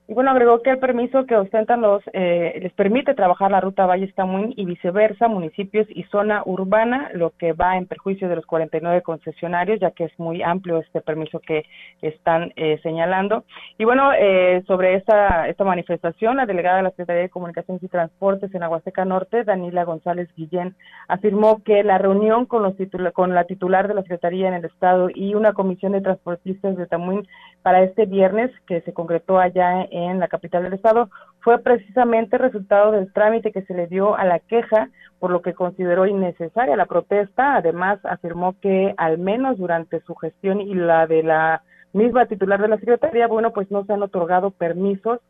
Y 0.07 0.13
bueno, 0.13 0.33
agregó 0.33 0.61
que 0.61 0.69
el 0.69 0.79
permiso 0.79 1.25
que 1.25 1.35
ostentan 1.35 1.81
los 1.81 2.03
eh, 2.13 2.59
les 2.61 2.75
permite 2.75 3.15
trabajar 3.15 3.51
la 3.51 3.63
ruta 3.63 3.87
Valle 3.87 4.13
Tamuín 4.13 4.53
y 4.55 4.67
viceversa, 4.67 5.29
municipios 5.29 5.87
y 5.89 6.03
zona 6.05 6.43
urbana, 6.45 7.09
lo 7.15 7.31
que 7.31 7.55
va 7.55 7.79
en 7.79 7.87
perjuicio 7.87 8.29
de 8.29 8.37
los 8.37 8.45
49 8.45 9.01
concesionarios, 9.01 9.81
ya 9.81 9.93
que 9.93 10.05
es 10.05 10.19
muy 10.19 10.43
amplio 10.43 10.79
este 10.81 11.01
permiso 11.01 11.41
que 11.41 11.65
están 12.03 12.53
eh, 12.57 12.79
señalando. 12.83 13.45
Y 13.79 13.87
bueno, 13.87 14.13
eh, 14.13 14.63
sobre 14.67 14.97
esta, 14.97 15.49
esta 15.49 15.65
manifestación, 15.65 16.37
la 16.37 16.45
delegada 16.45 16.77
de 16.77 16.83
la 16.83 16.91
Secretaría 16.91 17.23
de 17.23 17.31
Comunicaciones 17.31 17.83
y 17.83 17.89
Transportes 17.89 18.55
en 18.55 18.63
Aguaseca 18.63 19.07
Norte, 19.07 19.45
Daniela 19.45 19.85
González 19.85 20.29
Guillén, 20.37 20.77
afirmó 21.09 21.63
que 21.63 21.83
la 21.83 21.97
reunión 21.97 22.45
con, 22.45 22.63
los 22.63 22.75
con 23.15 23.35
la 23.35 23.45
titular 23.45 23.89
de 23.89 23.95
la 23.95 24.03
Secretaría 24.03 24.49
en 24.49 24.55
el 24.55 24.67
Estado 24.67 25.09
y 25.15 25.35
una 25.35 25.55
comisión 25.55 25.93
de 25.93 26.03
transportistas 26.03 26.77
de 26.77 26.87
Tamuín 26.87 27.27
para 27.63 27.83
este 27.83 28.05
viernes, 28.05 28.51
que 28.67 28.83
se 28.83 28.93
concretó 28.93 29.39
allá 29.39 29.87
en 29.91 29.94
la 29.95 30.29
capital 30.29 30.65
del 30.65 30.73
estado 30.73 31.09
fue 31.41 31.59
precisamente 31.59 32.37
resultado 32.37 32.93
del 32.93 33.13
trámite 33.13 33.53
que 33.53 33.63
se 33.63 33.75
le 33.75 33.87
dio 33.87 34.17
a 34.17 34.25
la 34.25 34.41
queja, 34.41 34.89
por 35.21 35.31
lo 35.31 35.41
que 35.41 35.55
consideró 35.55 36.07
innecesaria 36.07 36.77
la 36.77 36.87
protesta. 36.87 37.57
Además, 37.57 38.01
afirmó 38.05 38.59
que 38.61 38.95
al 38.97 39.19
menos 39.19 39.57
durante 39.59 40.01
su 40.01 40.15
gestión 40.17 40.61
y 40.61 40.75
la 40.75 41.07
de 41.07 41.23
la 41.23 41.63
misma 41.93 42.27
titular 42.27 42.61
de 42.61 42.69
la 42.69 42.79
Secretaría, 42.79 43.29
bueno, 43.29 43.53
pues 43.53 43.71
no 43.71 43.85
se 43.85 43.93
han 43.93 44.03
otorgado 44.03 44.51
permisos 44.51 45.21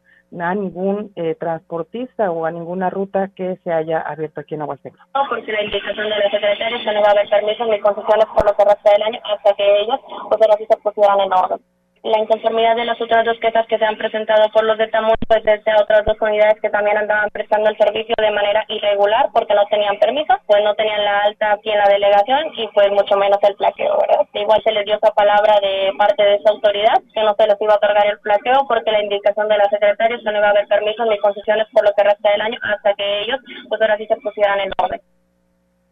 a 0.40 0.54
ningún 0.54 1.12
eh, 1.14 1.36
transportista 1.38 2.30
o 2.30 2.46
a 2.46 2.50
ninguna 2.50 2.88
ruta 2.90 3.28
que 3.36 3.56
se 3.62 3.72
haya 3.72 4.00
abierto 4.00 4.40
aquí 4.40 4.54
en 4.54 4.62
Aguasteca. 4.62 5.06
No, 5.14 5.22
porque 5.28 5.52
la 5.52 5.62
indicación 5.62 6.08
de 6.08 6.16
la 6.16 6.30
Secretaría 6.30 6.76
es 6.76 6.84
que 6.84 6.94
no 6.94 7.02
va 7.02 7.08
a 7.08 7.10
haber 7.10 7.28
permisos 7.28 7.68
ni 7.68 7.78
concesiones 7.80 8.26
por 8.34 8.46
lo 8.46 8.56
que 8.56 8.64
resta 8.64 8.92
del 8.92 9.02
año 9.02 9.20
hasta 9.24 9.54
que 9.54 9.80
ellos, 9.82 10.00
pues 10.28 10.40
ahora 10.40 10.56
sí 10.56 10.66
se 10.68 10.76
pusieran 10.78 11.20
en 11.20 11.32
orden 11.32 11.73
la 12.04 12.18
inconformidad 12.18 12.76
de 12.76 12.84
las 12.84 13.00
otras 13.00 13.24
dos 13.24 13.38
quejas 13.40 13.66
que 13.66 13.78
se 13.78 13.84
han 13.84 13.96
presentado 13.96 14.50
por 14.52 14.62
los 14.64 14.76
de 14.76 14.88
Tamuy, 14.88 15.14
pues 15.26 15.42
desde 15.42 15.74
otras 15.80 16.04
dos 16.04 16.20
unidades 16.20 16.60
que 16.60 16.68
también 16.68 16.98
andaban 16.98 17.30
prestando 17.30 17.70
el 17.70 17.78
servicio 17.78 18.14
de 18.18 18.30
manera 18.30 18.62
irregular 18.68 19.30
porque 19.32 19.54
no 19.54 19.64
tenían 19.70 19.98
permiso, 19.98 20.34
pues 20.46 20.62
no 20.62 20.74
tenían 20.74 21.02
la 21.02 21.20
alta 21.22 21.52
aquí 21.52 21.70
en 21.70 21.78
la 21.78 21.88
delegación 21.88 22.52
y 22.56 22.68
pues 22.74 22.90
mucho 22.92 23.16
menos 23.16 23.38
el 23.42 23.56
plaqueo, 23.56 23.96
¿verdad? 23.96 24.28
Igual 24.34 24.62
se 24.62 24.72
les 24.72 24.84
dio 24.84 24.96
esa 24.96 25.14
palabra 25.14 25.58
de 25.60 25.92
parte 25.96 26.22
de 26.22 26.34
esa 26.34 26.50
autoridad 26.50 27.00
que 27.14 27.22
no 27.22 27.34
se 27.38 27.46
les 27.46 27.60
iba 27.60 27.72
a 27.72 27.76
otorgar 27.76 28.06
el 28.06 28.20
plaqueo 28.20 28.66
porque 28.68 28.92
la 28.92 29.02
indicación 29.02 29.48
de 29.48 29.56
la 29.56 29.68
secretaria 29.70 30.16
es 30.16 30.22
que 30.22 30.30
no 30.30 30.38
iba 30.38 30.48
a 30.48 30.50
haber 30.50 30.68
permisos 30.68 31.06
ni 31.08 31.18
concesiones 31.18 31.66
por 31.72 31.84
lo 31.84 31.92
que 31.96 32.04
resta 32.04 32.30
del 32.30 32.42
año 32.42 32.58
hasta 32.62 32.92
que 32.92 33.22
ellos 33.22 33.40
pues 33.70 33.80
ahora 33.80 33.96
sí 33.96 34.06
se 34.06 34.16
pusieran 34.16 34.60
en 34.60 34.70
orden. 34.76 35.00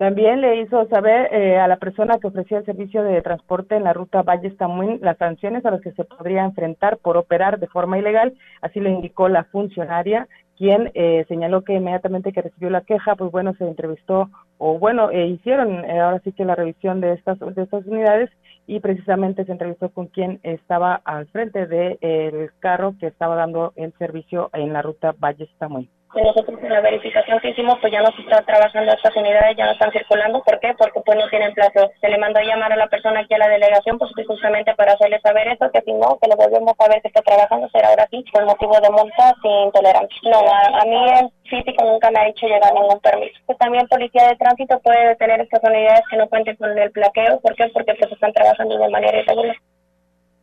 También 0.02 0.40
le 0.40 0.60
hizo 0.60 0.84
saber 0.88 1.32
eh, 1.32 1.58
a 1.58 1.68
la 1.68 1.76
persona 1.76 2.18
que 2.18 2.26
ofrecía 2.26 2.58
el 2.58 2.64
servicio 2.64 3.04
de 3.04 3.22
transporte 3.22 3.76
en 3.76 3.84
la 3.84 3.92
ruta 3.92 4.22
Valle 4.22 4.50
Tamuín 4.50 4.98
las 5.00 5.16
sanciones 5.16 5.64
a 5.64 5.70
las 5.70 5.80
que 5.80 5.92
se 5.92 6.02
podría 6.02 6.44
enfrentar 6.44 6.98
por 6.98 7.16
operar 7.16 7.60
de 7.60 7.68
forma 7.68 8.00
ilegal. 8.00 8.34
Así 8.62 8.80
le 8.80 8.90
indicó 8.90 9.28
la 9.28 9.44
funcionaria, 9.44 10.26
quien 10.58 10.90
eh, 10.94 11.24
señaló 11.28 11.62
que 11.62 11.74
inmediatamente 11.74 12.32
que 12.32 12.42
recibió 12.42 12.68
la 12.68 12.80
queja, 12.80 13.14
pues 13.14 13.30
bueno, 13.30 13.54
se 13.54 13.64
entrevistó 13.64 14.28
o 14.58 14.76
bueno, 14.80 15.12
eh, 15.12 15.28
hicieron 15.28 15.88
ahora 15.88 16.20
sí 16.24 16.32
que 16.32 16.44
la 16.44 16.56
revisión 16.56 17.00
de 17.00 17.12
estas 17.12 17.38
de 17.38 17.62
estas 17.62 17.86
unidades 17.86 18.28
y 18.66 18.80
precisamente 18.80 19.44
se 19.44 19.52
entrevistó 19.52 19.90
con 19.90 20.08
quien 20.08 20.40
estaba 20.42 21.00
al 21.04 21.28
frente 21.28 21.68
del 21.68 22.50
carro 22.58 22.96
que 22.98 23.06
estaba 23.06 23.36
dando 23.36 23.72
el 23.76 23.92
servicio 23.98 24.50
en 24.52 24.72
la 24.72 24.82
ruta 24.82 25.14
Valle 25.16 25.48
Tamuín 25.60 25.88
nosotros 26.20 26.58
en 26.62 26.68
la 26.68 26.80
verificación 26.80 27.40
que 27.40 27.50
hicimos 27.50 27.78
pues 27.80 27.92
ya 27.92 28.02
no 28.02 28.12
se 28.12 28.22
está 28.22 28.42
trabajando 28.42 28.92
estas 28.92 29.16
unidades, 29.16 29.56
ya 29.56 29.66
no 29.66 29.72
están 29.72 29.92
circulando. 29.92 30.42
¿Por 30.42 30.60
qué? 30.60 30.74
Porque 30.76 31.00
pues 31.00 31.18
no 31.18 31.28
tienen 31.28 31.54
plazo. 31.54 31.90
Se 32.00 32.08
le 32.08 32.18
mandó 32.18 32.40
a 32.40 32.44
llamar 32.44 32.72
a 32.72 32.76
la 32.76 32.88
persona 32.88 33.20
aquí 33.20 33.34
a 33.34 33.38
la 33.38 33.48
delegación 33.48 33.98
pues 33.98 34.12
justamente 34.26 34.74
para 34.74 34.92
hacerle 34.92 35.20
saber 35.20 35.48
eso, 35.48 35.70
que 35.72 35.80
si 35.80 35.92
no, 35.92 36.18
que 36.20 36.28
lo 36.28 36.36
volvemos 36.36 36.74
a 36.78 36.88
ver 36.88 37.00
que 37.00 37.08
está 37.08 37.22
trabajando, 37.22 37.68
será 37.70 37.88
ahora 37.88 38.06
sí, 38.10 38.24
por 38.32 38.44
motivo 38.44 38.78
de 38.80 38.90
multa 38.90 39.34
sin 39.42 39.72
tolerancia. 39.72 40.18
No, 40.24 40.40
a, 40.40 40.84
mí 40.84 41.00
el 41.20 41.30
físico 41.48 41.84
nunca 41.84 42.10
me 42.10 42.20
ha 42.20 42.24
dicho 42.26 42.46
llegar 42.46 42.74
ningún 42.74 43.00
permiso. 43.00 43.38
Pues 43.46 43.58
también 43.58 43.88
policía 43.88 44.28
de 44.28 44.36
tránsito 44.36 44.78
puede 44.80 45.08
detener 45.08 45.40
estas 45.40 45.62
unidades 45.64 46.02
que 46.10 46.16
no 46.16 46.28
cuenten 46.28 46.56
con 46.56 46.76
el 46.76 46.90
plaqueo. 46.90 47.40
¿Por 47.40 47.54
qué? 47.54 47.68
Porque 47.72 47.94
pues 47.94 48.12
están 48.12 48.32
trabajando 48.32 48.76
de 48.76 48.88
manera 48.88 49.18
irregular. 49.18 49.56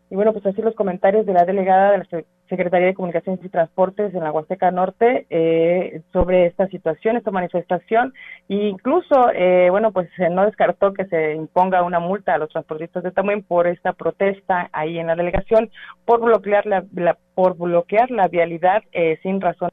Y 0.09 0.15
bueno, 0.15 0.33
pues 0.33 0.45
así 0.45 0.61
los 0.61 0.73
comentarios 0.73 1.25
de 1.25 1.33
la 1.33 1.45
delegada 1.45 1.91
de 1.91 1.97
la 1.99 2.05
Secretaría 2.49 2.87
de 2.87 2.93
Comunicaciones 2.93 3.43
y 3.43 3.49
Transportes 3.49 4.13
en 4.13 4.23
la 4.23 4.31
Huasteca 4.31 4.71
Norte 4.71 5.27
eh, 5.29 6.01
sobre 6.11 6.47
esta 6.47 6.67
situación, 6.67 7.15
esta 7.15 7.31
manifestación. 7.31 8.13
E 8.49 8.55
incluso, 8.55 9.29
eh, 9.33 9.69
bueno, 9.69 9.91
pues 9.91 10.09
no 10.31 10.45
descartó 10.45 10.93
que 10.93 11.05
se 11.05 11.35
imponga 11.35 11.83
una 11.83 11.99
multa 11.99 12.33
a 12.33 12.37
los 12.37 12.49
transportistas 12.49 13.03
de 13.03 13.11
Tamuín 13.11 13.43
por 13.43 13.67
esta 13.67 13.93
protesta 13.93 14.69
ahí 14.73 14.97
en 14.97 15.07
la 15.07 15.15
delegación, 15.15 15.69
por 16.05 16.21
bloquear 16.21 16.65
la, 16.65 16.83
por 17.35 17.55
bloquear 17.55 18.09
la 18.11 18.27
vialidad 18.27 18.83
eh, 18.91 19.19
sin 19.21 19.39
razón. 19.39 19.69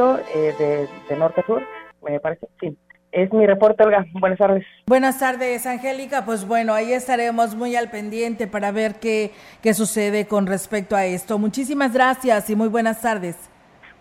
de, 0.00 0.88
de 1.10 1.16
norte 1.16 1.42
a 1.42 1.44
sur, 1.44 1.62
me 2.02 2.18
parece, 2.20 2.48
sí. 2.58 2.74
Es 3.12 3.32
mi 3.32 3.46
reporte, 3.46 3.82
Olga. 3.82 4.06
Buenas 4.12 4.38
tardes. 4.38 4.64
Buenas 4.86 5.18
tardes, 5.18 5.66
Angélica. 5.66 6.24
Pues 6.24 6.46
bueno, 6.46 6.74
ahí 6.74 6.92
estaremos 6.92 7.54
muy 7.54 7.74
al 7.74 7.90
pendiente 7.90 8.46
para 8.46 8.70
ver 8.70 9.00
qué, 9.00 9.32
qué 9.62 9.74
sucede 9.74 10.26
con 10.26 10.46
respecto 10.46 10.94
a 10.94 11.04
esto. 11.04 11.38
Muchísimas 11.38 11.92
gracias 11.92 12.48
y 12.50 12.56
muy 12.56 12.68
buenas 12.68 13.02
tardes. 13.02 13.50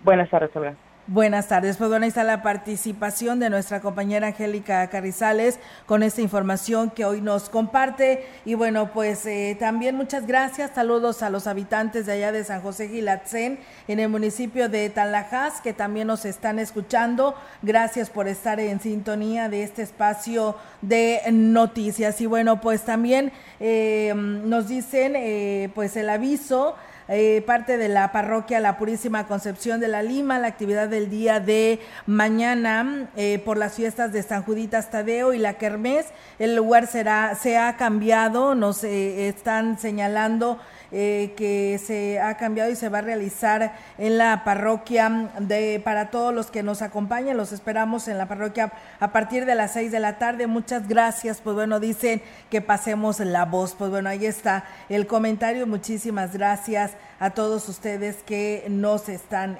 Buenas 0.04 0.30
tardes, 0.30 0.56
Olga. 0.56 0.76
Buenas 1.12 1.48
tardes. 1.48 1.78
Pues 1.78 1.90
bueno, 1.90 2.04
ahí 2.04 2.10
está 2.10 2.24
la 2.24 2.44
participación 2.44 3.40
de 3.40 3.50
nuestra 3.50 3.82
compañera 3.82 4.28
Angélica 4.28 4.88
Carrizales 4.92 5.58
con 5.88 6.04
esta 6.04 6.22
información 6.22 6.92
que 6.92 7.04
hoy 7.04 7.20
nos 7.20 7.50
comparte. 7.50 8.28
Y 8.46 8.54
bueno, 8.54 8.92
pues 8.94 9.26
eh, 9.26 9.58
también 9.60 9.96
muchas 9.96 10.28
gracias. 10.28 10.70
Saludos 10.76 11.24
a 11.24 11.32
los 11.32 11.48
habitantes 11.48 12.06
de 12.06 12.12
allá 12.12 12.32
de 12.32 12.44
San 12.44 12.62
José 12.62 12.90
Gilatzen, 12.90 13.58
en 13.88 14.00
el 14.00 14.08
municipio 14.08 14.70
de 14.70 14.88
Talajás, 14.92 15.62
que 15.62 15.74
también 15.74 16.06
nos 16.06 16.26
están 16.26 16.60
escuchando. 16.60 17.34
Gracias 17.64 18.12
por 18.12 18.28
estar 18.28 18.60
en 18.60 18.80
sintonía 18.80 19.50
de 19.50 19.64
este 19.64 19.82
espacio 19.82 20.58
de 20.84 21.22
noticias. 21.32 22.22
Y 22.22 22.28
bueno, 22.28 22.62
pues 22.62 22.84
también 22.86 23.32
eh, 23.60 24.14
nos 24.16 24.68
dicen, 24.68 25.16
eh, 25.16 25.72
pues 25.74 25.98
el 25.98 26.08
aviso 26.08 26.76
eh, 27.12 27.44
parte 27.46 27.78
de 27.78 27.90
la 27.90 28.12
parroquia 28.12 28.60
La 28.60 28.78
Purísima 28.78 29.26
Concepción 29.26 29.80
de 29.80 29.88
la 29.88 30.04
Lima, 30.04 30.38
la 30.38 30.48
actividad 30.48 30.88
del 30.88 31.10
día 31.10 31.40
de 31.40 31.80
mañana 32.06 33.10
eh, 33.16 33.42
por 33.44 33.58
las 33.58 33.74
fiestas 33.74 34.14
de 34.14 34.22
San 34.22 34.44
Juditas 34.44 34.92
Tadeo 34.92 35.34
y 35.34 35.40
la 35.40 35.56
Kermés. 35.56 36.06
El 36.38 36.56
lugar 36.56 36.86
será, 36.86 37.34
se 37.34 37.58
ha 37.58 37.78
cambiado, 37.78 38.54
nos 38.54 38.84
eh, 38.84 39.28
están 39.28 39.80
señalando 39.80 40.60
eh, 40.92 41.34
que 41.38 41.80
se 41.86 42.20
ha 42.20 42.36
cambiado 42.38 42.72
y 42.72 42.76
se 42.76 42.90
va 42.90 42.98
a 42.98 43.02
realizar 43.02 43.76
en 44.00 44.18
la 44.18 44.44
parroquia 44.44 45.30
de 45.40 45.80
para 45.84 46.10
todos 46.10 46.34
los 46.34 46.50
que 46.50 46.64
nos 46.64 46.82
acompañan. 46.82 47.38
Los 47.38 47.52
esperamos 47.52 48.08
en 48.08 48.18
la 48.18 48.28
parroquia 48.28 48.72
a 49.00 49.12
partir 49.12 49.46
de 49.46 49.54
las 49.54 49.74
seis 49.74 49.92
de 49.92 50.00
la 50.00 50.18
tarde. 50.18 50.48
Muchas 50.48 50.88
gracias. 50.88 51.42
Pues 51.42 51.56
bueno, 51.56 51.80
dicen 51.80 52.24
que 52.50 52.62
pasemos 52.62 53.20
la 53.20 53.46
voz. 53.46 53.76
Pues 53.76 53.92
bueno, 53.92 54.10
ahí 54.10 54.26
está 54.26 54.64
el 54.90 55.06
comentario. 55.06 55.68
Muchísimas 55.68 56.34
gracias 56.34 56.94
a 57.20 57.32
todos 57.32 57.68
ustedes 57.70 58.18
que 58.26 58.66
nos 58.70 59.10
están 59.10 59.60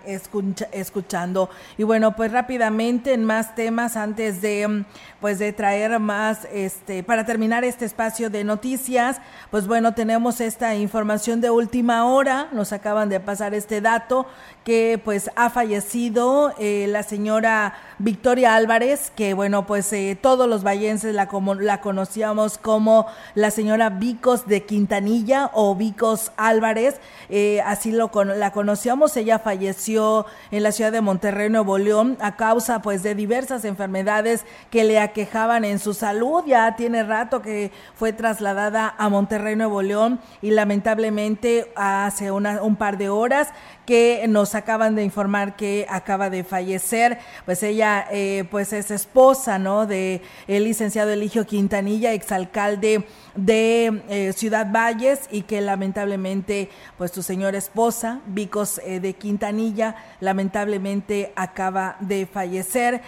escuchando. 0.72 1.50
Y 1.78 1.84
bueno, 1.84 2.16
pues 2.16 2.32
rápidamente 2.32 3.14
en 3.14 3.26
más 3.26 3.54
temas 3.54 3.98
antes 3.98 4.42
de 4.42 4.86
pues 5.20 5.38
de 5.38 5.52
traer 5.52 6.00
más 6.00 6.48
este 6.54 7.04
para 7.04 7.26
terminar 7.26 7.66
este 7.66 7.86
espacio 7.86 8.30
de 8.30 8.46
noticias, 8.46 9.18
pues 9.52 9.68
bueno, 9.68 9.94
tenemos 9.94 10.40
esta 10.40 10.74
información 10.76 11.19
de 11.20 11.50
última 11.50 12.06
hora, 12.06 12.48
nos 12.54 12.72
acaban 12.72 13.10
de 13.10 13.20
pasar 13.20 13.54
este 13.54 13.82
dato 13.82 14.26
que 14.64 15.02
pues 15.04 15.32
ha 15.36 15.50
fallecido 15.50 16.54
eh, 16.60 16.86
la 16.88 17.04
señora 17.04 17.74
Victoria 17.98 18.56
Álvarez, 18.56 19.12
que 19.16 19.34
bueno, 19.34 19.66
pues 19.66 19.92
eh, 19.92 20.18
todos 20.20 20.48
los 20.48 20.64
vallenses 20.64 21.14
la, 21.14 21.28
como, 21.28 21.56
la 21.56 21.82
conocíamos 21.82 22.58
como 22.58 23.06
la 23.36 23.52
señora 23.52 23.90
Vicos 23.90 24.48
de 24.48 24.64
Quintanilla 24.64 25.52
o 25.54 25.76
Vicos 25.76 26.32
Álvarez, 26.38 27.02
eh, 27.30 27.62
así 27.66 27.92
lo 27.92 28.12
la 28.24 28.52
conocíamos, 28.52 29.18
ella 29.18 29.40
falleció 29.40 30.26
en 30.52 30.64
la 30.64 30.72
ciudad 30.72 30.92
de 30.92 31.02
Monterrey, 31.02 31.50
Nuevo 31.50 31.78
León, 31.78 32.18
a 32.22 32.38
causa 32.38 32.82
pues 32.82 33.04
de 33.04 33.14
diversas 33.14 33.66
enfermedades 33.66 34.46
que 34.70 34.86
le 34.86 35.00
aquejaban 35.00 35.66
en 35.66 35.80
su 35.80 35.94
salud, 35.94 36.44
ya 36.48 36.76
tiene 36.78 37.04
rato 37.04 37.42
que 37.42 37.72
fue 37.96 38.14
trasladada 38.14 38.96
a 38.98 39.10
Monterrey, 39.10 39.58
Nuevo 39.58 39.82
León 39.82 40.20
y 40.42 40.52
lamentablemente 40.52 41.09
hace 41.76 42.32
un 42.32 42.76
par 42.76 42.98
de 42.98 43.10
horas 43.10 43.50
que 43.90 44.24
nos 44.30 44.54
acaban 44.54 44.94
de 44.94 45.04
informar 45.04 45.56
que 45.56 45.88
acaba 45.90 46.30
de 46.30 46.44
fallecer. 46.44 47.18
Pues 47.46 47.64
ella, 47.64 48.06
eh, 48.12 48.44
pues 48.52 48.72
es 48.72 48.92
esposa, 48.92 49.58
¿no? 49.58 49.88
De 49.88 50.22
licenciado 50.48 51.10
Eligio 51.10 51.48
Quintanilla, 51.48 52.14
exalcalde 52.14 53.08
de 53.36 54.04
eh, 54.10 54.34
Ciudad 54.34 54.72
Valles 54.72 55.22
y 55.32 55.42
que 55.42 55.60
lamentablemente, 55.62 56.70
pues 57.00 57.10
su 57.10 57.24
señora 57.24 57.58
esposa, 57.58 58.20
Vicos 58.28 58.80
eh, 58.86 59.00
de 59.00 59.14
Quintanilla, 59.14 59.96
lamentablemente 60.20 61.34
acaba 61.36 61.96
de 62.00 62.28
fallecer. 62.28 63.02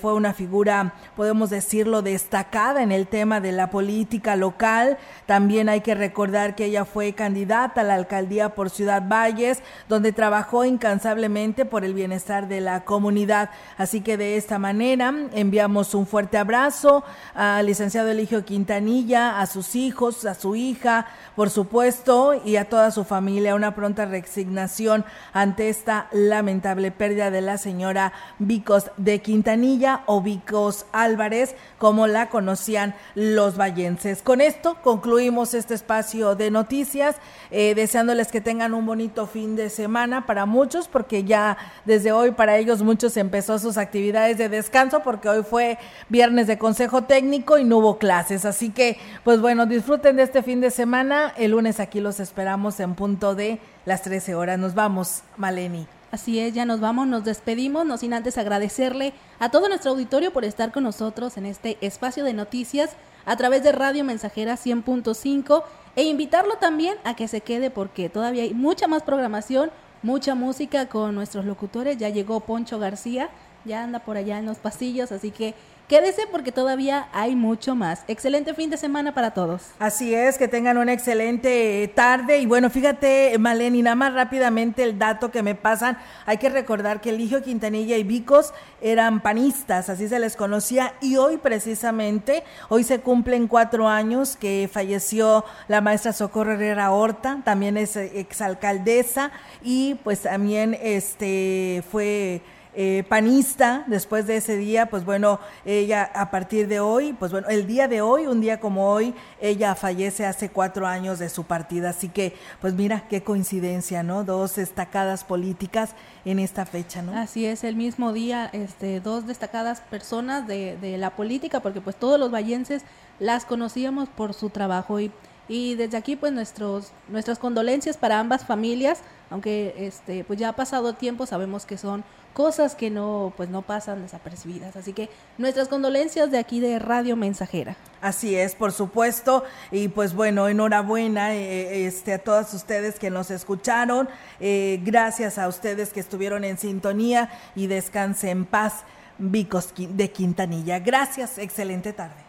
fue 0.00 0.14
una 0.14 0.34
figura, 0.34 0.94
podemos 1.16 1.50
decirlo, 1.50 2.00
destacada 2.02 2.84
en 2.84 2.92
el 2.92 3.08
tema 3.08 3.40
de 3.40 3.50
la 3.50 3.70
política 3.70 4.36
local. 4.36 4.98
También 5.26 5.68
hay 5.68 5.80
que 5.80 5.96
recordar 5.96 6.54
que 6.54 6.66
ella 6.66 6.84
fue 6.84 7.12
candidata 7.14 7.47
a 7.52 7.82
la 7.82 7.94
alcaldía 7.94 8.54
por 8.54 8.70
Ciudad 8.70 9.02
Valles, 9.08 9.62
donde 9.88 10.12
trabajó 10.12 10.64
incansablemente 10.64 11.64
por 11.64 11.84
el 11.84 11.94
bienestar 11.94 12.48
de 12.48 12.60
la 12.60 12.84
comunidad. 12.84 13.50
Así 13.76 14.00
que 14.00 14.16
de 14.16 14.36
esta 14.36 14.58
manera 14.58 15.12
enviamos 15.32 15.94
un 15.94 16.06
fuerte 16.06 16.38
abrazo 16.38 17.04
al 17.34 17.66
licenciado 17.66 18.08
Eligio 18.10 18.44
Quintanilla, 18.44 19.40
a 19.40 19.46
sus 19.46 19.74
hijos, 19.74 20.24
a 20.24 20.34
su 20.34 20.56
hija, 20.56 21.06
por 21.36 21.50
supuesto, 21.50 22.40
y 22.44 22.56
a 22.56 22.68
toda 22.68 22.90
su 22.90 23.04
familia. 23.04 23.54
Una 23.54 23.74
pronta 23.74 24.04
resignación 24.04 25.04
ante 25.32 25.68
esta 25.68 26.08
lamentable 26.12 26.90
pérdida 26.90 27.30
de 27.30 27.40
la 27.40 27.58
señora 27.58 28.12
Vicos 28.38 28.90
de 28.96 29.20
Quintanilla 29.20 30.02
o 30.06 30.20
Vicos 30.20 30.86
Álvarez, 30.92 31.54
como 31.78 32.06
la 32.06 32.28
conocían 32.28 32.94
los 33.14 33.56
vallenses. 33.56 34.22
Con 34.22 34.40
esto 34.40 34.76
concluimos 34.82 35.54
este 35.54 35.74
espacio 35.74 36.34
de 36.34 36.50
noticias, 36.50 37.16
eh, 37.50 37.74
deseándoles 37.74 38.28
que 38.28 38.40
tengan 38.40 38.74
un 38.74 38.86
bonito 38.86 39.26
fin 39.26 39.56
de 39.56 39.70
semana 39.70 40.26
para 40.26 40.46
muchos 40.46 40.88
porque 40.88 41.24
ya 41.24 41.56
desde 41.84 42.12
hoy 42.12 42.32
para 42.32 42.56
ellos 42.56 42.82
muchos 42.82 43.16
empezó 43.16 43.58
sus 43.58 43.76
actividades 43.76 44.38
de 44.38 44.48
descanso 44.48 45.00
porque 45.00 45.28
hoy 45.28 45.42
fue 45.42 45.78
viernes 46.08 46.46
de 46.46 46.58
consejo 46.58 47.02
técnico 47.02 47.58
y 47.58 47.64
no 47.64 47.78
hubo 47.78 47.98
clases. 47.98 48.44
Así 48.44 48.70
que, 48.70 48.98
pues 49.24 49.40
bueno, 49.40 49.66
disfruten 49.66 50.16
de 50.16 50.22
este 50.22 50.42
fin 50.42 50.60
de 50.60 50.70
semana. 50.70 51.32
El 51.36 51.52
lunes 51.52 51.80
aquí 51.80 52.00
los 52.00 52.20
esperamos 52.20 52.80
en 52.80 52.94
punto 52.94 53.34
de 53.34 53.60
las 53.84 54.02
13 54.02 54.34
horas. 54.34 54.58
Nos 54.58 54.74
vamos, 54.74 55.22
Maleni. 55.36 55.86
Así 56.10 56.38
es, 56.38 56.54
ya 56.54 56.64
nos 56.64 56.80
vamos, 56.80 57.06
nos 57.06 57.24
despedimos, 57.24 57.84
no 57.84 57.98
sin 57.98 58.14
antes 58.14 58.38
agradecerle 58.38 59.12
a 59.38 59.50
todo 59.50 59.68
nuestro 59.68 59.90
auditorio 59.90 60.32
por 60.32 60.44
estar 60.46 60.72
con 60.72 60.84
nosotros 60.84 61.36
en 61.36 61.44
este 61.44 61.76
espacio 61.82 62.24
de 62.24 62.32
noticias 62.32 62.92
a 63.26 63.36
través 63.36 63.62
de 63.62 63.72
Radio 63.72 64.04
Mensajera 64.04 64.54
100.5 64.54 65.64
e 65.98 66.04
invitarlo 66.04 66.54
también 66.58 66.96
a 67.02 67.16
que 67.16 67.26
se 67.26 67.40
quede 67.40 67.70
porque 67.70 68.08
todavía 68.08 68.44
hay 68.44 68.54
mucha 68.54 68.86
más 68.86 69.02
programación, 69.02 69.72
mucha 70.04 70.36
música 70.36 70.88
con 70.88 71.12
nuestros 71.16 71.44
locutores. 71.44 71.98
Ya 71.98 72.08
llegó 72.08 72.38
Poncho 72.38 72.78
García, 72.78 73.30
ya 73.64 73.82
anda 73.82 73.98
por 73.98 74.16
allá 74.16 74.38
en 74.38 74.46
los 74.46 74.58
pasillos, 74.58 75.10
así 75.10 75.32
que 75.32 75.56
Quédese 75.88 76.26
porque 76.30 76.52
todavía 76.52 77.08
hay 77.14 77.34
mucho 77.34 77.74
más. 77.74 78.04
Excelente 78.08 78.52
fin 78.52 78.68
de 78.68 78.76
semana 78.76 79.14
para 79.14 79.30
todos. 79.30 79.62
Así 79.78 80.14
es, 80.14 80.36
que 80.36 80.46
tengan 80.46 80.76
una 80.76 80.92
excelente 80.92 81.90
tarde. 81.94 82.40
Y 82.40 82.44
bueno, 82.46 82.68
fíjate, 82.68 83.34
Maleni, 83.38 83.80
nada 83.80 83.96
más 83.96 84.12
rápidamente 84.12 84.82
el 84.82 84.98
dato 84.98 85.30
que 85.30 85.42
me 85.42 85.54
pasan. 85.54 85.96
Hay 86.26 86.36
que 86.36 86.50
recordar 86.50 87.00
que 87.00 87.08
Eligio 87.08 87.42
Quintanilla 87.42 87.96
y 87.96 88.02
Vicos 88.02 88.52
eran 88.82 89.20
panistas, 89.22 89.88
así 89.88 90.08
se 90.08 90.18
les 90.18 90.36
conocía. 90.36 90.92
Y 91.00 91.16
hoy 91.16 91.38
precisamente, 91.38 92.44
hoy 92.68 92.84
se 92.84 93.00
cumplen 93.00 93.48
cuatro 93.48 93.88
años 93.88 94.36
que 94.36 94.68
falleció 94.70 95.46
la 95.68 95.80
maestra 95.80 96.12
Socorro 96.12 96.52
Herrera 96.52 96.90
Horta, 96.90 97.40
también 97.46 97.78
es 97.78 97.96
exalcaldesa 97.96 99.30
y 99.62 99.94
pues 100.04 100.20
también 100.20 100.76
este 100.82 101.82
fue 101.90 102.42
eh, 102.80 103.02
panista 103.08 103.82
después 103.88 104.28
de 104.28 104.36
ese 104.36 104.56
día, 104.56 104.86
pues 104.86 105.04
bueno, 105.04 105.40
ella 105.64 106.08
a 106.14 106.30
partir 106.30 106.68
de 106.68 106.78
hoy, 106.78 107.12
pues 107.12 107.32
bueno, 107.32 107.48
el 107.48 107.66
día 107.66 107.88
de 107.88 108.02
hoy, 108.02 108.28
un 108.28 108.40
día 108.40 108.60
como 108.60 108.88
hoy, 108.92 109.16
ella 109.40 109.74
fallece 109.74 110.24
hace 110.24 110.50
cuatro 110.50 110.86
años 110.86 111.18
de 111.18 111.28
su 111.28 111.42
partida. 111.42 111.90
Así 111.90 112.08
que, 112.08 112.36
pues 112.60 112.74
mira, 112.74 113.08
qué 113.08 113.24
coincidencia, 113.24 114.04
¿no? 114.04 114.22
Dos 114.22 114.54
destacadas 114.54 115.24
políticas 115.24 115.96
en 116.24 116.38
esta 116.38 116.66
fecha, 116.66 117.02
¿no? 117.02 117.18
Así 117.18 117.46
es, 117.46 117.64
el 117.64 117.74
mismo 117.74 118.12
día, 118.12 118.48
este, 118.52 119.00
dos 119.00 119.26
destacadas 119.26 119.80
personas 119.80 120.46
de, 120.46 120.76
de 120.76 120.98
la 120.98 121.16
política, 121.16 121.58
porque 121.58 121.80
pues 121.80 121.96
todos 121.96 122.20
los 122.20 122.30
vallenses 122.30 122.84
las 123.18 123.44
conocíamos 123.44 124.08
por 124.08 124.34
su 124.34 124.50
trabajo 124.50 125.00
y 125.00 125.10
y 125.48 125.76
desde 125.76 125.96
aquí 125.96 126.14
pues 126.14 126.32
nuestros 126.32 126.92
nuestras 127.08 127.38
condolencias 127.38 127.96
para 127.96 128.20
ambas 128.20 128.44
familias 128.44 129.00
aunque 129.30 129.74
este 129.78 130.22
pues 130.24 130.38
ya 130.38 130.50
ha 130.50 130.52
pasado 130.56 130.92
tiempo 130.92 131.24
sabemos 131.24 131.64
que 131.64 131.78
son 131.78 132.04
cosas 132.38 132.76
que 132.76 132.88
no 132.88 133.32
pues 133.36 133.48
no 133.48 133.62
pasan 133.62 134.00
desapercibidas. 134.00 134.76
Así 134.76 134.92
que 134.92 135.10
nuestras 135.38 135.66
condolencias 135.66 136.30
de 136.30 136.38
aquí 136.38 136.60
de 136.60 136.78
Radio 136.78 137.16
Mensajera. 137.16 137.74
Así 138.00 138.36
es 138.36 138.54
por 138.54 138.70
supuesto. 138.70 139.42
Y 139.72 139.88
pues 139.88 140.14
bueno 140.14 140.46
enhorabuena 140.46 141.34
eh, 141.34 141.84
este 141.86 142.12
a 142.12 142.18
todas 142.20 142.54
ustedes 142.54 143.00
que 143.00 143.10
nos 143.10 143.32
escucharon. 143.32 144.08
Eh, 144.38 144.80
gracias 144.84 145.36
a 145.36 145.48
ustedes 145.48 145.92
que 145.92 145.98
estuvieron 145.98 146.44
en 146.44 146.58
sintonía 146.58 147.28
y 147.56 147.66
descanse 147.66 148.30
en 148.30 148.44
paz 148.44 148.84
Vicos 149.18 149.74
de 149.76 150.12
Quintanilla. 150.12 150.78
Gracias 150.78 151.38
excelente 151.38 151.92
tarde. 151.92 152.22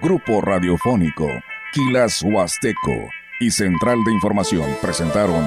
Grupo 0.00 0.40
Radiofónico, 0.40 1.28
Quilas 1.74 2.22
Huasteco 2.22 3.10
y 3.40 3.50
Central 3.50 4.02
de 4.06 4.12
Información 4.12 4.74
presentaron 4.80 5.46